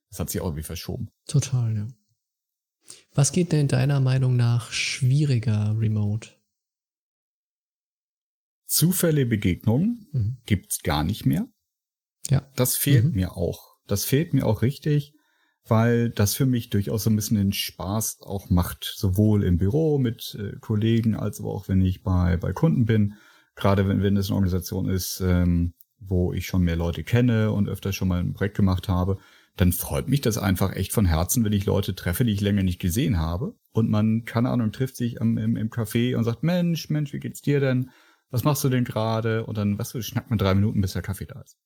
Das 0.08 0.18
hat 0.18 0.30
sich 0.30 0.40
auch 0.40 0.46
irgendwie 0.46 0.64
verschoben. 0.64 1.10
Total, 1.26 1.76
ja. 1.76 1.86
Was 3.14 3.30
geht 3.30 3.52
denn 3.52 3.68
deiner 3.68 4.00
Meinung 4.00 4.36
nach 4.36 4.72
schwieriger 4.72 5.76
remote? 5.78 6.30
Zufälle 8.66 9.26
Begegnungen 9.26 10.08
mhm. 10.12 10.36
gibt's 10.46 10.82
gar 10.82 11.04
nicht 11.04 11.26
mehr. 11.26 11.46
Ja. 12.30 12.48
Das 12.56 12.76
fehlt 12.76 13.04
mhm. 13.04 13.12
mir 13.12 13.36
auch. 13.36 13.76
Das 13.86 14.04
fehlt 14.04 14.32
mir 14.32 14.46
auch 14.46 14.62
richtig 14.62 15.14
weil 15.66 16.10
das 16.10 16.34
für 16.34 16.46
mich 16.46 16.70
durchaus 16.70 17.04
so 17.04 17.10
ein 17.10 17.16
bisschen 17.16 17.36
den 17.36 17.52
Spaß 17.52 18.22
auch 18.22 18.50
macht, 18.50 18.92
sowohl 18.96 19.44
im 19.44 19.58
Büro 19.58 19.98
mit 19.98 20.36
äh, 20.38 20.56
Kollegen 20.60 21.14
als 21.14 21.40
auch 21.40 21.68
wenn 21.68 21.80
ich 21.80 22.02
bei, 22.02 22.36
bei 22.36 22.52
Kunden 22.52 22.86
bin. 22.86 23.14
Gerade 23.54 23.86
wenn, 23.88 24.02
wenn 24.02 24.16
es 24.16 24.28
eine 24.28 24.36
Organisation 24.36 24.88
ist, 24.88 25.20
ähm, 25.20 25.74
wo 25.98 26.32
ich 26.32 26.46
schon 26.46 26.62
mehr 26.62 26.76
Leute 26.76 27.04
kenne 27.04 27.52
und 27.52 27.68
öfter 27.68 27.92
schon 27.92 28.08
mal 28.08 28.20
ein 28.20 28.32
Projekt 28.32 28.56
gemacht 28.56 28.88
habe, 28.88 29.18
dann 29.56 29.72
freut 29.72 30.08
mich 30.08 30.22
das 30.22 30.38
einfach 30.38 30.74
echt 30.74 30.92
von 30.92 31.04
Herzen, 31.04 31.44
wenn 31.44 31.52
ich 31.52 31.66
Leute 31.66 31.94
treffe, 31.94 32.24
die 32.24 32.32
ich 32.32 32.40
länger 32.40 32.62
nicht 32.62 32.80
gesehen 32.80 33.18
habe. 33.18 33.54
Und 33.72 33.90
man, 33.90 34.24
keine 34.24 34.48
Ahnung, 34.48 34.72
trifft 34.72 34.96
sich 34.96 35.20
am, 35.20 35.36
im, 35.36 35.56
im 35.56 35.70
Café 35.70 36.16
und 36.16 36.24
sagt, 36.24 36.42
Mensch, 36.42 36.88
Mensch, 36.88 37.12
wie 37.12 37.20
geht's 37.20 37.42
dir 37.42 37.60
denn? 37.60 37.90
Was 38.30 38.44
machst 38.44 38.64
du 38.64 38.68
denn 38.68 38.84
gerade? 38.84 39.44
Und 39.44 39.58
dann, 39.58 39.78
was 39.78 39.88
weißt 39.88 39.94
du, 39.96 40.02
schnackt 40.02 40.30
man 40.30 40.38
drei 40.38 40.54
Minuten, 40.54 40.80
bis 40.80 40.92
der 40.92 41.02
Kaffee 41.02 41.26
da 41.26 41.40
ist. 41.42 41.58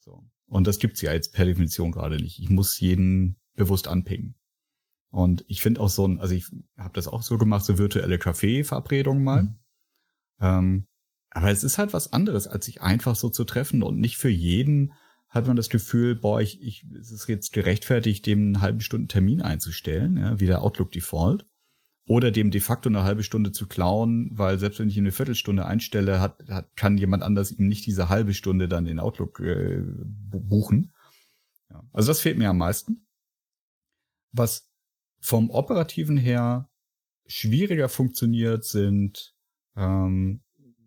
So. 0.00 0.24
Und 0.46 0.66
das 0.66 0.78
gibt's 0.78 1.00
ja 1.00 1.12
jetzt 1.12 1.32
per 1.32 1.44
Definition 1.44 1.92
gerade 1.92 2.16
nicht. 2.16 2.38
Ich 2.38 2.50
muss 2.50 2.78
jeden 2.80 3.36
bewusst 3.54 3.88
anpingen. 3.88 4.34
Und 5.10 5.44
ich 5.46 5.62
finde 5.62 5.80
auch 5.80 5.88
so 5.88 6.06
ein, 6.06 6.18
also 6.20 6.34
ich 6.34 6.46
habe 6.76 6.94
das 6.94 7.06
auch 7.06 7.22
so 7.22 7.38
gemacht, 7.38 7.64
so 7.64 7.78
virtuelle 7.78 8.18
Kaffee-Verabredungen 8.18 9.22
mal. 9.22 9.42
Mhm. 9.44 9.58
Ähm, 10.40 10.86
aber 11.30 11.50
es 11.50 11.64
ist 11.64 11.78
halt 11.78 11.92
was 11.92 12.12
anderes, 12.12 12.46
als 12.46 12.66
sich 12.66 12.82
einfach 12.82 13.16
so 13.16 13.28
zu 13.28 13.44
treffen 13.44 13.82
und 13.82 13.98
nicht 13.98 14.16
für 14.16 14.28
jeden 14.28 14.92
hat 15.28 15.48
man 15.48 15.56
das 15.56 15.68
Gefühl, 15.68 16.14
boah, 16.14 16.40
ich, 16.40 16.62
ich, 16.62 16.86
es 16.98 17.10
ist 17.10 17.28
jetzt 17.28 17.52
gerechtfertigt, 17.52 18.24
dem 18.26 18.38
einen 18.40 18.60
halben 18.60 18.80
Stunden 18.80 19.08
Termin 19.08 19.42
einzustellen, 19.42 20.16
ja, 20.16 20.38
wie 20.38 20.46
der 20.46 20.62
Outlook 20.62 20.92
Default 20.92 21.44
oder 22.06 22.30
dem 22.30 22.50
de 22.50 22.60
facto 22.60 22.88
eine 22.88 23.02
halbe 23.02 23.22
Stunde 23.22 23.52
zu 23.52 23.66
klauen, 23.66 24.30
weil 24.32 24.58
selbst 24.58 24.78
wenn 24.78 24.88
ich 24.88 24.96
ihn 24.96 25.04
eine 25.04 25.12
Viertelstunde 25.12 25.64
einstelle, 25.64 26.20
hat, 26.20 26.48
hat 26.48 26.76
kann 26.76 26.98
jemand 26.98 27.22
anders 27.22 27.50
ihm 27.50 27.66
nicht 27.66 27.86
diese 27.86 28.08
halbe 28.08 28.34
Stunde 28.34 28.68
dann 28.68 28.86
in 28.86 29.00
Outlook 29.00 29.40
äh, 29.40 29.82
buchen. 30.30 30.92
Ja. 31.70 31.82
Also 31.92 32.08
das 32.08 32.20
fehlt 32.20 32.36
mir 32.36 32.50
am 32.50 32.58
meisten. 32.58 33.06
Was 34.32 34.70
vom 35.20 35.50
operativen 35.50 36.18
her 36.18 36.68
schwieriger 37.26 37.88
funktioniert, 37.88 38.64
sind 38.64 39.34
ähm, 39.76 40.42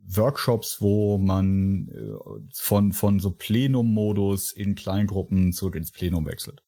Workshops, 0.08 0.77
wo 0.80 1.17
man 1.17 1.89
äh, 1.89 2.47
von, 2.53 2.93
von 2.93 3.19
so 3.19 3.32
Plenum-Modus 3.32 4.51
in 4.51 4.75
Kleingruppen 4.75 5.51
zurück 5.51 5.75
ins 5.75 5.91
Plenum 5.91 6.25
wechselt. 6.25 6.63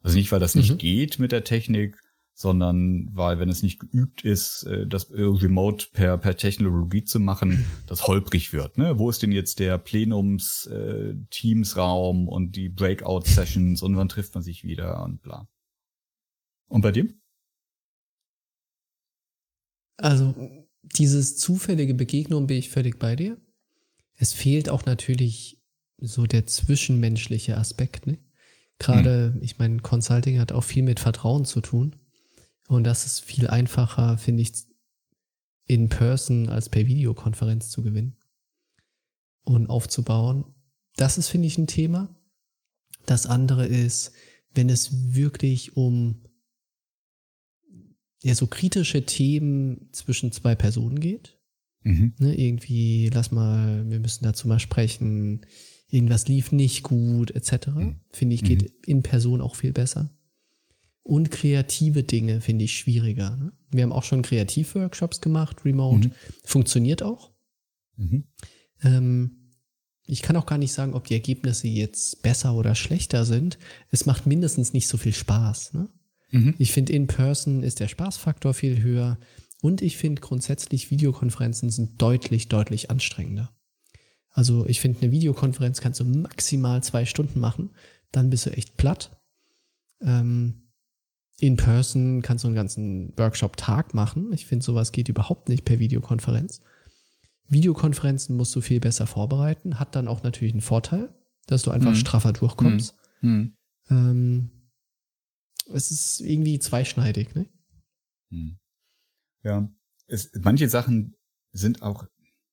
Also 0.00 0.16
nicht, 0.16 0.32
weil 0.32 0.40
das 0.40 0.54
nicht 0.54 0.72
mhm. 0.72 0.78
geht 0.78 1.18
mit 1.18 1.32
der 1.32 1.44
Technik, 1.44 1.96
sondern 2.34 3.08
weil, 3.12 3.38
wenn 3.38 3.48
es 3.48 3.62
nicht 3.62 3.78
geübt 3.78 4.24
ist, 4.24 4.64
äh, 4.64 4.88
das 4.88 5.08
remote 5.10 5.86
per, 5.92 6.18
per 6.18 6.36
Technologie 6.36 7.04
zu 7.04 7.20
machen, 7.20 7.64
das 7.86 8.08
holprig 8.08 8.52
wird. 8.52 8.76
Ne? 8.76 8.98
Wo 8.98 9.08
ist 9.08 9.22
denn 9.22 9.30
jetzt 9.30 9.60
der 9.60 9.78
Plenums-Teams-Raum 9.78 12.26
äh, 12.26 12.30
und 12.30 12.56
die 12.56 12.68
Breakout-Sessions 12.68 13.82
und 13.82 13.96
wann 13.96 14.08
trifft 14.08 14.34
man 14.34 14.42
sich 14.42 14.64
wieder 14.64 15.04
und 15.04 15.22
bla. 15.22 15.48
Und 16.66 16.82
bei 16.82 16.90
dir? 16.90 17.08
Also 19.96 20.34
dieses 20.82 21.38
zufällige 21.38 21.94
Begegnung 21.94 22.48
bin 22.48 22.56
ich 22.56 22.70
völlig 22.70 22.98
bei 22.98 23.14
dir. 23.14 23.40
Es 24.16 24.32
fehlt 24.32 24.68
auch 24.68 24.86
natürlich 24.86 25.62
so 25.98 26.26
der 26.26 26.46
zwischenmenschliche 26.46 27.56
Aspekt. 27.56 28.08
Ne? 28.08 28.18
Gerade, 28.80 29.34
hm. 29.34 29.42
ich 29.42 29.58
meine, 29.58 29.78
Consulting 29.78 30.40
hat 30.40 30.50
auch 30.50 30.64
viel 30.64 30.82
mit 30.82 30.98
Vertrauen 30.98 31.44
zu 31.44 31.60
tun. 31.60 31.94
Und 32.68 32.84
das 32.84 33.06
ist 33.06 33.20
viel 33.20 33.48
einfacher, 33.48 34.18
finde 34.18 34.42
ich, 34.42 34.52
in 35.66 35.88
Person 35.88 36.48
als 36.48 36.68
per 36.68 36.86
Videokonferenz 36.86 37.70
zu 37.70 37.82
gewinnen 37.82 38.16
und 39.44 39.68
aufzubauen. 39.68 40.44
Das 40.96 41.18
ist, 41.18 41.28
finde 41.28 41.46
ich, 41.46 41.58
ein 41.58 41.66
Thema. 41.66 42.14
Das 43.06 43.26
andere 43.26 43.66
ist, 43.66 44.12
wenn 44.54 44.68
es 44.68 45.14
wirklich 45.14 45.76
um 45.76 46.22
ja 48.22 48.34
so 48.34 48.46
kritische 48.46 49.04
Themen 49.04 49.88
zwischen 49.92 50.32
zwei 50.32 50.54
Personen 50.54 51.00
geht. 51.00 51.38
Mhm. 51.82 52.14
Ne, 52.18 52.34
irgendwie, 52.34 53.10
lass 53.12 53.30
mal, 53.30 53.88
wir 53.90 54.00
müssen 54.00 54.24
dazu 54.24 54.48
mal 54.48 54.58
sprechen, 54.58 55.44
irgendwas 55.88 56.26
lief 56.28 56.50
nicht 56.50 56.82
gut, 56.82 57.30
etc. 57.32 57.68
Mhm. 57.68 58.00
Finde 58.10 58.34
ich, 58.34 58.42
geht 58.42 58.62
mhm. 58.62 58.68
in 58.86 59.02
Person 59.02 59.42
auch 59.42 59.54
viel 59.54 59.72
besser. 59.72 60.13
Und 61.04 61.30
kreative 61.30 62.02
Dinge 62.02 62.40
finde 62.40 62.64
ich 62.64 62.76
schwieriger. 62.76 63.36
Ne? 63.36 63.52
Wir 63.70 63.82
haben 63.82 63.92
auch 63.92 64.04
schon 64.04 64.22
Kreativworkshops 64.22 65.20
gemacht, 65.20 65.64
remote. 65.64 66.08
Mhm. 66.08 66.12
Funktioniert 66.44 67.02
auch. 67.02 67.30
Mhm. 67.96 68.24
Ähm, 68.82 69.44
ich 70.06 70.22
kann 70.22 70.36
auch 70.36 70.46
gar 70.46 70.58
nicht 70.58 70.72
sagen, 70.72 70.94
ob 70.94 71.06
die 71.06 71.14
Ergebnisse 71.14 71.68
jetzt 71.68 72.22
besser 72.22 72.54
oder 72.54 72.74
schlechter 72.74 73.26
sind. 73.26 73.58
Es 73.90 74.06
macht 74.06 74.26
mindestens 74.26 74.72
nicht 74.72 74.88
so 74.88 74.96
viel 74.96 75.12
Spaß. 75.12 75.74
Ne? 75.74 75.88
Mhm. 76.30 76.54
Ich 76.58 76.72
finde, 76.72 76.94
in 76.94 77.06
Person 77.06 77.62
ist 77.62 77.80
der 77.80 77.88
Spaßfaktor 77.88 78.54
viel 78.54 78.82
höher. 78.82 79.18
Und 79.60 79.82
ich 79.82 79.98
finde 79.98 80.22
grundsätzlich, 80.22 80.90
Videokonferenzen 80.90 81.70
sind 81.70 82.00
deutlich, 82.00 82.48
deutlich 82.48 82.90
anstrengender. 82.90 83.54
Also 84.30 84.66
ich 84.66 84.80
finde, 84.80 85.00
eine 85.02 85.12
Videokonferenz 85.12 85.80
kannst 85.80 86.00
du 86.00 86.04
maximal 86.04 86.82
zwei 86.82 87.04
Stunden 87.04 87.40
machen, 87.40 87.70
dann 88.10 88.30
bist 88.30 88.46
du 88.46 88.50
echt 88.50 88.76
platt. 88.76 89.22
Ähm, 90.00 90.63
in 91.38 91.56
Person 91.56 92.22
kannst 92.22 92.44
du 92.44 92.48
einen 92.48 92.54
ganzen 92.54 93.12
Workshop-Tag 93.16 93.94
machen. 93.94 94.32
Ich 94.32 94.46
finde, 94.46 94.64
sowas 94.64 94.92
geht 94.92 95.08
überhaupt 95.08 95.48
nicht 95.48 95.64
per 95.64 95.78
Videokonferenz. 95.78 96.60
Videokonferenzen 97.48 98.36
musst 98.36 98.54
du 98.54 98.60
viel 98.60 98.80
besser 98.80 99.06
vorbereiten, 99.06 99.78
hat 99.78 99.94
dann 99.96 100.08
auch 100.08 100.22
natürlich 100.22 100.54
einen 100.54 100.62
Vorteil, 100.62 101.14
dass 101.46 101.62
du 101.62 101.70
einfach 101.70 101.90
mhm. 101.90 101.96
straffer 101.96 102.32
durchkommst. 102.32 102.96
Mhm. 103.20 103.56
Ähm, 103.90 104.50
es 105.72 105.90
ist 105.90 106.20
irgendwie 106.20 106.58
zweischneidig, 106.58 107.34
ne? 107.34 107.46
Hm. 108.30 108.58
Ja, 109.42 109.68
es, 110.06 110.30
manche 110.40 110.68
Sachen 110.68 111.16
sind 111.52 111.82
auch, 111.82 112.04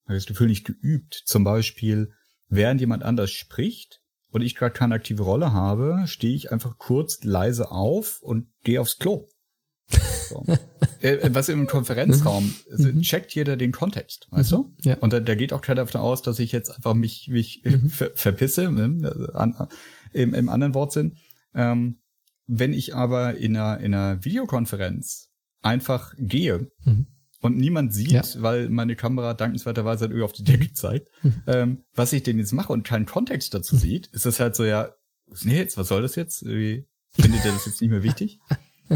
habe 0.05 0.17
ich 0.17 0.23
das 0.23 0.25
Gefühl, 0.25 0.47
nicht 0.47 0.65
geübt. 0.65 1.23
Zum 1.25 1.43
Beispiel, 1.43 2.13
während 2.47 2.81
jemand 2.81 3.03
anders 3.03 3.31
spricht 3.31 4.00
und 4.31 4.41
ich 4.41 4.55
gerade 4.55 4.73
keine 4.73 4.95
aktive 4.95 5.23
Rolle 5.23 5.53
habe, 5.53 6.03
stehe 6.05 6.35
ich 6.35 6.51
einfach 6.51 6.77
kurz 6.77 7.23
leise 7.23 7.71
auf 7.71 8.21
und 8.21 8.47
gehe 8.63 8.81
aufs 8.81 8.97
Klo. 8.97 9.27
So. 10.29 10.45
Äh, 11.01 11.13
äh, 11.13 11.33
was 11.33 11.49
im 11.49 11.65
Konferenzraum, 11.65 12.53
also 12.69 12.89
mhm. 12.89 13.01
checkt 13.01 13.33
jeder 13.33 13.57
den 13.57 13.71
Kontext, 13.71 14.27
weißt 14.29 14.51
mhm. 14.51 14.55
du? 14.55 14.73
Ja. 14.83 14.97
Und 14.99 15.13
da, 15.13 15.19
da 15.19 15.33
geht 15.33 15.51
auch 15.51 15.61
keiner 15.61 15.83
davon 15.83 15.99
aus, 15.99 16.21
dass 16.21 16.37
ich 16.37 16.51
jetzt 16.51 16.69
einfach 16.69 16.93
mich, 16.93 17.27
mich 17.27 17.63
mhm. 17.65 17.89
ver 17.89 18.11
verpisse, 18.13 18.71
ne? 18.71 19.09
also 19.09 19.25
an, 19.33 19.67
im, 20.13 20.35
im 20.35 20.47
anderen 20.47 20.75
Wortsinn. 20.75 21.17
Ähm, 21.55 22.01
wenn 22.45 22.71
ich 22.71 22.93
aber 22.93 23.35
in 23.37 23.57
einer, 23.57 23.79
in 23.79 23.95
einer 23.95 24.23
Videokonferenz 24.23 25.31
einfach 25.63 26.13
gehe 26.19 26.69
mhm. 26.83 27.07
Und 27.41 27.57
niemand 27.57 27.93
sieht, 27.93 28.11
ja. 28.11 28.23
weil 28.37 28.69
meine 28.69 28.95
Kamera 28.95 29.33
dankenswerterweise 29.33 30.01
halt 30.01 30.11
irgendwie 30.11 30.25
auf 30.25 30.33
die 30.33 30.43
Decke 30.43 30.73
zeigt, 30.73 31.09
mhm. 31.23 31.43
ähm, 31.47 31.83
was 31.93 32.13
ich 32.13 32.23
denn 32.23 32.37
jetzt 32.37 32.51
mache 32.53 32.71
und 32.71 32.83
keinen 32.83 33.05
Kontext 33.05 33.53
dazu 33.53 33.75
mhm. 33.75 33.79
sieht, 33.79 34.07
ist 34.07 34.25
das 34.25 34.39
halt 34.39 34.55
so, 34.55 34.63
ja, 34.63 34.93
nee, 35.43 35.57
jetzt, 35.57 35.77
was 35.77 35.87
soll 35.87 36.01
das 36.01 36.15
jetzt? 36.15 36.43
Irgendwie 36.43 36.87
findet 37.09 37.43
ihr 37.43 37.51
das 37.51 37.65
jetzt 37.65 37.81
nicht 37.81 37.89
mehr 37.89 38.03
wichtig? 38.03 38.39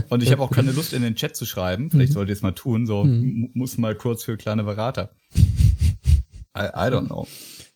Und 0.09 0.23
ich 0.23 0.31
habe 0.31 0.41
auch 0.41 0.51
keine 0.51 0.73
Lust, 0.73 0.91
in 0.91 1.03
den 1.03 1.15
Chat 1.15 1.37
zu 1.37 1.45
schreiben. 1.45 1.89
Vielleicht 1.89 2.09
mhm. 2.09 2.15
sollte 2.15 2.31
ich 2.33 2.39
es 2.39 2.43
mal 2.43 2.51
tun. 2.51 2.85
So 2.85 3.05
mhm. 3.05 3.51
muss 3.53 3.77
mal 3.77 3.95
kurz 3.95 4.23
für 4.23 4.35
kleine 4.35 4.65
Berater. 4.65 5.15
I, 5.33 6.65
I 6.65 6.89
don't 6.91 7.07
know. 7.07 7.27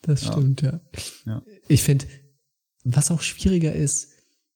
Das 0.01 0.25
stimmt, 0.25 0.61
ja. 0.61 0.81
ja. 1.25 1.41
Ich 1.67 1.83
finde, 1.83 2.05
was 2.83 3.11
auch 3.11 3.21
schwieriger 3.21 3.73
ist, 3.73 4.11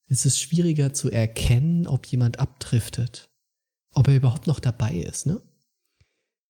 es 0.07 0.25
ist 0.25 0.39
schwieriger 0.39 0.93
zu 0.93 1.09
erkennen, 1.09 1.87
ob 1.87 2.05
jemand 2.05 2.39
abdriftet. 2.39 3.29
Ob 3.93 4.07
er 4.07 4.15
überhaupt 4.15 4.47
noch 4.47 4.59
dabei 4.59 4.95
ist, 4.95 5.25
ne? 5.25 5.41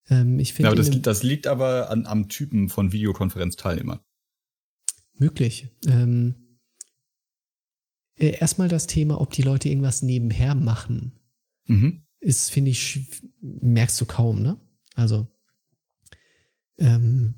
Ähm, 0.09 0.39
ich 0.39 0.53
finde. 0.53 0.71
Ja, 0.71 0.75
das, 0.75 0.89
das, 1.01 1.23
liegt 1.23 1.47
aber 1.47 1.89
an, 1.89 2.05
am 2.05 2.29
Typen 2.29 2.69
von 2.69 2.91
Videokonferenzteilnehmern. 2.91 3.99
Möglich. 5.15 5.69
Ähm, 5.87 6.57
äh, 8.17 8.37
erstmal 8.37 8.67
das 8.67 8.87
Thema, 8.87 9.19
ob 9.21 9.31
die 9.31 9.41
Leute 9.41 9.69
irgendwas 9.69 10.01
nebenher 10.01 10.55
machen. 10.55 11.19
Mhm. 11.65 12.03
Ist, 12.19 12.51
finde 12.51 12.71
ich, 12.71 12.99
merkst 13.41 13.99
du 13.99 14.05
kaum, 14.05 14.41
ne? 14.41 14.59
Also, 14.95 15.27
ähm, 16.77 17.35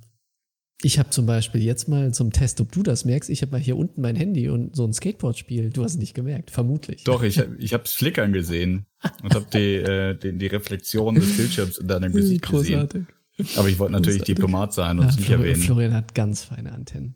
ich 0.81 0.99
habe 0.99 1.09
zum 1.09 1.25
Beispiel 1.25 1.63
jetzt 1.63 1.87
mal 1.87 2.13
zum 2.13 2.31
Test, 2.31 2.59
ob 2.61 2.71
du 2.71 2.83
das 2.83 3.05
merkst, 3.05 3.29
ich 3.29 3.41
habe 3.41 3.53
mal 3.53 3.61
hier 3.61 3.77
unten 3.77 4.01
mein 4.01 4.15
Handy 4.15 4.49
und 4.49 4.75
so 4.75 4.85
ein 4.85 4.93
Skateboard-Spiel. 4.93 5.69
Du 5.69 5.83
hast 5.83 5.93
es 5.93 5.97
nicht 5.97 6.13
gemerkt, 6.13 6.51
vermutlich. 6.51 7.03
Doch, 7.05 7.23
ich, 7.23 7.41
ich 7.57 7.73
habe 7.73 7.83
es 7.85 7.93
flickern 7.93 8.33
gesehen 8.33 8.85
und 9.23 9.33
habe 9.33 9.45
die, 9.53 9.75
äh, 9.75 10.17
die, 10.17 10.37
die 10.37 10.47
Reflexion 10.47 11.15
des 11.15 11.37
Bildschirms 11.37 11.77
in 11.77 11.87
deinem 11.87 12.11
Gesicht 12.13 12.43
Großartig. 12.43 13.05
gesehen. 13.37 13.57
Aber 13.57 13.69
ich 13.69 13.79
wollte 13.79 13.93
natürlich 13.93 14.19
Großartig. 14.19 14.35
Diplomat 14.35 14.73
sein 14.73 14.99
und 14.99 15.07
es 15.07 15.17
nicht 15.17 15.29
erwähnen. 15.29 15.61
Florian 15.61 15.93
hat 15.93 16.13
ganz 16.13 16.43
feine 16.43 16.71
Antennen. 16.71 17.15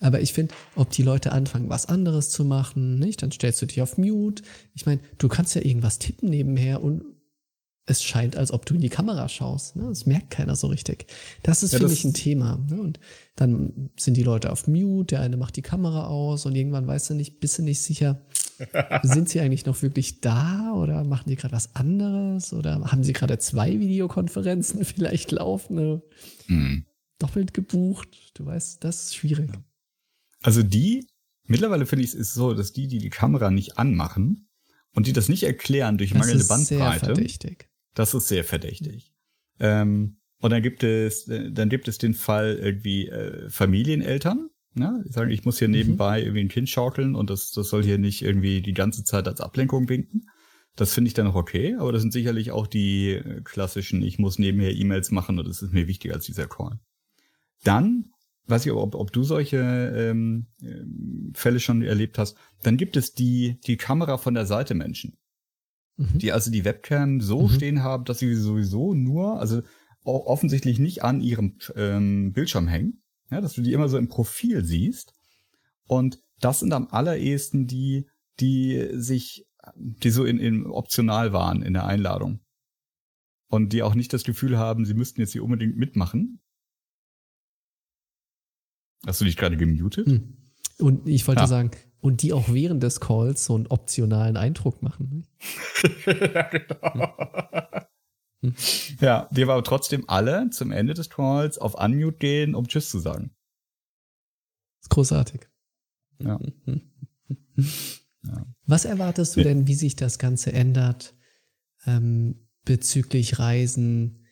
Aber 0.00 0.20
ich 0.20 0.32
finde, 0.32 0.54
ob 0.76 0.90
die 0.90 1.02
Leute 1.02 1.32
anfangen, 1.32 1.68
was 1.68 1.86
anderes 1.86 2.30
zu 2.30 2.44
machen, 2.44 2.98
nicht, 2.98 3.22
dann 3.22 3.30
stellst 3.30 3.60
du 3.60 3.66
dich 3.66 3.82
auf 3.82 3.98
Mute. 3.98 4.42
Ich 4.74 4.86
meine, 4.86 5.00
du 5.18 5.28
kannst 5.28 5.54
ja 5.54 5.62
irgendwas 5.62 5.98
tippen 5.98 6.30
nebenher 6.30 6.82
und 6.82 7.02
es 7.90 8.02
scheint, 8.02 8.36
als 8.36 8.52
ob 8.52 8.64
du 8.64 8.74
in 8.74 8.80
die 8.80 8.88
Kamera 8.88 9.28
schaust. 9.28 9.76
Ne? 9.76 9.84
Das 9.88 10.06
merkt 10.06 10.30
keiner 10.30 10.54
so 10.54 10.68
richtig. 10.68 11.06
Das 11.42 11.62
ist 11.62 11.72
ja, 11.72 11.80
für 11.80 11.88
mich 11.88 12.04
ein 12.04 12.14
Thema. 12.14 12.64
Ne? 12.68 12.80
Und 12.80 13.00
dann 13.36 13.90
sind 13.98 14.16
die 14.16 14.22
Leute 14.22 14.50
auf 14.50 14.66
Mute, 14.66 15.16
der 15.16 15.20
eine 15.22 15.36
macht 15.36 15.56
die 15.56 15.62
Kamera 15.62 16.06
aus 16.06 16.46
und 16.46 16.54
irgendwann 16.54 16.86
weißt 16.86 17.10
du 17.10 17.14
nicht, 17.14 17.40
bist 17.40 17.58
du 17.58 17.62
nicht 17.62 17.80
sicher, 17.80 18.22
sind 19.02 19.28
sie 19.28 19.40
eigentlich 19.40 19.66
noch 19.66 19.82
wirklich 19.82 20.20
da 20.20 20.72
oder 20.74 21.04
machen 21.04 21.28
die 21.28 21.36
gerade 21.36 21.54
was 21.54 21.74
anderes 21.74 22.52
oder 22.52 22.80
haben 22.92 23.02
sie 23.02 23.12
gerade 23.12 23.38
zwei 23.38 23.78
Videokonferenzen 23.78 24.84
vielleicht 24.84 25.32
laufen? 25.32 25.74
Ne? 25.74 26.02
Mhm. 26.46 26.84
Doppelt 27.18 27.52
gebucht. 27.52 28.08
Du 28.34 28.46
weißt, 28.46 28.82
das 28.84 29.04
ist 29.04 29.16
schwierig. 29.16 29.50
Also 30.42 30.62
die, 30.62 31.06
mittlerweile 31.44 31.86
finde 31.86 32.04
ich 32.04 32.14
es 32.14 32.32
so, 32.32 32.54
dass 32.54 32.72
die, 32.72 32.86
die 32.86 32.98
die 32.98 33.10
Kamera 33.10 33.50
nicht 33.50 33.78
anmachen, 33.78 34.46
und 34.92 35.06
die 35.06 35.12
das 35.12 35.28
nicht 35.28 35.44
erklären 35.44 35.98
durch 35.98 36.14
mangelnde 36.14 36.44
Bandbreite. 36.44 37.06
Sehr 37.06 37.14
verdächtig. 37.14 37.69
Das 37.94 38.14
ist 38.14 38.28
sehr 38.28 38.44
verdächtig. 38.44 39.12
Ähm, 39.58 40.16
und 40.40 40.50
dann 40.50 40.62
gibt 40.62 40.82
es, 40.82 41.28
äh, 41.28 41.50
dann 41.50 41.68
gibt 41.68 41.88
es 41.88 41.98
den 41.98 42.14
Fall 42.14 42.58
irgendwie 42.60 43.08
äh, 43.08 43.48
Familieneltern, 43.50 44.48
ne? 44.74 45.02
Die 45.06 45.12
sagen, 45.12 45.30
ich 45.30 45.44
muss 45.44 45.58
hier 45.58 45.68
mhm. 45.68 45.74
nebenbei 45.74 46.20
irgendwie 46.20 46.40
ein 46.40 46.48
Kind 46.48 46.68
schaukeln 46.68 47.14
und 47.14 47.30
das, 47.30 47.50
das 47.52 47.68
soll 47.68 47.84
hier 47.84 47.98
nicht 47.98 48.22
irgendwie 48.22 48.62
die 48.62 48.72
ganze 48.72 49.04
Zeit 49.04 49.28
als 49.28 49.40
Ablenkung 49.40 49.88
winken. 49.88 50.28
Das 50.76 50.94
finde 50.94 51.08
ich 51.08 51.14
dann 51.14 51.26
auch 51.26 51.34
okay, 51.34 51.74
aber 51.78 51.92
das 51.92 52.00
sind 52.00 52.12
sicherlich 52.12 52.52
auch 52.52 52.66
die 52.66 53.10
äh, 53.10 53.42
klassischen, 53.42 54.02
ich 54.02 54.18
muss 54.18 54.38
nebenher 54.38 54.72
E-Mails 54.72 55.10
machen 55.10 55.38
und 55.38 55.46
das 55.46 55.62
ist 55.62 55.72
mir 55.72 55.86
wichtiger 55.88 56.14
als 56.14 56.24
dieser 56.24 56.46
Call. 56.46 56.78
Dann, 57.62 58.12
weiß 58.46 58.64
ich 58.64 58.72
ob, 58.72 58.94
ob 58.94 59.12
du 59.12 59.22
solche 59.22 59.58
ähm, 59.58 60.46
ähm, 60.62 61.32
Fälle 61.34 61.60
schon 61.60 61.82
erlebt 61.82 62.16
hast, 62.18 62.36
dann 62.62 62.78
gibt 62.78 62.96
es 62.96 63.12
die, 63.12 63.60
die 63.66 63.76
Kamera 63.76 64.16
von 64.16 64.32
der 64.32 64.46
Seite 64.46 64.74
Menschen 64.74 65.18
mhm. 66.00 66.18
die 66.18 66.32
also 66.32 66.50
die 66.50 66.64
Webcam 66.64 67.20
so 67.20 67.42
mhm. 67.42 67.48
stehen 67.50 67.82
haben, 67.82 68.04
dass 68.04 68.18
sie 68.18 68.34
sowieso 68.34 68.94
nur, 68.94 69.38
also 69.38 69.62
offensichtlich 70.02 70.78
nicht 70.78 71.04
an 71.04 71.20
ihrem 71.20 71.58
ähm, 71.76 72.32
Bildschirm 72.32 72.68
hängen, 72.68 73.02
ja, 73.30 73.40
dass 73.40 73.52
du 73.52 73.62
die 73.62 73.72
immer 73.72 73.88
so 73.88 73.98
im 73.98 74.08
Profil 74.08 74.64
siehst. 74.64 75.12
Und 75.86 76.18
das 76.40 76.60
sind 76.60 76.72
am 76.72 76.88
allerersten 76.88 77.66
die, 77.66 78.08
die 78.40 78.88
sich, 78.92 79.46
die 79.74 80.10
so 80.10 80.24
in, 80.24 80.38
in 80.38 80.66
optional 80.66 81.32
waren 81.32 81.62
in 81.62 81.74
der 81.74 81.84
Einladung. 81.86 82.40
und 83.50 83.72
die 83.72 83.82
auch 83.82 83.94
nicht 83.94 84.12
das 84.12 84.24
Gefühl 84.24 84.56
haben, 84.56 84.86
sie 84.86 84.94
müssten 84.94 85.20
jetzt 85.20 85.32
hier 85.32 85.44
unbedingt 85.44 85.76
mitmachen. 85.76 86.40
Hast 89.06 89.20
du 89.20 89.24
dich 89.24 89.36
gerade 89.36 89.56
gemutet? 89.56 90.06
Hm. 90.06 90.36
Und 90.78 91.06
ich 91.08 91.26
wollte 91.26 91.42
ja. 91.42 91.46
sagen, 91.46 91.72
und 92.00 92.22
die 92.22 92.32
auch 92.32 92.52
während 92.52 92.82
des 92.82 93.00
Calls 93.00 93.44
so 93.44 93.54
einen 93.54 93.66
optionalen 93.66 94.36
Eindruck 94.36 94.82
machen. 94.82 95.26
ja, 96.06 96.42
genau. 96.42 97.16
Hm. 98.42 98.54
Ja, 99.00 99.28
wir 99.30 99.48
aber 99.48 99.64
trotzdem 99.64 100.08
alle 100.08 100.50
zum 100.50 100.72
Ende 100.72 100.94
des 100.94 101.10
Calls 101.10 101.58
auf 101.58 101.74
Unmute 101.74 102.18
gehen, 102.18 102.54
um 102.54 102.66
Tschüss 102.66 102.90
zu 102.90 102.98
sagen. 102.98 103.30
Das 104.78 104.86
ist 104.86 104.90
großartig. 104.90 105.48
Ja. 106.18 106.38
ja. 107.56 108.46
Was 108.66 108.84
erwartest 108.84 109.36
du 109.36 109.42
denn, 109.42 109.66
wie 109.66 109.74
sich 109.74 109.96
das 109.96 110.18
Ganze 110.18 110.52
ändert 110.52 111.14
ähm, 111.84 112.48
bezüglich 112.64 113.38
Reisen? 113.38 114.26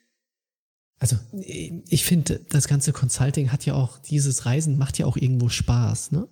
Also 0.98 1.16
ich 1.32 2.04
finde, 2.04 2.40
das 2.48 2.66
ganze 2.66 2.92
Consulting 2.92 3.52
hat 3.52 3.66
ja 3.66 3.74
auch, 3.74 3.98
dieses 3.98 4.46
Reisen 4.46 4.78
macht 4.78 4.98
ja 4.98 5.06
auch 5.06 5.16
irgendwo 5.16 5.48
Spaß, 5.48 6.12
ne? 6.12 6.28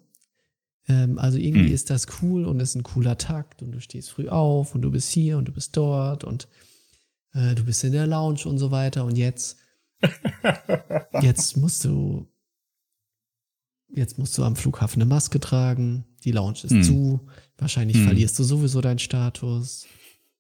Ähm, 0.88 1.18
also 1.18 1.38
irgendwie 1.38 1.68
mhm. 1.68 1.74
ist 1.74 1.90
das 1.90 2.06
cool 2.22 2.44
und 2.44 2.60
ist 2.60 2.74
ein 2.74 2.82
cooler 2.82 3.18
Takt 3.18 3.62
und 3.62 3.72
du 3.72 3.80
stehst 3.80 4.10
früh 4.10 4.28
auf 4.28 4.74
und 4.74 4.82
du 4.82 4.90
bist 4.90 5.10
hier 5.10 5.36
und 5.38 5.48
du 5.48 5.52
bist 5.52 5.76
dort 5.76 6.24
und 6.24 6.48
äh, 7.32 7.54
du 7.54 7.64
bist 7.64 7.82
in 7.84 7.92
der 7.92 8.06
Lounge 8.06 8.44
und 8.46 8.58
so 8.58 8.70
weiter 8.70 9.04
und 9.04 9.16
jetzt, 9.16 9.58
jetzt 11.22 11.56
musst 11.56 11.84
du, 11.84 12.28
jetzt 13.88 14.18
musst 14.18 14.38
du 14.38 14.44
am 14.44 14.54
Flughafen 14.54 15.02
eine 15.02 15.08
Maske 15.08 15.40
tragen, 15.40 16.04
die 16.24 16.32
Lounge 16.32 16.60
ist 16.62 16.70
mhm. 16.70 16.82
zu, 16.82 17.28
wahrscheinlich 17.58 17.96
mhm. 17.96 18.04
verlierst 18.04 18.38
du 18.38 18.44
sowieso 18.44 18.80
deinen 18.80 19.00
Status. 19.00 19.86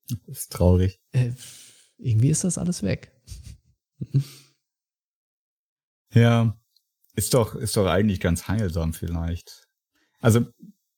Das 0.08 0.38
ist 0.38 0.52
traurig. 0.52 1.00
Äh, 1.10 1.32
irgendwie 1.98 2.30
ist 2.30 2.44
das 2.44 2.58
alles 2.58 2.84
weg. 2.84 3.12
ja, 6.14 6.56
ist 7.14 7.34
doch, 7.34 7.56
ist 7.56 7.76
doch 7.76 7.86
eigentlich 7.86 8.20
ganz 8.20 8.46
heilsam 8.46 8.92
vielleicht. 8.92 9.65
Also 10.20 10.46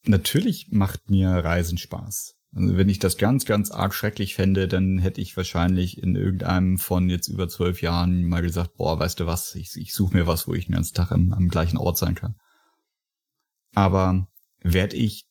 natürlich 0.04 0.68
macht 0.70 1.10
mir 1.10 1.30
Reisen 1.30 1.78
Spaß. 1.78 2.36
Also 2.54 2.76
wenn 2.76 2.88
ich 2.88 2.98
das 2.98 3.18
ganz, 3.18 3.44
ganz 3.44 3.70
arg 3.70 3.94
schrecklich 3.94 4.34
fände, 4.34 4.68
dann 4.68 4.98
hätte 4.98 5.20
ich 5.20 5.36
wahrscheinlich 5.36 6.02
in 6.02 6.16
irgendeinem 6.16 6.78
von 6.78 7.10
jetzt 7.10 7.28
über 7.28 7.48
zwölf 7.48 7.82
Jahren 7.82 8.24
mal 8.24 8.42
gesagt, 8.42 8.76
boah, 8.76 8.98
weißt 8.98 9.20
du 9.20 9.26
was, 9.26 9.54
ich, 9.54 9.76
ich 9.76 9.92
suche 9.92 10.16
mir 10.16 10.26
was, 10.26 10.48
wo 10.48 10.54
ich 10.54 10.66
den 10.66 10.74
ganzen 10.74 10.94
Tag 10.94 11.12
am, 11.12 11.32
am 11.32 11.48
gleichen 11.48 11.76
Ort 11.76 11.98
sein 11.98 12.14
kann. 12.14 12.36
Aber 13.74 14.28
werde 14.62 14.96
ich 14.96 15.26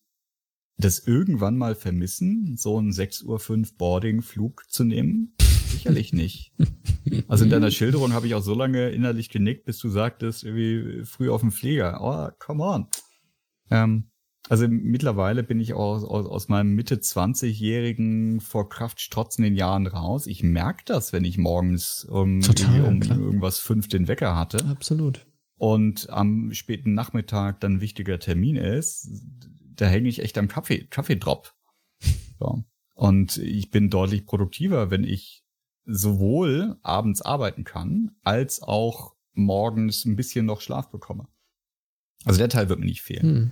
das 0.77 0.99
irgendwann 0.99 1.57
mal 1.57 1.73
vermissen, 1.73 2.55
so 2.55 2.77
einen 2.77 2.91
6.05 2.91 3.25
Uhr 3.25 3.77
Boarding-Flug 3.77 4.65
zu 4.69 4.83
nehmen? 4.83 5.33
Sicherlich 5.67 6.13
nicht. 6.13 6.53
Also 7.27 7.45
in 7.45 7.49
deiner 7.49 7.71
Schilderung 7.71 8.13
habe 8.13 8.27
ich 8.27 8.35
auch 8.35 8.41
so 8.41 8.53
lange 8.53 8.89
innerlich 8.89 9.29
genickt, 9.29 9.65
bis 9.65 9.79
du 9.79 9.89
sagtest, 9.89 10.43
irgendwie 10.43 11.03
früh 11.05 11.29
auf 11.29 11.41
dem 11.41 11.51
Flieger. 11.51 11.99
Oh, 12.01 12.29
come 12.37 12.63
on. 12.63 12.87
Ähm, 13.69 14.09
also 14.49 14.67
mittlerweile 14.67 15.43
bin 15.43 15.59
ich 15.59 15.73
aus, 15.73 16.03
aus, 16.03 16.25
aus 16.25 16.47
meinem 16.47 16.73
Mitte 16.73 16.95
20-jährigen 16.95 18.39
vor 18.39 18.69
Kraft 18.69 19.01
strotzenden 19.01 19.55
Jahren 19.55 19.87
raus. 19.87 20.25
Ich 20.25 20.41
merke 20.41 20.83
das, 20.85 21.11
wenn 21.11 21.25
ich 21.25 21.37
morgens 21.37 22.05
um, 22.05 22.41
Total, 22.41 22.85
um 22.85 23.01
irgendwas 23.01 23.59
fünf 23.59 23.89
den 23.89 24.07
Wecker 24.07 24.37
hatte. 24.37 24.65
Absolut. 24.67 25.27
Und 25.57 26.09
am 26.09 26.53
späten 26.53 26.93
Nachmittag 26.93 27.59
dann 27.59 27.75
ein 27.75 27.81
wichtiger 27.81 28.19
Termin 28.19 28.55
ist, 28.55 29.09
da 29.75 29.85
hänge 29.87 30.07
ich 30.07 30.19
echt 30.19 30.37
am 30.37 30.47
Kaffee, 30.47 30.85
Kaffeedrop. 30.85 31.53
So. 32.39 32.63
Und 32.93 33.37
ich 33.37 33.71
bin 33.71 33.89
deutlich 33.89 34.25
produktiver, 34.25 34.91
wenn 34.91 35.03
ich 35.03 35.43
sowohl 35.85 36.77
abends 36.83 37.21
arbeiten 37.21 37.63
kann, 37.63 38.11
als 38.23 38.61
auch 38.61 39.15
morgens 39.33 40.05
ein 40.05 40.15
bisschen 40.15 40.45
noch 40.45 40.61
Schlaf 40.61 40.89
bekomme. 40.91 41.27
Also 42.27 42.39
der 42.39 42.49
Teil 42.49 42.69
wird 42.69 42.79
mir 42.79 42.85
nicht 42.85 43.01
fehlen. 43.01 43.23
Hm. 43.23 43.51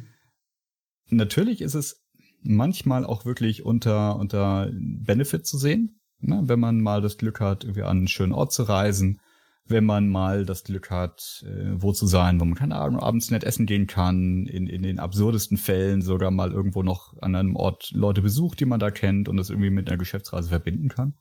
Natürlich 1.18 1.62
ist 1.62 1.76
es 1.76 2.06
manchmal 2.42 3.06
auch 3.06 3.26
wirklich 3.26 3.66
unter, 3.66 4.18
unter 4.18 4.70
Benefit 4.74 5.46
zu 5.46 5.58
sehen, 5.58 6.00
ne? 6.20 6.44
wenn 6.46 6.60
man 6.60 6.82
mal 6.82 7.02
das 7.02 7.18
Glück 7.18 7.40
hat, 7.40 7.64
irgendwie 7.64 7.84
an 7.84 7.98
einen 7.98 8.08
schönen 8.08 8.34
Ort 8.34 8.54
zu 8.54 8.64
reisen, 8.64 9.20
wenn 9.68 9.86
man 9.86 10.08
mal 10.08 10.46
das 10.46 10.64
Glück 10.64 10.92
hat, 10.92 11.44
äh, 11.48 11.82
wo 11.82 11.92
zu 11.92 12.06
sein, 12.06 12.40
wo 12.40 12.46
man 12.46 12.56
keine 12.56 12.76
Ahnung, 12.76 13.00
abends 13.00 13.32
nett 13.32 13.44
essen 13.44 13.66
gehen 13.66 13.88
kann, 13.88 14.46
in, 14.46 14.68
in 14.68 14.84
den 14.84 15.00
absurdesten 15.00 15.58
Fällen 15.58 16.02
sogar 16.02 16.30
mal 16.30 16.52
irgendwo 16.52 16.84
noch 16.84 17.18
an 17.22 17.36
einem 17.36 17.56
Ort 17.56 17.92
Leute 17.92 18.22
besucht, 18.22 18.60
die 18.60 18.66
man 18.66 18.80
da 18.80 18.92
kennt 18.92 19.28
und 19.28 19.38
das 19.38 19.50
irgendwie 19.50 19.72
mit 19.72 19.88
einer 19.88 19.98
Geschäftsreise 19.98 20.50
verbinden 20.50 20.90
kann. 20.90 21.16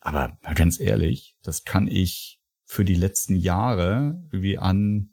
Aber 0.00 0.38
ganz 0.54 0.78
ehrlich, 0.80 1.36
das 1.42 1.64
kann 1.64 1.88
ich 1.88 2.40
für 2.64 2.84
die 2.84 2.94
letzten 2.94 3.34
Jahre 3.34 4.22
irgendwie 4.30 4.56
an 4.56 5.12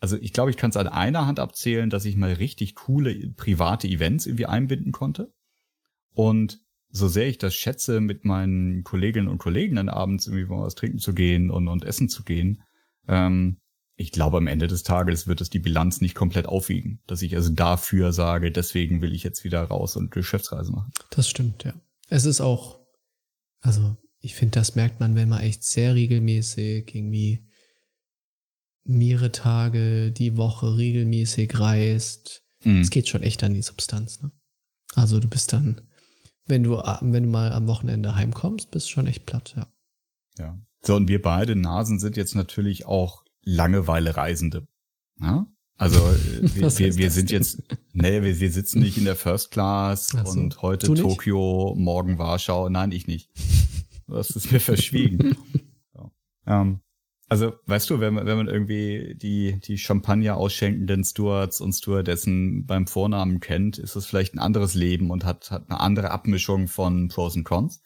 also 0.00 0.16
ich 0.16 0.32
glaube, 0.32 0.50
ich 0.50 0.56
kann 0.56 0.70
es 0.70 0.76
an 0.76 0.88
einer 0.88 1.26
Hand 1.26 1.40
abzählen, 1.40 1.90
dass 1.90 2.04
ich 2.04 2.16
mal 2.16 2.32
richtig 2.32 2.74
coole 2.74 3.30
private 3.36 3.88
Events 3.88 4.26
irgendwie 4.26 4.46
einbinden 4.46 4.92
konnte. 4.92 5.32
Und 6.12 6.60
so 6.90 7.08
sehr 7.08 7.28
ich 7.28 7.38
das 7.38 7.54
schätze, 7.54 8.00
mit 8.00 8.24
meinen 8.24 8.84
Kolleginnen 8.84 9.28
und 9.28 9.38
Kollegen 9.38 9.76
dann 9.76 9.88
abends 9.88 10.26
irgendwie 10.26 10.46
mal 10.46 10.62
was 10.62 10.74
trinken 10.74 10.98
zu 10.98 11.14
gehen 11.14 11.50
und, 11.50 11.68
und 11.68 11.84
essen 11.84 12.08
zu 12.08 12.24
gehen, 12.24 12.62
ähm, 13.08 13.58
ich 13.98 14.12
glaube, 14.12 14.36
am 14.36 14.46
Ende 14.46 14.66
des 14.66 14.82
Tages 14.82 15.26
wird 15.26 15.40
es 15.40 15.48
die 15.48 15.58
Bilanz 15.58 16.02
nicht 16.02 16.14
komplett 16.14 16.46
aufwiegen, 16.46 17.00
dass 17.06 17.22
ich 17.22 17.34
also 17.34 17.50
dafür 17.50 18.12
sage, 18.12 18.52
deswegen 18.52 19.00
will 19.00 19.14
ich 19.14 19.22
jetzt 19.22 19.42
wieder 19.42 19.62
raus 19.62 19.96
und 19.96 20.10
Geschäftsreise 20.10 20.70
machen. 20.70 20.92
Das 21.10 21.28
stimmt, 21.28 21.64
ja. 21.64 21.72
Es 22.08 22.26
ist 22.26 22.42
auch, 22.42 22.80
also 23.60 23.96
ich 24.20 24.34
finde, 24.34 24.58
das 24.58 24.74
merkt 24.74 25.00
man, 25.00 25.14
wenn 25.14 25.30
man 25.30 25.40
echt 25.40 25.64
sehr 25.64 25.94
regelmäßig 25.94 26.94
irgendwie 26.94 27.46
mehrere 28.86 29.32
Tage 29.32 30.12
die 30.12 30.36
Woche 30.36 30.76
regelmäßig 30.76 31.58
reist, 31.58 32.42
mhm. 32.64 32.80
es 32.80 32.90
geht 32.90 33.08
schon 33.08 33.22
echt 33.22 33.42
an 33.44 33.54
die 33.54 33.62
Substanz. 33.62 34.22
Ne? 34.22 34.30
Also 34.94 35.20
du 35.20 35.28
bist 35.28 35.52
dann, 35.52 35.80
wenn 36.46 36.62
du, 36.62 36.76
wenn 36.76 37.24
du 37.24 37.28
mal 37.28 37.52
am 37.52 37.66
Wochenende 37.66 38.14
heimkommst, 38.14 38.70
bist 38.70 38.90
schon 38.90 39.06
echt 39.06 39.26
platt, 39.26 39.54
ja. 39.56 39.66
Ja. 40.38 40.58
So, 40.82 40.94
und 40.94 41.08
wir 41.08 41.20
beide 41.20 41.56
Nasen 41.56 41.98
sind 41.98 42.16
jetzt 42.16 42.34
natürlich 42.34 42.86
auch 42.86 43.24
Langeweile-Reisende. 43.42 44.68
Ja? 45.20 45.46
Also 45.78 45.98
äh, 45.98 46.42
wir, 46.54 46.78
wir, 46.78 46.96
wir 46.96 47.10
sind 47.10 47.30
jetzt, 47.30 47.62
nee, 47.92 48.22
wir, 48.22 48.40
wir 48.40 48.52
sitzen 48.52 48.80
nicht 48.80 48.96
in 48.96 49.04
der 49.04 49.16
First 49.16 49.50
Class 49.50 50.08
so. 50.08 50.18
und 50.18 50.62
heute 50.62 50.94
Tokio, 50.94 51.74
morgen 51.76 52.18
Warschau. 52.18 52.68
Nein, 52.68 52.92
ich 52.92 53.06
nicht. 53.06 53.30
Das 54.06 54.30
ist 54.30 54.52
mir 54.52 54.60
verschwiegen. 54.60 55.36
so. 55.92 56.12
ähm, 56.46 56.80
also, 57.28 57.54
weißt 57.66 57.90
du, 57.90 57.98
wenn 57.98 58.14
man, 58.14 58.26
wenn 58.26 58.36
man 58.36 58.48
irgendwie 58.48 59.16
die, 59.16 59.58
die 59.60 59.78
Champagner 59.78 60.36
ausschenkenden 60.36 61.02
Stewards 61.02 61.60
und 61.60 61.72
Stewardessen 61.72 62.66
beim 62.66 62.86
Vornamen 62.86 63.40
kennt, 63.40 63.78
ist 63.78 63.96
das 63.96 64.06
vielleicht 64.06 64.34
ein 64.34 64.38
anderes 64.38 64.74
Leben 64.74 65.10
und 65.10 65.24
hat, 65.24 65.50
hat 65.50 65.68
eine 65.68 65.80
andere 65.80 66.12
Abmischung 66.12 66.68
von 66.68 67.08
Pros 67.08 67.34
und 67.34 67.42
Cons. 67.42 67.82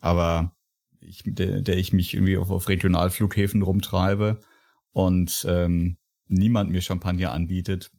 Aber 0.00 0.56
ich, 1.00 1.22
der, 1.24 1.62
der 1.62 1.76
ich 1.76 1.92
mich 1.92 2.14
irgendwie 2.14 2.38
auf, 2.38 2.50
auf 2.50 2.68
Regionalflughäfen 2.68 3.62
rumtreibe 3.62 4.40
und 4.92 5.46
ähm, 5.48 5.96
niemand 6.26 6.70
mir 6.70 6.80
Champagner 6.80 7.32
anbietet, 7.32 7.92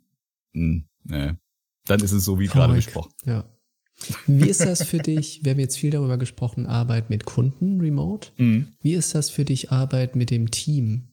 mh, 0.51 0.61
hm, 0.61 0.85
nee. 1.03 1.33
dann 1.85 2.01
ist 2.01 2.11
es 2.11 2.25
so 2.25 2.39
wie 2.39 2.47
gerade 2.47 2.73
besprochen. 2.73 3.13
Ja. 3.23 3.45
Wie 4.27 4.49
ist 4.49 4.61
das 4.61 4.83
für 4.83 4.99
dich? 4.99 5.43
Wir 5.43 5.51
haben 5.51 5.59
jetzt 5.59 5.77
viel 5.77 5.89
darüber 5.89 6.17
gesprochen, 6.17 6.65
Arbeit 6.65 7.09
mit 7.09 7.25
Kunden 7.25 7.81
remote. 7.81 8.29
Mhm. 8.37 8.73
Wie 8.81 8.93
ist 8.93 9.15
das 9.15 9.29
für 9.29 9.45
dich, 9.45 9.71
Arbeit 9.71 10.15
mit 10.15 10.29
dem 10.29 10.51
Team? 10.51 11.07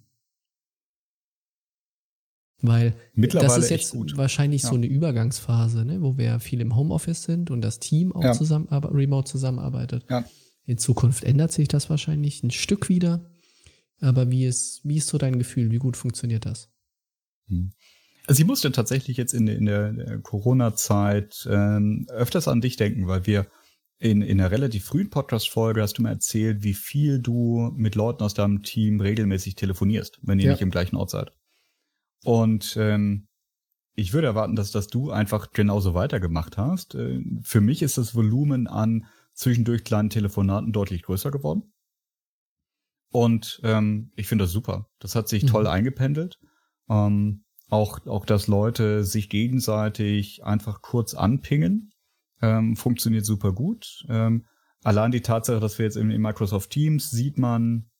Weil 2.60 2.94
das 3.14 3.58
ist 3.58 3.70
jetzt 3.70 3.94
wahrscheinlich 4.16 4.62
ja. 4.62 4.70
so 4.70 4.74
eine 4.74 4.86
Übergangsphase, 4.86 5.84
ne, 5.84 6.00
wo 6.00 6.16
wir 6.16 6.40
viel 6.40 6.60
im 6.60 6.76
Homeoffice 6.76 7.24
sind 7.24 7.50
und 7.50 7.60
das 7.60 7.78
Team 7.78 8.12
auch 8.12 8.24
ja. 8.24 8.32
zusammen, 8.32 8.68
remote 8.68 9.30
zusammenarbeitet. 9.30 10.06
Ja. 10.08 10.24
In 10.64 10.78
Zukunft 10.78 11.24
ändert 11.24 11.52
sich 11.52 11.68
das 11.68 11.90
wahrscheinlich 11.90 12.42
ein 12.42 12.50
Stück 12.50 12.88
wieder. 12.88 13.30
Aber 14.00 14.30
wie 14.30 14.46
ist, 14.46 14.80
wie 14.82 14.96
ist 14.96 15.08
so 15.08 15.18
dein 15.18 15.38
Gefühl? 15.38 15.70
Wie 15.70 15.78
gut 15.78 15.96
funktioniert 15.96 16.46
das? 16.46 16.70
Hm. 17.48 17.72
Also 18.26 18.40
ich 18.40 18.46
musste 18.46 18.72
tatsächlich 18.72 19.16
jetzt 19.16 19.34
in, 19.34 19.46
in 19.48 19.66
der 19.66 20.18
Corona-Zeit 20.22 21.46
ähm, 21.50 22.06
öfters 22.08 22.48
an 22.48 22.60
dich 22.60 22.76
denken, 22.76 23.06
weil 23.06 23.26
wir 23.26 23.46
in, 23.98 24.22
in 24.22 24.40
einer 24.40 24.50
relativ 24.50 24.84
frühen 24.84 25.10
Podcast-Folge 25.10 25.82
hast 25.82 25.98
du 25.98 26.02
mir 26.02 26.10
erzählt, 26.10 26.62
wie 26.62 26.74
viel 26.74 27.20
du 27.20 27.70
mit 27.76 27.94
Leuten 27.94 28.22
aus 28.22 28.34
deinem 28.34 28.62
Team 28.62 29.00
regelmäßig 29.00 29.54
telefonierst, 29.54 30.18
wenn 30.22 30.38
ihr 30.38 30.46
ja. 30.46 30.52
nicht 30.52 30.62
im 30.62 30.70
gleichen 30.70 30.96
Ort 30.96 31.10
seid. 31.10 31.32
Und 32.24 32.76
ähm, 32.78 33.28
ich 33.94 34.12
würde 34.12 34.26
erwarten, 34.26 34.56
dass, 34.56 34.72
dass 34.72 34.88
du 34.88 35.10
einfach 35.10 35.52
genauso 35.52 35.94
weitergemacht 35.94 36.56
hast. 36.56 36.94
Äh, 36.94 37.20
für 37.42 37.60
mich 37.60 37.82
ist 37.82 37.98
das 37.98 38.14
Volumen 38.14 38.66
an 38.66 39.06
zwischendurch 39.34 39.84
kleinen 39.84 40.10
Telefonaten 40.10 40.72
deutlich 40.72 41.02
größer 41.02 41.30
geworden. 41.30 41.72
Und 43.10 43.60
ähm, 43.62 44.10
ich 44.16 44.26
finde 44.26 44.44
das 44.44 44.52
super. 44.52 44.88
Das 44.98 45.14
hat 45.14 45.28
sich 45.28 45.44
mhm. 45.44 45.48
toll 45.48 45.66
eingependelt. 45.66 46.40
Ähm, 46.88 47.43
auch, 47.74 48.06
auch, 48.06 48.24
dass 48.24 48.46
Leute 48.46 49.04
sich 49.04 49.28
gegenseitig 49.28 50.44
einfach 50.44 50.80
kurz 50.80 51.14
anpingen, 51.14 51.90
ähm, 52.40 52.76
funktioniert 52.76 53.26
super 53.26 53.52
gut. 53.52 54.04
Ähm, 54.08 54.46
allein 54.82 55.10
die 55.10 55.20
Tatsache, 55.20 55.60
dass 55.60 55.78
wir 55.78 55.84
jetzt 55.84 55.96
in, 55.96 56.10
in 56.10 56.22
Microsoft 56.22 56.70
Teams 56.70 57.10
sieht 57.10 57.36
man, 57.36 57.90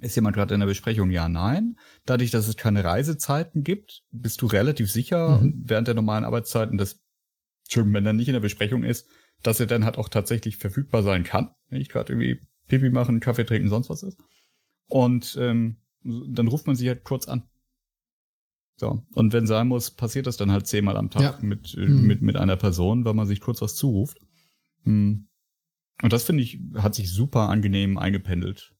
ist 0.00 0.16
jemand 0.16 0.36
gerade 0.36 0.52
in 0.54 0.60
der 0.60 0.66
Besprechung? 0.66 1.10
Ja, 1.10 1.28
nein. 1.28 1.76
Dadurch, 2.04 2.30
dass 2.30 2.48
es 2.48 2.56
keine 2.56 2.84
Reisezeiten 2.84 3.62
gibt, 3.62 4.02
bist 4.10 4.42
du 4.42 4.46
relativ 4.46 4.90
sicher 4.90 5.38
mhm. 5.38 5.62
während 5.64 5.88
der 5.88 5.94
normalen 5.94 6.24
Arbeitszeiten, 6.24 6.76
dass, 6.76 7.00
wenn 7.74 8.06
er 8.06 8.12
nicht 8.12 8.28
in 8.28 8.34
der 8.34 8.40
Besprechung 8.40 8.82
ist, 8.82 9.08
dass 9.42 9.60
er 9.60 9.66
dann 9.66 9.84
halt 9.84 9.98
auch 9.98 10.08
tatsächlich 10.08 10.56
verfügbar 10.56 11.02
sein 11.02 11.24
kann, 11.24 11.50
wenn 11.68 11.80
ich 11.80 11.88
gerade 11.88 12.12
irgendwie 12.12 12.40
Pipi 12.66 12.90
machen, 12.90 13.20
Kaffee 13.20 13.44
trinken, 13.44 13.68
sonst 13.68 13.88
was 13.88 14.02
ist. 14.02 14.18
Und 14.88 15.36
ähm, 15.40 15.78
dann 16.02 16.48
ruft 16.48 16.66
man 16.66 16.76
sich 16.76 16.88
halt 16.88 17.04
kurz 17.04 17.26
an. 17.28 17.48
So. 18.76 19.02
Und 19.14 19.32
wenn 19.32 19.46
sein 19.46 19.68
muss, 19.68 19.90
passiert 19.90 20.26
das 20.26 20.36
dann 20.36 20.52
halt 20.52 20.66
zehnmal 20.66 20.96
am 20.96 21.10
Tag 21.10 21.22
ja. 21.22 21.38
mit, 21.40 21.74
äh, 21.74 21.86
mhm. 21.86 22.06
mit, 22.06 22.22
mit 22.22 22.36
einer 22.36 22.56
Person, 22.56 23.04
weil 23.04 23.14
man 23.14 23.26
sich 23.26 23.40
kurz 23.40 23.62
was 23.62 23.74
zuruft. 23.74 24.18
Hm. 24.84 25.28
Und 26.02 26.12
das 26.12 26.24
finde 26.24 26.42
ich, 26.42 26.60
hat 26.76 26.94
sich 26.94 27.10
super 27.10 27.48
angenehm 27.48 27.96
eingependelt. 27.96 28.74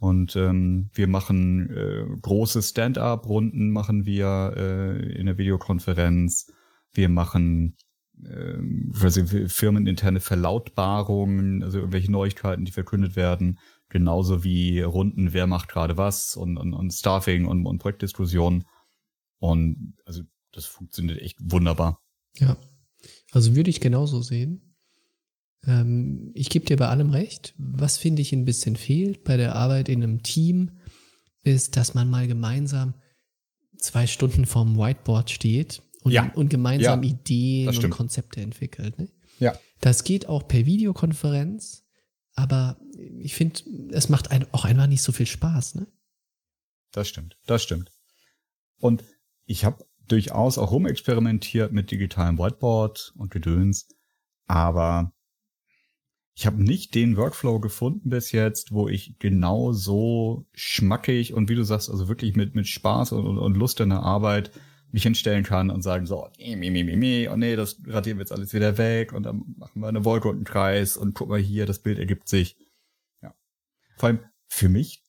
Und 0.00 0.36
ähm, 0.36 0.90
wir 0.92 1.08
machen 1.08 1.70
äh, 1.70 2.06
große 2.20 2.62
Stand-up-Runden, 2.62 3.70
machen 3.70 4.06
wir 4.06 4.54
äh, 4.56 5.18
in 5.18 5.26
der 5.26 5.38
Videokonferenz. 5.38 6.52
Wir 6.92 7.08
machen 7.08 7.76
äh, 8.24 9.48
firmeninterne 9.48 10.20
Verlautbarungen, 10.20 11.62
also 11.62 11.78
irgendwelche 11.78 12.12
Neuigkeiten, 12.12 12.64
die 12.64 12.72
verkündet 12.72 13.16
werden. 13.16 13.58
Genauso 13.88 14.44
wie 14.44 14.80
Runden, 14.80 15.32
wer 15.32 15.46
macht 15.46 15.68
gerade 15.68 15.96
was 15.96 16.36
und, 16.36 16.58
und, 16.58 16.74
und 16.74 16.92
Staffing 16.92 17.46
und, 17.46 17.66
und 17.66 17.78
Projektdiskussionen. 17.78 18.64
Und 19.38 19.94
also 20.04 20.22
das 20.52 20.64
funktioniert 20.66 21.20
echt 21.20 21.38
wunderbar. 21.40 22.00
Ja, 22.36 22.56
also 23.30 23.54
würde 23.54 23.70
ich 23.70 23.80
genauso 23.80 24.22
sehen. 24.22 24.74
Ähm, 25.66 26.30
ich 26.34 26.50
gebe 26.50 26.64
dir 26.64 26.76
bei 26.76 26.88
allem 26.88 27.10
recht. 27.10 27.54
Was 27.58 27.96
finde 27.98 28.22
ich 28.22 28.32
ein 28.32 28.44
bisschen 28.44 28.76
fehlt 28.76 29.24
bei 29.24 29.36
der 29.36 29.54
Arbeit 29.54 29.88
in 29.88 30.02
einem 30.02 30.22
Team, 30.22 30.78
ist, 31.44 31.76
dass 31.76 31.94
man 31.94 32.10
mal 32.10 32.26
gemeinsam 32.26 32.94
zwei 33.78 34.06
Stunden 34.06 34.44
vorm 34.44 34.76
Whiteboard 34.76 35.30
steht 35.30 35.82
und, 36.02 36.12
ja. 36.12 36.32
und 36.34 36.48
gemeinsam 36.48 37.02
ja, 37.02 37.10
Ideen 37.10 37.68
und 37.68 37.90
Konzepte 37.90 38.40
entwickelt. 38.40 38.98
Ne? 38.98 39.08
Ja. 39.38 39.58
Das 39.80 40.04
geht 40.04 40.26
auch 40.26 40.46
per 40.48 40.66
Videokonferenz, 40.66 41.84
aber 42.34 42.80
ich 43.20 43.34
finde, 43.34 43.60
es 43.92 44.08
macht 44.08 44.30
auch 44.52 44.64
einfach 44.64 44.86
nicht 44.86 45.02
so 45.02 45.12
viel 45.12 45.26
Spaß. 45.26 45.76
Ne? 45.76 45.86
Das 46.92 47.08
stimmt, 47.08 47.36
das 47.46 47.62
stimmt. 47.62 47.90
Und 48.78 49.04
ich 49.48 49.64
habe 49.64 49.84
durchaus 50.06 50.58
auch 50.58 50.70
rumexperimentiert 50.70 51.72
mit 51.72 51.90
digitalem 51.90 52.38
Whiteboard 52.38 53.14
und 53.16 53.30
Gedöns, 53.30 53.88
aber 54.46 55.12
ich 56.34 56.46
habe 56.46 56.62
nicht 56.62 56.94
den 56.94 57.16
Workflow 57.16 57.58
gefunden 57.58 58.10
bis 58.10 58.30
jetzt, 58.30 58.72
wo 58.72 58.88
ich 58.88 59.18
genau 59.18 59.72
so 59.72 60.46
schmackig 60.52 61.34
und 61.34 61.48
wie 61.48 61.56
du 61.56 61.64
sagst, 61.64 61.90
also 61.90 62.08
wirklich 62.08 62.36
mit, 62.36 62.54
mit 62.54 62.68
Spaß 62.68 63.12
und, 63.12 63.26
und, 63.26 63.38
und 63.38 63.56
Lust 63.56 63.80
in 63.80 63.88
der 63.88 64.02
Arbeit 64.02 64.52
mich 64.92 65.02
hinstellen 65.02 65.44
kann 65.44 65.70
und 65.70 65.82
sagen 65.82 66.06
so, 66.06 66.28
nee, 66.38 66.54
nee, 66.54 66.70
nee, 66.70 66.96
nee, 66.96 67.28
oh 67.28 67.36
nee, 67.36 67.56
das 67.56 67.80
radieren 67.86 68.18
wir 68.18 68.22
jetzt 68.22 68.32
alles 68.32 68.52
wieder 68.52 68.78
weg 68.78 69.12
und 69.12 69.24
dann 69.24 69.54
machen 69.56 69.80
wir 69.80 69.88
eine 69.88 70.04
Wolke 70.04 70.28
und 70.28 70.36
einen 70.36 70.44
Kreis 70.44 70.96
und 70.96 71.14
guck 71.14 71.28
mal 71.28 71.40
hier, 71.40 71.66
das 71.66 71.80
Bild 71.80 71.98
ergibt 71.98 72.28
sich. 72.28 72.56
Ja. 73.22 73.34
Vor 73.96 74.08
allem 74.10 74.20
für 74.46 74.68
mich 74.68 75.02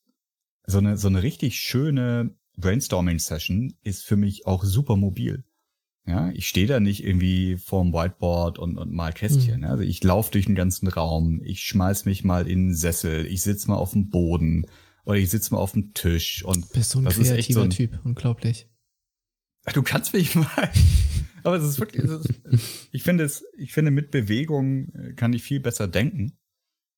so 0.65 0.79
eine, 0.79 0.97
so 0.97 1.07
eine 1.09 1.23
richtig 1.23 1.59
schöne 1.59 2.38
Brainstorming-Session 2.59 3.75
ist 3.83 4.05
für 4.05 4.17
mich 4.17 4.45
auch 4.45 4.63
super 4.63 4.95
mobil. 4.95 5.43
Ja, 6.05 6.31
ich 6.31 6.47
stehe 6.47 6.65
da 6.65 6.79
nicht 6.79 7.03
irgendwie 7.03 7.57
vorm 7.57 7.93
Whiteboard 7.93 8.57
und, 8.57 8.77
und 8.77 8.91
mal 8.91 9.13
Kästchen. 9.13 9.59
Mhm. 9.59 9.67
Also 9.67 9.83
ich 9.83 10.03
laufe 10.03 10.31
durch 10.31 10.45
den 10.45 10.55
ganzen 10.55 10.87
Raum, 10.87 11.41
ich 11.43 11.61
schmeiß 11.61 12.05
mich 12.05 12.23
mal 12.23 12.47
in 12.47 12.59
einen 12.59 12.75
Sessel, 12.75 13.25
ich 13.27 13.41
sitz 13.41 13.67
mal 13.67 13.75
auf 13.75 13.91
dem 13.91 14.09
Boden 14.09 14.65
oder 15.05 15.17
ich 15.17 15.29
sitz 15.29 15.51
mal 15.51 15.59
auf 15.59 15.73
dem 15.73 15.93
Tisch 15.93 16.43
und 16.43 16.71
bist 16.73 16.91
so 16.91 16.99
ein 16.99 17.05
kreativer 17.05 17.59
so 17.59 17.63
ein, 17.63 17.69
Typ, 17.69 17.99
unglaublich. 18.03 18.67
Du 19.73 19.83
kannst 19.83 20.13
mich 20.13 20.33
mal. 20.35 20.47
Aber 21.43 21.55
es 21.55 21.63
ist 21.63 21.79
wirklich, 21.79 22.03
es 22.03 22.11
ist, 22.11 22.41
ich 22.91 23.03
finde 23.03 23.23
es, 23.23 23.45
ich 23.57 23.71
finde 23.71 23.91
mit 23.91 24.11
Bewegung 24.11 24.89
äh, 24.93 25.13
kann 25.13 25.33
ich 25.33 25.43
viel 25.43 25.59
besser 25.59 25.87
denken. 25.87 26.37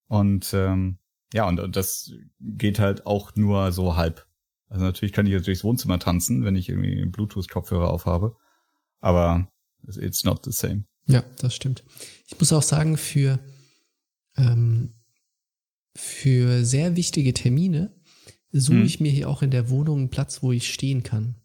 Und 0.08 0.54
ähm, 0.54 1.00
ja, 1.34 1.48
und, 1.48 1.60
und 1.60 1.76
das 1.76 2.12
geht 2.40 2.80
halt 2.80 3.06
auch 3.06 3.36
nur 3.36 3.72
so 3.72 3.96
halb. 3.96 4.28
Also 4.72 4.86
natürlich 4.86 5.12
kann 5.12 5.26
ich 5.26 5.34
jetzt 5.34 5.48
durchs 5.48 5.66
Wohnzimmer 5.66 6.00
tanzen, 6.00 6.46
wenn 6.46 6.56
ich 6.56 6.70
irgendwie 6.70 7.02
einen 7.02 7.12
Bluetooth-Kopfhörer 7.12 7.90
aufhabe. 7.90 8.38
Aber 9.02 9.52
it's 9.86 10.24
not 10.24 10.46
the 10.46 10.52
same. 10.52 10.86
Ja, 11.08 11.24
das 11.40 11.54
stimmt. 11.54 11.84
Ich 12.26 12.40
muss 12.40 12.54
auch 12.54 12.64
sagen, 12.64 12.96
für, 12.96 13.40
ähm, 14.38 14.94
für 15.94 16.64
sehr 16.64 16.96
wichtige 16.96 17.34
Termine 17.34 17.94
suche 18.54 18.78
hm. 18.78 18.86
ich 18.86 19.02
mir 19.02 19.12
hier 19.12 19.30
auch 19.30 19.42
in 19.42 19.52
der 19.52 19.70
Wohnung 19.70 20.00
einen 20.00 20.10
Platz, 20.10 20.42
wo 20.42 20.54
ich 20.54 20.74
stehen 20.74 21.04
kann. 21.04 21.36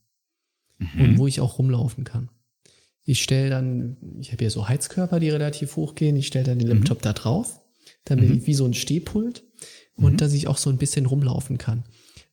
Mhm. 0.79 1.01
Und 1.01 1.19
wo 1.19 1.27
ich 1.27 1.41
auch 1.41 1.59
rumlaufen 1.59 2.05
kann. 2.05 2.29
Ich 3.03 3.23
stelle 3.23 3.49
dann, 3.51 3.97
ich 4.21 4.33
habe 4.33 4.45
hier 4.45 4.51
so 4.51 4.69
Heizkörper, 4.69 5.21
die 5.21 5.31
relativ 5.31 5.77
hoch 5.77 5.95
gehen, 5.95 6.17
ich 6.17 6.27
stelle 6.27 6.45
dann 6.45 6.59
den 6.59 6.69
mhm. 6.69 6.75
Laptop 6.75 7.01
da 7.01 7.13
drauf, 7.13 7.61
damit 8.05 8.29
mhm. 8.29 8.37
ich 8.37 8.47
wie 8.47 8.55
so 8.55 8.67
ein 8.67 8.75
Stehpult 8.75 9.43
und 9.95 10.13
mhm. 10.13 10.17
dass 10.19 10.35
ich 10.35 10.49
auch 10.49 10.59
so 10.59 10.69
ein 10.69 10.77
bisschen 10.77 11.07
rumlaufen 11.07 11.57
kann. 11.57 11.85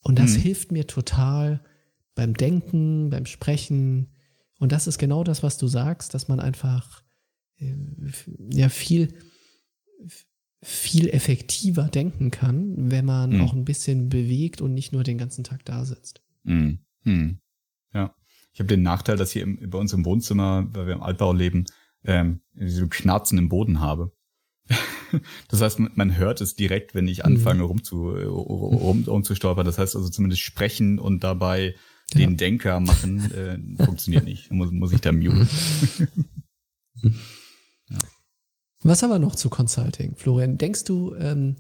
Und 0.03 0.19
das 0.19 0.37
mhm. 0.37 0.41
hilft 0.41 0.71
mir 0.71 0.85
total 0.85 1.63
beim 2.15 2.33
Denken, 2.35 3.09
beim 3.09 3.25
Sprechen. 3.25 4.11
Und 4.59 4.71
das 4.71 4.87
ist 4.87 4.97
genau 4.97 5.23
das, 5.23 5.43
was 5.43 5.57
du 5.57 5.67
sagst, 5.67 6.13
dass 6.13 6.27
man 6.27 6.39
einfach 6.39 7.03
äh, 7.57 7.73
ja 8.49 8.69
viel, 8.69 9.15
viel 10.61 11.09
effektiver 11.09 11.83
denken 11.83 12.31
kann, 12.31 12.91
wenn 12.91 13.05
man 13.05 13.31
mhm. 13.31 13.41
auch 13.41 13.53
ein 13.53 13.65
bisschen 13.65 14.09
bewegt 14.09 14.61
und 14.61 14.73
nicht 14.73 14.93
nur 14.93 15.03
den 15.03 15.17
ganzen 15.17 15.43
Tag 15.43 15.65
da 15.65 15.85
sitzt. 15.85 16.21
Mhm. 16.43 16.79
Mhm. 17.03 17.39
Ja. 17.93 18.15
Ich 18.53 18.59
habe 18.59 18.67
den 18.67 18.83
Nachteil, 18.83 19.17
dass 19.17 19.31
hier 19.31 19.43
im, 19.43 19.69
bei 19.69 19.77
uns 19.77 19.93
im 19.93 20.05
Wohnzimmer, 20.05 20.67
weil 20.73 20.85
wir 20.85 20.93
im 20.93 21.01
Altbau 21.01 21.33
leben, 21.33 21.65
ähm, 22.03 22.41
so 22.55 22.87
Knarzen 22.87 23.37
im 23.37 23.49
Boden 23.49 23.79
habe. 23.79 24.11
Das 25.47 25.61
heißt, 25.61 25.79
man 25.79 26.17
hört 26.17 26.41
es 26.41 26.55
direkt, 26.55 26.95
wenn 26.95 27.07
ich 27.07 27.19
mhm. 27.19 27.25
anfange 27.25 27.59
mhm. 27.59 27.67
rumzu, 27.67 28.09
rum, 28.09 29.03
rumzustolpern. 29.03 29.65
Das 29.65 29.77
heißt 29.77 29.95
also 29.95 30.09
zumindest 30.09 30.41
sprechen 30.41 30.97
und 30.97 31.23
dabei 31.23 31.75
ja. 32.13 32.19
den 32.19 32.37
Denker 32.37 32.79
machen, 32.79 33.31
äh, 33.31 33.85
funktioniert 33.85 34.23
nicht. 34.23 34.51
Muss, 34.51 34.71
muss 34.71 34.91
ich 34.91 35.01
da 35.01 35.11
muten. 35.11 35.47
ja. 37.89 37.99
Was 38.81 39.03
aber 39.03 39.19
noch 39.19 39.35
zu 39.35 39.49
Consulting? 39.49 40.15
Florian, 40.15 40.57
denkst 40.57 40.83
du, 40.85 41.15
ähm, 41.15 41.55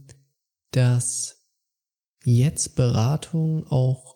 dass 0.71 1.45
jetzt 2.25 2.75
Beratung 2.75 3.67
auch 3.67 4.15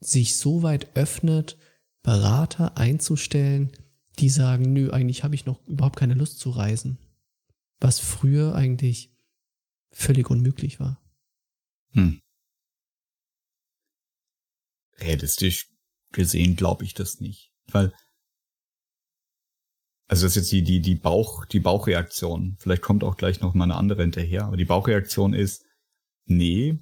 sich 0.00 0.36
so 0.36 0.62
weit 0.62 0.96
öffnet, 0.96 1.58
Berater 2.02 2.78
einzustellen, 2.78 3.72
die 4.20 4.28
sagen, 4.28 4.72
nö, 4.72 4.90
eigentlich 4.90 5.24
habe 5.24 5.34
ich 5.34 5.46
noch 5.46 5.66
überhaupt 5.66 5.96
keine 5.96 6.14
Lust 6.14 6.38
zu 6.38 6.50
reisen 6.50 6.98
was 7.80 7.98
früher 7.98 8.54
eigentlich 8.54 9.10
völlig 9.90 10.30
unmöglich 10.30 10.78
war. 10.78 11.02
Hm. 11.92 12.20
Realistisch 14.98 15.68
gesehen 16.12 16.56
glaube 16.56 16.84
ich 16.84 16.94
das 16.94 17.20
nicht, 17.20 17.52
weil 17.66 17.92
also 20.06 20.26
das 20.26 20.32
ist 20.32 20.36
jetzt 20.36 20.52
die 20.52 20.62
die 20.62 20.80
die 20.80 20.96
Bauch 20.96 21.46
die 21.46 21.60
Bauchreaktion. 21.60 22.56
Vielleicht 22.58 22.82
kommt 22.82 23.02
auch 23.02 23.16
gleich 23.16 23.40
noch 23.40 23.54
mal 23.54 23.64
eine 23.64 23.76
andere 23.76 24.02
hinterher, 24.02 24.44
aber 24.44 24.56
die 24.56 24.64
Bauchreaktion 24.64 25.32
ist 25.32 25.64
nee, 26.26 26.78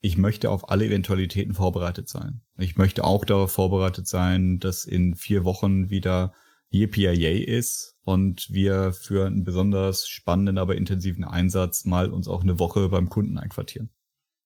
ich 0.00 0.16
möchte 0.16 0.50
auf 0.50 0.68
alle 0.68 0.86
Eventualitäten 0.86 1.54
vorbereitet 1.54 2.08
sein. 2.08 2.42
Ich 2.56 2.76
möchte 2.76 3.04
auch 3.04 3.24
darauf 3.24 3.52
vorbereitet 3.52 4.08
sein, 4.08 4.58
dass 4.58 4.84
in 4.84 5.14
vier 5.14 5.44
Wochen 5.44 5.90
wieder 5.90 6.34
Yippie 6.70 7.44
ist 7.44 7.96
und 8.02 8.48
wir 8.50 8.92
für 8.92 9.26
einen 9.26 9.44
besonders 9.44 10.08
spannenden, 10.08 10.58
aber 10.58 10.76
intensiven 10.76 11.24
Einsatz 11.24 11.84
mal 11.84 12.10
uns 12.10 12.28
auch 12.28 12.42
eine 12.42 12.58
Woche 12.58 12.88
beim 12.88 13.08
Kunden 13.08 13.38
einquartieren. 13.38 13.90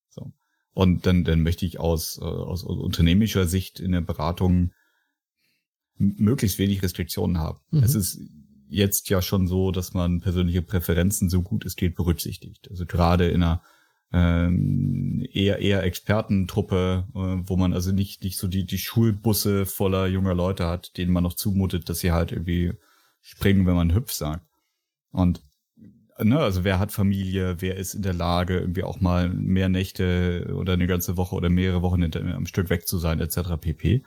So. 0.09 0.31
Und 0.73 1.05
dann, 1.05 1.23
dann 1.23 1.41
möchte 1.41 1.65
ich 1.65 1.79
aus, 1.79 2.17
äh, 2.17 2.23
aus, 2.23 2.65
aus 2.65 2.77
unternehmischer 2.77 3.45
Sicht 3.45 3.79
in 3.79 3.91
der 3.91 4.01
Beratung 4.01 4.71
möglichst 5.97 6.59
wenig 6.59 6.81
Restriktionen 6.81 7.37
haben. 7.39 7.59
Mhm. 7.71 7.83
Es 7.83 7.95
ist 7.95 8.19
jetzt 8.67 9.09
ja 9.09 9.21
schon 9.21 9.47
so, 9.47 9.71
dass 9.71 9.93
man 9.93 10.21
persönliche 10.21 10.61
Präferenzen 10.61 11.29
so 11.29 11.41
gut 11.41 11.65
es 11.65 11.75
geht 11.75 11.95
berücksichtigt. 11.95 12.69
Also 12.71 12.85
gerade 12.85 13.27
in 13.27 13.43
einer 13.43 13.61
ähm, 14.13 15.25
eher 15.31 15.59
eher 15.59 15.83
Expertentruppe, 15.83 17.07
äh, 17.15 17.49
wo 17.49 17.57
man 17.57 17.73
also 17.73 17.91
nicht 17.91 18.23
nicht 18.23 18.37
so 18.37 18.47
die 18.47 18.65
die 18.65 18.77
Schulbusse 18.77 19.65
voller 19.65 20.07
junger 20.07 20.35
Leute 20.35 20.67
hat, 20.67 20.97
denen 20.97 21.11
man 21.11 21.23
noch 21.23 21.33
zumutet, 21.33 21.89
dass 21.89 21.99
sie 21.99 22.11
halt 22.11 22.31
irgendwie 22.31 22.73
springen, 23.21 23.65
wenn 23.65 23.75
man 23.75 23.93
hüpf 23.93 24.11
sagt. 24.11 24.45
Und 25.11 25.41
ne, 26.19 26.39
also 26.39 26.63
wer 26.63 26.77
hat 26.79 26.91
Familie, 26.91 27.61
wer 27.61 27.75
ist 27.75 27.95
in 27.95 28.03
der 28.03 28.13
Lage, 28.13 28.59
irgendwie 28.59 28.83
auch 28.83 29.01
mal 29.01 29.29
mehr 29.29 29.69
Nächte 29.69 30.53
oder 30.55 30.73
eine 30.73 30.87
ganze 30.87 31.17
Woche 31.17 31.35
oder 31.35 31.49
mehrere 31.49 31.81
Wochen 31.81 32.03
am 32.03 32.45
Stück 32.45 32.69
weg 32.69 32.87
zu 32.87 32.99
sein, 32.99 33.19
etc. 33.19 33.57
pp. 33.59 34.03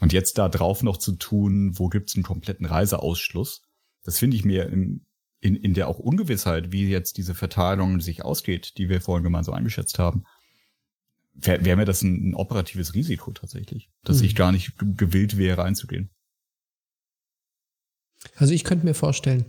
Und 0.00 0.12
jetzt 0.12 0.38
da 0.38 0.48
drauf 0.48 0.82
noch 0.82 0.96
zu 0.96 1.12
tun, 1.12 1.78
wo 1.78 1.88
gibt's 1.88 2.16
einen 2.16 2.24
kompletten 2.24 2.66
Reiseausschluss, 2.66 3.62
das 4.02 4.18
finde 4.18 4.36
ich 4.36 4.44
mir 4.44 4.68
im 4.68 5.06
in, 5.44 5.56
in 5.56 5.74
der 5.74 5.88
auch 5.88 5.98
Ungewissheit, 5.98 6.72
wie 6.72 6.88
jetzt 6.88 7.18
diese 7.18 7.34
Verteilung 7.34 8.00
sich 8.00 8.24
ausgeht, 8.24 8.78
die 8.78 8.88
wir 8.88 9.02
vorhin 9.02 9.24
gemeinsam 9.24 9.54
eingeschätzt 9.54 9.98
haben, 9.98 10.24
wäre 11.34 11.62
wär 11.66 11.76
mir 11.76 11.84
das 11.84 12.00
ein, 12.00 12.30
ein, 12.30 12.34
operatives 12.34 12.94
Risiko 12.94 13.30
tatsächlich, 13.32 13.90
dass 14.04 14.20
mhm. 14.20 14.24
ich 14.24 14.36
gar 14.36 14.52
nicht 14.52 14.72
gewillt 14.78 15.36
wäre 15.36 15.62
einzugehen. 15.62 16.08
Also 18.36 18.54
ich 18.54 18.64
könnte 18.64 18.86
mir 18.86 18.94
vorstellen, 18.94 19.44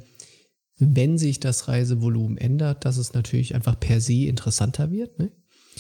wenn 0.77 1.17
sich 1.17 1.39
das 1.39 1.69
Reisevolumen 1.69 2.37
ändert, 2.37 2.83
dass 2.83 2.97
es 2.97 3.13
natürlich 3.13 3.55
einfach 3.55 3.79
per 3.79 4.01
se 4.01 4.25
interessanter 4.25 4.91
wird, 4.91 5.17
ne? 5.17 5.31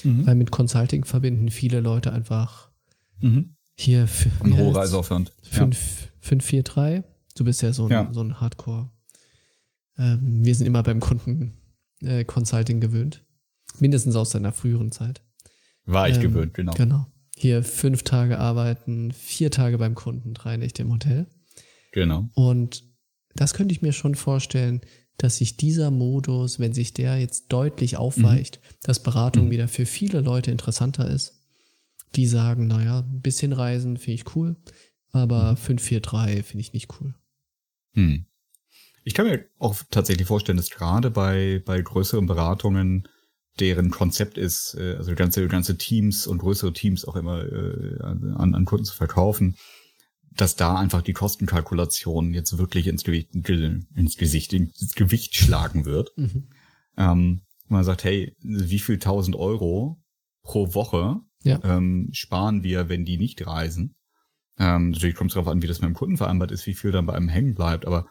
Mhm. 0.03 0.25
Weil 0.25 0.35
mit 0.35 0.51
Consulting 0.51 1.03
verbinden 1.03 1.49
viele 1.49 1.81
Leute 1.81 2.13
einfach 2.13 2.71
mhm. 3.19 3.57
hier 3.75 4.07
für 4.07 4.31
ein 4.45 4.55
hoher 4.55 4.77
Reiseaufwand. 4.77 5.33
543. 5.41 7.03
Du 7.35 7.43
bist 7.43 7.61
ja 7.61 7.73
so 7.73 7.85
ein, 7.87 7.91
ja. 7.91 8.09
so 8.13 8.21
ein 8.21 8.39
Hardcore. 8.39 8.91
Ähm, 9.97 10.43
wir 10.43 10.55
sind 10.55 10.67
immer 10.67 10.83
beim 10.83 10.99
Kunden 10.99 11.53
äh, 12.01 12.23
Consulting 12.23 12.79
gewöhnt. 12.79 13.23
Mindestens 13.79 14.15
aus 14.15 14.31
seiner 14.31 14.51
früheren 14.51 14.91
Zeit. 14.91 15.21
War 15.85 16.09
ich 16.09 16.17
ähm, 16.17 16.21
gewöhnt, 16.21 16.53
genau. 16.53 16.73
Genau. 16.73 17.07
Hier 17.35 17.63
fünf 17.63 18.03
Tage 18.03 18.39
arbeiten, 18.39 19.11
vier 19.11 19.51
Tage 19.51 19.77
beim 19.77 19.95
Kunden, 19.95 20.33
drei 20.33 20.57
Nächte 20.57 20.83
im 20.83 20.91
Hotel. 20.91 21.27
Genau. 21.91 22.29
Und 22.33 22.83
das 23.35 23.53
könnte 23.53 23.73
ich 23.73 23.81
mir 23.81 23.91
schon 23.91 24.15
vorstellen, 24.15 24.81
dass 25.17 25.37
sich 25.37 25.57
dieser 25.57 25.91
Modus, 25.91 26.59
wenn 26.59 26.73
sich 26.73 26.93
der 26.93 27.19
jetzt 27.19 27.47
deutlich 27.49 27.97
aufweicht, 27.97 28.59
mhm. 28.61 28.75
dass 28.83 29.03
Beratung 29.03 29.45
mhm. 29.45 29.51
wieder 29.51 29.67
für 29.67 29.85
viele 29.85 30.21
Leute 30.21 30.51
interessanter 30.51 31.09
ist. 31.09 31.41
Die 32.15 32.27
sagen, 32.27 32.67
naja, 32.67 32.99
ein 32.99 33.21
bisschen 33.21 33.53
reisen 33.53 33.97
finde 33.97 34.13
ich 34.13 34.35
cool, 34.35 34.55
aber 35.11 35.51
mhm. 35.51 35.57
543 35.57 36.45
finde 36.45 36.61
ich 36.61 36.73
nicht 36.73 36.89
cool. 36.99 37.13
Hm. 37.93 38.25
Ich 39.05 39.13
kann 39.13 39.27
mir 39.27 39.45
auch 39.59 39.75
tatsächlich 39.91 40.27
vorstellen, 40.27 40.57
dass 40.57 40.71
gerade 40.71 41.11
bei, 41.11 41.61
bei 41.63 41.79
größeren 41.79 42.25
Beratungen 42.25 43.07
deren 43.59 43.91
Konzept 43.91 44.37
ist, 44.37 44.75
äh, 44.79 44.95
also 44.97 45.13
ganze, 45.13 45.47
ganze 45.47 45.77
Teams 45.77 46.25
und 46.25 46.39
größere 46.39 46.73
Teams 46.73 47.05
auch 47.05 47.15
immer 47.15 47.45
äh, 47.45 47.99
an, 48.01 48.55
an 48.55 48.65
Kunden 48.65 48.83
zu 48.83 48.95
verkaufen, 48.95 49.57
dass 50.35 50.55
da 50.55 50.75
einfach 50.75 51.03
die 51.03 51.13
Kostenkalkulation 51.13 52.33
jetzt 52.33 52.57
wirklich 52.57 52.87
ins 52.87 53.03
Gewicht, 53.03 53.29
ins 53.33 54.17
Gesicht, 54.17 54.53
ins 54.53 54.95
Gewicht 54.95 55.35
schlagen 55.35 55.85
wird. 55.85 56.11
Mhm. 56.17 56.49
Ähm, 56.97 57.41
man 57.67 57.83
sagt, 57.83 58.03
hey, 58.03 58.35
wie 58.41 58.79
viel 58.79 58.97
tausend 58.97 59.35
Euro 59.35 60.03
pro 60.41 60.73
Woche 60.73 61.21
ja. 61.43 61.59
ähm, 61.63 62.09
sparen 62.11 62.63
wir, 62.63 62.89
wenn 62.89 63.05
die 63.05 63.17
nicht 63.17 63.45
reisen? 63.45 63.95
Ähm, 64.57 64.89
natürlich 64.89 65.15
kommt 65.15 65.29
es 65.29 65.35
darauf 65.35 65.47
an, 65.47 65.61
wie 65.61 65.67
das 65.67 65.79
mit 65.79 65.89
dem 65.89 65.95
Kunden 65.95 66.17
vereinbart 66.17 66.51
ist, 66.51 66.65
wie 66.65 66.73
viel 66.73 66.91
dann 66.91 67.05
bei 67.05 67.13
einem 67.13 67.29
hängen 67.29 67.53
bleibt, 67.53 67.85
aber 67.85 68.07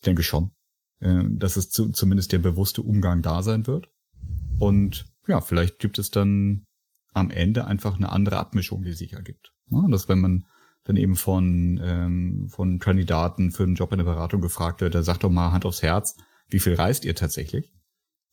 ich 0.00 0.04
denke 0.04 0.22
schon, 0.22 0.52
äh, 1.00 1.24
dass 1.28 1.56
es 1.56 1.70
zu, 1.70 1.90
zumindest 1.90 2.32
der 2.32 2.38
bewusste 2.38 2.82
Umgang 2.82 3.22
da 3.22 3.42
sein 3.42 3.66
wird. 3.66 3.88
Und 4.58 5.06
ja, 5.26 5.40
vielleicht 5.40 5.78
gibt 5.78 5.98
es 5.98 6.10
dann 6.10 6.64
am 7.12 7.30
Ende 7.30 7.66
einfach 7.66 7.96
eine 7.96 8.10
andere 8.10 8.38
Abmischung, 8.38 8.82
die 8.82 8.92
sich 8.92 9.14
ergibt. 9.14 9.52
Ja, 9.70 9.84
dass 9.88 10.08
wenn 10.08 10.20
man 10.20 10.46
dann 10.84 10.96
eben 10.96 11.16
von, 11.16 11.80
ähm, 11.82 12.48
von 12.48 12.78
Kandidaten 12.78 13.50
für 13.50 13.64
einen 13.64 13.74
Job 13.74 13.92
in 13.92 13.98
der 13.98 14.04
Beratung 14.04 14.40
gefragt 14.40 14.80
wird, 14.80 14.94
der 14.94 15.02
sagt 15.02 15.24
doch 15.24 15.30
mal 15.30 15.50
Hand 15.50 15.64
aufs 15.64 15.82
Herz, 15.82 16.16
wie 16.48 16.60
viel 16.60 16.74
reist 16.74 17.04
ihr 17.04 17.14
tatsächlich? 17.14 17.72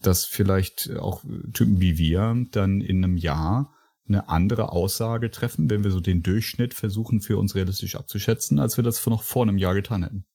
Dass 0.02 0.26
vielleicht 0.26 0.92
auch 0.98 1.24
Typen 1.54 1.80
wie 1.80 1.98
wir 1.98 2.46
dann 2.52 2.82
in 2.82 3.04
einem 3.04 3.18
Jahr 3.18 3.74
eine 4.08 4.30
andere 4.30 4.72
Aussage 4.72 5.32
treffen, 5.32 5.70
wenn 5.70 5.84
wir 5.84 5.92
so 5.92 6.00
den 6.00 6.22
Durchschnitt 6.22 6.74
versuchen 6.74 7.22
für 7.22 7.38
uns 7.38 7.56
realistisch 7.56 7.96
abzuschätzen, 7.96 8.60
als 8.60 8.78
wir 8.78 8.84
das 8.84 9.04
noch 9.06 9.24
vor 9.24 9.44
einem 9.44 9.58
Jahr 9.58 9.74
getan 9.74 10.04
hätten. 10.04 10.26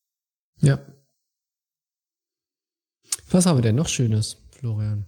Ja. 0.60 0.80
Was 3.30 3.44
haben 3.44 3.58
wir 3.58 3.62
denn 3.62 3.76
noch 3.76 3.88
Schönes, 3.88 4.38
Florian? 4.50 5.04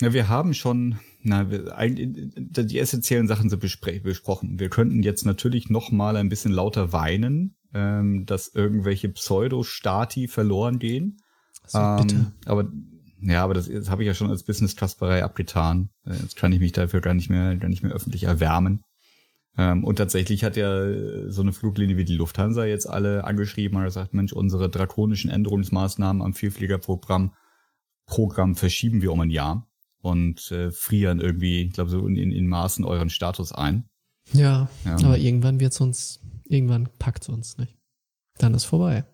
Ja, 0.00 0.12
wir 0.12 0.28
haben 0.28 0.52
schon, 0.54 0.98
na, 1.22 1.50
wir, 1.50 1.72
die 1.88 2.78
essentiellen 2.78 3.28
Sachen 3.28 3.48
sind 3.48 3.60
besprochen. 3.60 4.58
Wir 4.58 4.68
könnten 4.68 5.02
jetzt 5.02 5.24
natürlich 5.24 5.70
noch 5.70 5.90
mal 5.90 6.16
ein 6.16 6.28
bisschen 6.28 6.52
lauter 6.52 6.92
weinen, 6.92 7.56
ähm, 7.72 8.26
dass 8.26 8.48
irgendwelche 8.48 9.08
Pseudo-Stati 9.08 10.28
verloren 10.28 10.78
gehen. 10.78 11.18
So, 11.66 11.78
ähm, 11.78 11.96
bitte. 11.96 12.32
Aber 12.44 12.70
ja, 13.22 13.42
aber 13.42 13.54
das, 13.54 13.68
das 13.68 13.88
habe 13.88 14.02
ich 14.02 14.06
ja 14.06 14.14
schon 14.14 14.30
als 14.30 14.42
Business-Kasperei 14.44 15.24
abgetan. 15.24 15.90
Äh, 16.04 16.16
jetzt 16.16 16.36
kann 16.36 16.52
ich 16.52 16.60
mich 16.60 16.72
dafür 16.72 17.00
gar 17.00 17.14
nicht 17.14 17.30
mehr, 17.30 17.56
gar 17.56 17.68
nicht 17.68 17.82
mehr 17.82 17.92
öffentlich 17.92 18.24
erwärmen. 18.24 18.82
Ähm, 19.58 19.84
und 19.84 19.96
tatsächlich 19.96 20.44
hat 20.44 20.56
ja 20.56 21.30
so 21.30 21.42
eine 21.42 21.52
Fluglinie 21.52 21.96
wie 21.96 22.04
die 22.04 22.16
Lufthansa 22.16 22.64
jetzt 22.64 22.88
alle 22.88 23.24
angeschrieben 23.24 23.78
und 23.78 23.84
gesagt, 23.84 24.14
Mensch, 24.14 24.32
unsere 24.32 24.68
drakonischen 24.68 25.30
Änderungsmaßnahmen 25.30 26.22
am 26.22 26.34
Vielfliegerprogramm 26.34 27.32
Programm 28.06 28.54
verschieben 28.54 29.02
wir 29.02 29.12
um 29.12 29.20
ein 29.20 29.30
Jahr 29.30 29.68
und 30.00 30.50
äh, 30.52 30.70
frieren 30.70 31.20
irgendwie, 31.20 31.62
ich 31.62 31.72
glaube, 31.72 31.90
so 31.90 32.06
in, 32.06 32.16
in 32.16 32.46
Maßen 32.46 32.84
euren 32.84 33.10
Status 33.10 33.52
ein. 33.52 33.88
Ja, 34.32 34.68
ja. 34.84 34.94
aber 34.94 35.18
irgendwann 35.18 35.60
wird's 35.60 35.80
uns, 35.80 36.20
irgendwann 36.44 36.88
packt's 36.98 37.28
uns 37.28 37.58
nicht. 37.58 37.76
Dann 38.38 38.54
ist 38.54 38.64
vorbei. 38.64 39.04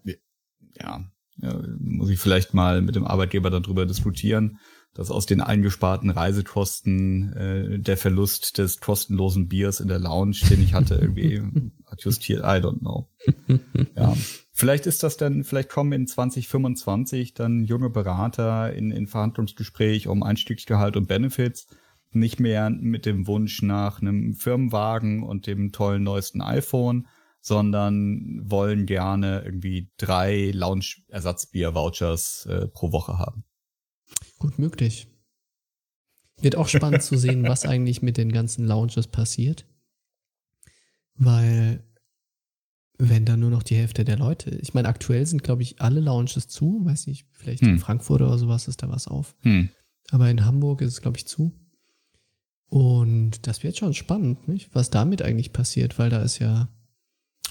Ja, 0.78 1.05
ja, 1.43 1.61
muss 1.78 2.09
ich 2.09 2.18
vielleicht 2.18 2.55
mal 2.55 2.80
mit 2.82 2.95
dem 2.95 3.05
Arbeitgeber 3.05 3.51
darüber 3.51 3.84
diskutieren, 3.84 4.59
dass 4.95 5.11
aus 5.11 5.26
den 5.26 5.40
eingesparten 5.40 6.11
Reisekosten 6.11 7.32
äh, 7.32 7.78
der 7.78 7.97
Verlust 7.97 8.59
des 8.59 8.80
kostenlosen 8.80 9.49
Biers 9.49 9.80
in 9.80 9.88
der 9.88 9.99
Lounge, 9.99 10.36
den 10.51 10.62
ich 10.62 10.74
hatte, 10.74 10.97
irgendwie 10.97 11.43
adjustiert. 11.86 12.40
I 12.40 12.64
don't 12.64 12.80
know. 12.80 13.09
ja. 13.97 14.14
Vielleicht 14.53 14.86
ist 14.86 15.03
das 15.03 15.16
dann, 15.16 15.45
vielleicht 15.45 15.70
kommen 15.70 15.93
in 15.93 16.07
2025 16.07 17.34
dann 17.34 17.64
junge 17.64 17.90
Berater 17.90 18.72
in, 18.74 18.90
in 18.90 19.07
Verhandlungsgespräch 19.07 20.09
um 20.09 20.22
Einstiegsgehalt 20.22 20.97
und 20.97 21.09
Benefits 21.09 21.66
nicht 22.11 22.38
mehr 22.38 22.68
mit 22.68 23.07
dem 23.07 23.26
Wunsch 23.26 23.62
nach 23.62 24.01
einem 24.01 24.34
Firmenwagen 24.34 25.22
und 25.22 25.47
dem 25.47 25.72
tollen 25.72 26.03
neuesten 26.03 26.43
iPhone, 26.43 27.09
sondern 27.43 28.40
wollen 28.49 28.86
gerne 28.86 29.43
irgendwie 29.45 29.90
drei 29.99 30.53
Lounge-Ersatzbier-Vouchers 30.55 32.47
äh, 32.47 32.68
pro 32.68 32.93
Woche 32.93 33.18
haben. 33.18 33.45
Gut 34.38 34.59
möglich. 34.59 35.09
Wird 36.40 36.57
auch 36.57 36.68
spannend 36.68 37.03
zu 37.03 37.18
sehen, 37.18 37.43
was 37.43 37.66
eigentlich 37.66 38.01
mit 38.01 38.16
den 38.16 38.32
ganzen 38.32 38.64
Lounges 38.64 39.09
passiert. 39.09 39.66
Weil 41.14 41.84
wenn 42.99 43.24
da 43.24 43.36
nur 43.36 43.51
noch 43.51 43.64
die 43.64 43.74
Hälfte 43.76 44.05
der 44.05 44.16
Leute. 44.16 44.51
Ich 44.62 44.74
meine, 44.74 44.86
aktuell 44.86 45.26
sind, 45.26 45.43
glaube 45.43 45.62
ich, 45.62 45.80
alle 45.80 45.99
Lounges 46.01 46.47
zu. 46.47 46.84
Weiß 46.84 47.09
nicht, 47.09 47.26
vielleicht 47.32 47.62
hm. 47.62 47.70
in 47.70 47.78
Frankfurt 47.80 48.22
oder 48.22 48.38
sowas 48.38 48.68
ist 48.68 48.82
da 48.82 48.88
was 48.88 49.09
auf. 49.09 49.34
Hm. 49.40 49.70
Aber 50.11 50.30
in 50.30 50.45
Hamburg 50.45 50.82
ist 50.82 50.93
es, 50.93 51.03
glaube 51.03 51.16
ich, 51.16 51.26
zu. 51.26 51.53
Und 52.66 53.47
das 53.49 53.64
wird 53.64 53.76
schon 53.76 53.95
spannend, 53.95 54.47
nicht? 54.47 54.74
was 54.74 54.90
damit 54.90 55.22
eigentlich 55.22 55.53
passiert, 55.53 55.99
weil 55.99 56.11
da 56.11 56.22
ist 56.22 56.38
ja 56.38 56.68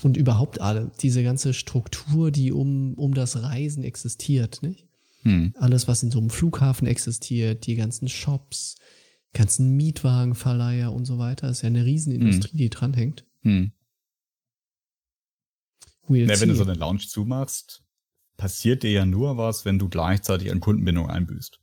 und 0.03 0.17
überhaupt 0.17 0.61
alle, 0.61 0.91
diese 0.99 1.23
ganze 1.23 1.53
Struktur, 1.53 2.31
die 2.31 2.51
um, 2.51 2.93
um 2.95 3.13
das 3.13 3.41
Reisen 3.41 3.83
existiert, 3.83 4.61
nicht? 4.61 4.87
Hm. 5.23 5.53
Alles, 5.57 5.87
was 5.87 6.03
in 6.03 6.11
so 6.11 6.19
einem 6.19 6.29
Flughafen 6.29 6.87
existiert, 6.87 7.67
die 7.67 7.75
ganzen 7.75 8.07
Shops, 8.09 8.75
ganzen 9.33 9.75
Mietwagenverleiher 9.75 10.91
und 10.91 11.05
so 11.05 11.17
weiter, 11.17 11.49
ist 11.49 11.61
ja 11.61 11.67
eine 11.67 11.85
Riesenindustrie, 11.85 12.51
hm. 12.51 12.57
die 12.57 12.69
dranhängt. 12.69 13.25
Hm. 13.41 13.71
We'll 16.07 16.25
Na, 16.25 16.39
wenn 16.39 16.49
du 16.49 16.55
so 16.55 16.63
eine 16.63 16.73
Lounge 16.73 17.05
zumachst, 17.07 17.83
passiert 18.37 18.83
dir 18.83 18.91
ja 18.91 19.05
nur 19.05 19.37
was, 19.37 19.65
wenn 19.65 19.79
du 19.79 19.87
gleichzeitig 19.87 20.51
an 20.51 20.59
Kundenbindung 20.59 21.09
einbüßt. 21.09 21.59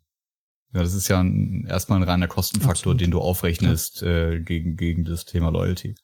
Ja, 0.74 0.82
das 0.82 0.95
ist 0.95 1.09
ja 1.09 1.20
ein, 1.20 1.66
erstmal 1.66 1.99
ein 1.99 2.09
reiner 2.09 2.28
Kostenfaktor, 2.28 2.72
Absolut. 2.93 3.01
den 3.01 3.11
du 3.11 3.20
aufrechnest 3.20 4.03
äh, 4.03 4.41
gegen, 4.41 4.76
gegen 4.76 5.05
das 5.05 5.24
Thema 5.24 5.51
Loyalty. 5.51 5.95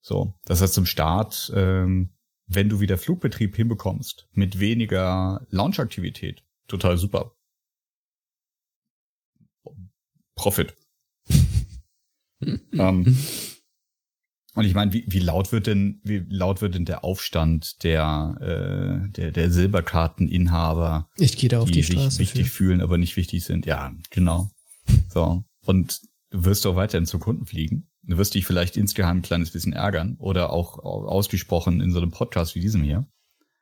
So, 0.00 0.34
das 0.44 0.60
heißt 0.60 0.74
zum 0.74 0.86
Start, 0.86 1.52
ähm, 1.54 2.14
wenn 2.46 2.68
du 2.68 2.80
wieder 2.80 2.98
Flugbetrieb 2.98 3.56
hinbekommst 3.56 4.28
mit 4.32 4.58
weniger 4.58 5.46
Launch-Aktivität, 5.50 6.44
total 6.66 6.96
super. 6.96 7.32
Profit. 10.34 10.74
ähm, 12.72 13.16
und 14.58 14.64
ich 14.64 14.74
meine, 14.74 14.92
wie, 14.92 15.04
wie 15.06 15.20
laut 15.20 15.52
wird 15.52 15.66
denn, 15.66 16.00
wie 16.02 16.24
laut 16.28 16.62
wird 16.62 16.74
denn 16.74 16.84
der 16.84 17.04
Aufstand 17.04 17.84
der, 17.84 18.36
äh, 18.40 19.10
der, 19.12 19.30
der 19.30 19.50
Silberkarteninhaber? 19.50 21.08
Ich 21.16 21.36
gehe 21.36 21.48
da 21.48 21.60
auf 21.60 21.68
die, 21.68 21.74
die 21.74 21.84
Straße. 21.84 22.10
sich 22.10 22.18
wichtig 22.18 22.50
für. 22.50 22.56
fühlen, 22.56 22.80
aber 22.80 22.98
nicht 22.98 23.16
wichtig 23.16 23.44
sind. 23.44 23.66
Ja, 23.66 23.92
genau. 24.10 24.50
So. 25.10 25.44
Und 25.64 26.00
du 26.30 26.44
wirst 26.44 26.66
auch 26.66 26.76
weiterhin 26.76 27.06
zu 27.06 27.18
Kunden 27.18 27.46
fliegen. 27.46 27.88
Du 28.08 28.16
wirst 28.16 28.34
dich 28.34 28.46
vielleicht 28.46 28.76
insgeheim 28.78 29.18
ein 29.18 29.22
kleines 29.22 29.50
bisschen 29.50 29.74
ärgern 29.74 30.16
oder 30.18 30.50
auch 30.50 30.78
ausgesprochen 30.78 31.80
in 31.82 31.92
so 31.92 31.98
einem 32.00 32.10
Podcast 32.10 32.54
wie 32.54 32.60
diesem 32.60 32.82
hier. 32.82 33.06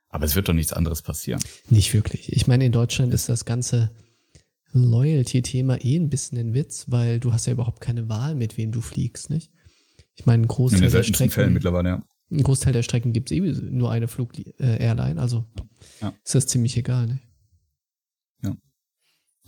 Aber 0.09 0.24
es 0.24 0.36
wird 0.36 0.49
doch 0.49 0.53
nichts 0.55 0.72
anderes 0.72 1.03
passieren. 1.03 1.42
Nicht 1.68 1.92
wirklich. 1.92 2.32
Ich 2.32 2.47
meine, 2.47 2.64
in 2.64 2.72
Deutschland 2.72 3.12
ist 3.12 3.28
das 3.28 3.44
ganze 3.44 3.90
Loyalty-Thema 4.72 5.84
eh 5.84 5.97
ein 5.97 6.11
bisschen 6.11 6.38
ein 6.38 6.55
Witz, 6.55 6.86
weil 6.88 7.18
du 7.18 7.32
hast 7.32 7.47
ja 7.47 7.53
überhaupt 7.53 7.80
keine 7.80 8.09
Wahl, 8.09 8.36
mit 8.36 8.57
wem 8.57 8.70
du 8.70 8.80
fliegst, 8.80 9.30
nicht? 9.30 9.51
Ich 10.14 10.26
meine, 10.26 10.44
ein 10.44 10.49
Großteil 10.49 10.90
der 10.90 11.03
Strecken, 11.03 11.30
Fällen 11.32 11.53
mittlerweile, 11.53 11.88
ja. 11.88 12.03
Ein 12.30 12.42
Großteil 12.42 12.72
der 12.72 12.82
Strecken 12.82 13.12
gibt 13.12 13.30
es 13.30 13.36
eh 13.36 13.40
nur 13.40 13.90
eine 13.90 14.07
Flug-Airline, 14.09 15.20
also 15.20 15.44
Ja. 16.01 16.12
ist 16.24 16.34
das 16.34 16.47
ziemlich 16.47 16.76
egal. 16.76 17.07
Ne? 18.42 18.57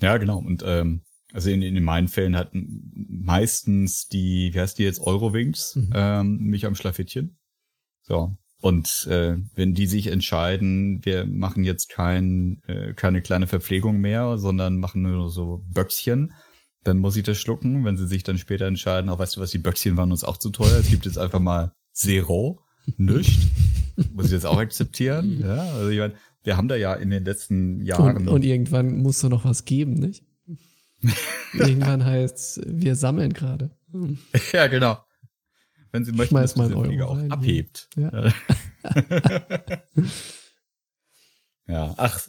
Ja, 0.01 0.17
genau. 0.17 0.39
Und 0.39 0.63
ähm, 0.67 1.03
also 1.33 1.51
in, 1.51 1.63
in 1.63 1.83
meinen 1.85 2.09
Fällen 2.09 2.37
hatten 2.37 2.91
meistens 3.09 4.09
die, 4.09 4.51
wie 4.55 4.61
heißt 4.61 4.79
die 4.79 4.85
jetzt, 4.85 5.01
Eurowings, 5.01 5.77
Mhm. 5.77 5.91
ähm, 5.95 6.39
mich 6.39 6.67
am 6.67 6.75
Schlafittchen. 6.75 7.39
So. 8.03 8.37
Und 8.61 9.07
äh, 9.09 9.37
wenn 9.55 9.75
die 9.75 9.87
sich 9.87 10.09
entscheiden, 10.09 11.05
wir 11.05 11.27
machen 11.27 11.63
jetzt 11.63 11.91
kein, 11.91 12.61
äh, 12.67 12.93
keine 12.95 13.23
kleine 13.23 13.47
Verpflegung 13.47 13.99
mehr, 14.01 14.37
sondern 14.39 14.79
machen 14.79 15.03
nur 15.03 15.31
so 15.31 15.65
Böckchen, 15.69 16.33
dann 16.83 16.99
muss 16.99 17.17
ich 17.17 17.23
das 17.23 17.39
schlucken. 17.39 17.85
Wenn 17.85 17.97
sie 17.97 18.09
sich 18.09 18.25
dann 18.25 18.39
später 18.39 18.67
entscheiden, 18.67 19.11
auch 19.11 19.19
weißt 19.21 19.37
du 19.37 19.41
was, 19.41 19.53
die 19.53 19.59
Böckchen 19.59 19.97
waren 19.97 20.11
uns 20.11 20.25
auch 20.25 20.39
zu 20.39 20.51
teuer, 20.51 20.79
es 20.81 20.91
gibt 20.91 21.05
jetzt 21.07 21.19
einfach 21.19 21.39
mal 21.39 21.73
Zero, 21.93 22.61
nichts, 22.97 23.47
muss 24.13 24.27
ich 24.27 24.33
das 24.33 24.45
auch 24.45 24.59
akzeptieren. 24.59 25.41
Ja, 25.41 25.63
also 25.75 25.91
ich 25.91 25.99
meine, 25.99 26.15
wir 26.43 26.57
haben 26.57 26.69
da 26.69 26.77
ja 26.77 26.95
in 26.95 27.11
den 27.11 27.25
letzten 27.25 27.81
Jahren 27.83 28.17
Und, 28.17 28.29
und 28.29 28.45
irgendwann 28.45 28.97
musst 28.99 29.23
du 29.23 29.29
noch 29.29 29.45
was 29.45 29.67
geben, 29.67 29.95
nicht? 29.95 30.25
irgendwann 31.53 32.05
heißt 32.05 32.61
wir 32.67 32.97
sammeln 32.97 33.33
gerade. 33.33 33.71
Hm. 33.93 34.19
Ja, 34.53 34.67
genau. 34.67 35.05
Wenn 35.91 36.05
Sie 36.05 36.13
möchten, 36.13 36.35
Schmeiß 36.35 36.55
dass 36.55 36.59
mal 36.59 36.69
diese 36.69 36.79
Euro 36.79 37.13
auch 37.13 37.17
rein, 37.17 37.33
abhebt. 37.33 37.89
Ja. 37.97 38.33
ja, 41.67 41.95
ach, 41.97 42.29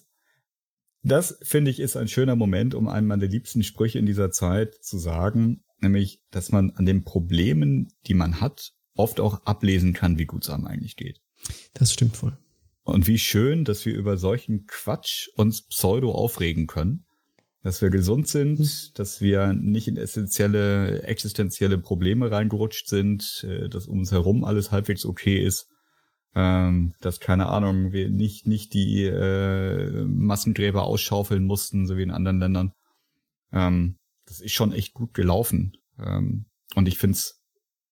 das 1.03 1.38
finde 1.41 1.72
ich 1.72 1.80
ist 1.80 1.97
ein 1.97 2.07
schöner 2.07 2.36
Moment, 2.36 2.74
um 2.76 2.88
einen 2.88 3.07
meiner 3.07 3.28
liebsten 3.28 3.63
Sprüche 3.63 3.99
in 3.99 4.05
dieser 4.05 4.32
Zeit 4.32 4.76
zu 4.76 4.97
sagen, 4.97 5.63
nämlich, 5.82 6.22
dass 6.32 6.51
man 6.51 6.72
an 6.72 6.86
den 6.86 7.03
Problemen, 7.03 7.91
die 8.07 8.13
man 8.13 8.39
hat, 8.41 8.74
oft 8.95 9.20
auch 9.20 9.45
ablesen 9.45 9.93
kann, 9.93 10.17
wie 10.17 10.26
gut 10.26 10.43
es 10.43 10.49
einem 10.49 10.67
eigentlich 10.67 10.95
geht. 10.95 11.22
Das 11.74 11.93
stimmt 11.93 12.22
wohl. 12.22 12.38
Und 12.84 13.07
wie 13.07 13.20
schön, 13.20 13.65
dass 13.65 13.86
wir 13.86 13.95
über 13.95 14.17
solchen 14.17 14.65
Quatsch 14.65 15.30
uns 15.36 15.61
pseudo 15.67 16.11
aufregen 16.11 16.67
können. 16.67 17.05
Dass 17.62 17.82
wir 17.82 17.89
gesund 17.89 18.28
sind, 18.28 18.97
dass 18.97 19.20
wir 19.20 19.53
nicht 19.53 19.89
in 19.89 19.97
essentielle, 19.97 21.03
existenzielle 21.03 21.78
Probleme 21.78 22.32
reingerutscht 22.32 22.88
sind, 22.88 23.45
äh, 23.47 23.68
dass 23.68 23.88
um 23.88 23.99
uns 23.99 24.12
herum 24.12 24.45
alles 24.45 24.72
halbwegs 24.72 25.05
okay 25.05 25.43
ist, 25.43 25.68
ähm, 26.36 26.93
dass, 27.01 27.20
keine 27.20 27.47
Ahnung, 27.47 27.91
wir 27.91 28.10
nicht, 28.10 28.47
nicht 28.47 28.74
die 28.74 29.03
äh, 29.03 30.05
Massengräber 30.05 30.84
ausschaufeln 30.84 31.43
mussten, 31.43 31.86
so 31.86 31.97
wie 31.97 32.03
in 32.03 32.12
anderen 32.12 32.39
Ländern. 32.39 32.72
Ähm, 33.51 33.97
das 34.26 34.39
ist 34.39 34.53
schon 34.53 34.72
echt 34.72 34.93
gut 34.93 35.14
gelaufen. 35.14 35.74
Ähm, 35.97 36.45
und 36.76 36.88
ich 36.88 36.97
find's, 36.97 37.41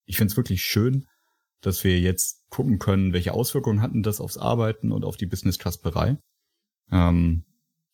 ich 0.06 0.18
find's 0.18 0.38
wirklich 0.38 0.62
schön, 0.62 1.08
dass 1.62 1.84
wir 1.84 2.00
jetzt 2.00 2.48
gucken 2.50 2.80
können, 2.80 3.12
welche 3.12 3.34
Auswirkungen 3.34 3.82
hatten 3.82 4.04
das 4.04 4.22
aufs 4.22 4.38
Arbeiten 4.38 4.92
und 4.92 5.04
auf 5.04 5.18
die 5.18 5.26
Business-Kasperei. 5.26 6.18
Ähm, 6.92 7.44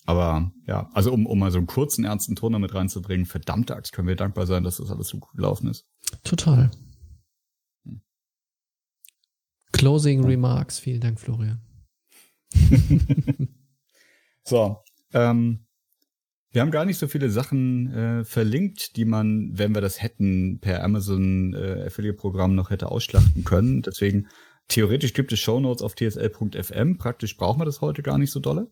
aber 0.05 0.51
ja, 0.67 0.89
also 0.93 1.13
um, 1.13 1.25
um 1.25 1.39
mal 1.39 1.51
so 1.51 1.57
einen 1.57 1.67
kurzen, 1.67 2.05
ernsten 2.05 2.35
Ton 2.35 2.53
damit 2.53 2.73
reinzubringen, 2.73 3.25
verdammte 3.25 3.75
Axt 3.75 3.93
können 3.93 4.07
wir 4.07 4.15
dankbar 4.15 4.45
sein, 4.47 4.63
dass 4.63 4.77
das 4.77 4.91
alles 4.91 5.07
so 5.07 5.19
gut 5.19 5.33
gelaufen 5.33 5.69
ist. 5.69 5.85
Total. 6.23 6.71
Closing 9.71 10.23
Remarks. 10.23 10.79
Vielen 10.79 11.01
Dank, 11.01 11.19
Florian. 11.19 11.61
So, 14.43 14.77
ähm, 15.13 15.65
wir 16.51 16.61
haben 16.61 16.71
gar 16.71 16.85
nicht 16.85 16.97
so 16.99 17.07
viele 17.07 17.29
Sachen 17.29 17.91
äh, 17.93 18.23
verlinkt, 18.25 18.95
die 18.97 19.05
man, 19.05 19.57
wenn 19.57 19.73
wir 19.73 19.81
das 19.81 20.01
hätten, 20.01 20.59
per 20.59 20.83
Amazon 20.83 21.53
äh, 21.53 21.85
Affiliate-Programm 21.87 22.53
noch 22.53 22.69
hätte 22.69 22.91
ausschlachten 22.91 23.43
können. 23.43 23.81
Deswegen, 23.81 24.27
theoretisch 24.67 25.13
gibt 25.13 25.31
es 25.31 25.39
Shownotes 25.39 25.81
auf 25.81 25.95
tsl.fm. 25.95 26.97
Praktisch 26.97 27.37
brauchen 27.37 27.61
wir 27.61 27.65
das 27.65 27.81
heute 27.81 28.03
gar 28.03 28.17
nicht 28.17 28.31
so 28.31 28.39
dolle. 28.39 28.69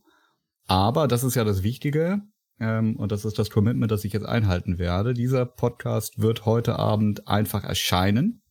Aber 0.71 1.09
das 1.09 1.25
ist 1.25 1.35
ja 1.35 1.43
das 1.43 1.63
Wichtige. 1.63 2.21
Ähm, 2.57 2.95
und 2.95 3.11
das 3.11 3.25
ist 3.25 3.37
das 3.37 3.49
Commitment, 3.49 3.91
das 3.91 4.05
ich 4.05 4.13
jetzt 4.13 4.25
einhalten 4.25 4.77
werde. 4.77 5.13
Dieser 5.13 5.45
Podcast 5.45 6.21
wird 6.21 6.45
heute 6.45 6.79
Abend 6.79 7.27
einfach 7.27 7.65
erscheinen. 7.65 8.41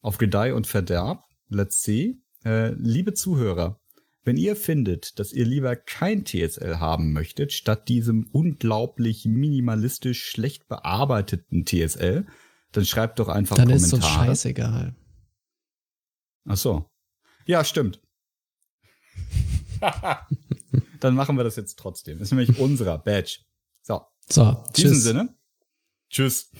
Auf 0.00 0.18
Gedeih 0.18 0.52
und 0.52 0.66
Verderb. 0.66 1.22
Let's 1.48 1.80
see. 1.80 2.16
Äh, 2.44 2.70
liebe 2.70 3.14
Zuhörer, 3.14 3.80
wenn 4.24 4.36
ihr 4.36 4.56
findet, 4.56 5.20
dass 5.20 5.32
ihr 5.32 5.44
lieber 5.44 5.76
kein 5.76 6.24
TSL 6.24 6.80
haben 6.80 7.12
möchtet, 7.12 7.52
statt 7.52 7.88
diesem 7.88 8.28
unglaublich 8.32 9.24
minimalistisch 9.24 10.24
schlecht 10.24 10.66
bearbeiteten 10.66 11.64
TSL, 11.64 12.26
dann 12.72 12.84
schreibt 12.84 13.20
doch 13.20 13.28
einfach 13.28 13.54
Dann 13.54 13.70
ist 13.70 13.92
uns 13.92 14.02
Kommentare. 14.02 14.26
scheißegal. 14.26 14.96
Ach 16.46 16.56
so. 16.56 16.90
Ja, 17.46 17.62
stimmt. 17.62 18.02
dann 21.00 21.14
machen 21.14 21.36
wir 21.36 21.44
das 21.44 21.56
jetzt 21.56 21.78
trotzdem. 21.78 22.18
Das 22.18 22.28
ist 22.28 22.32
nämlich 22.32 22.58
unserer 22.58 22.98
Badge. 22.98 23.38
So, 23.82 24.02
So, 24.28 24.42
in 24.42 24.72
diesem 24.74 24.92
tschüss. 24.92 25.02
Sinne. 25.02 25.34
Tschüss. 26.10 26.50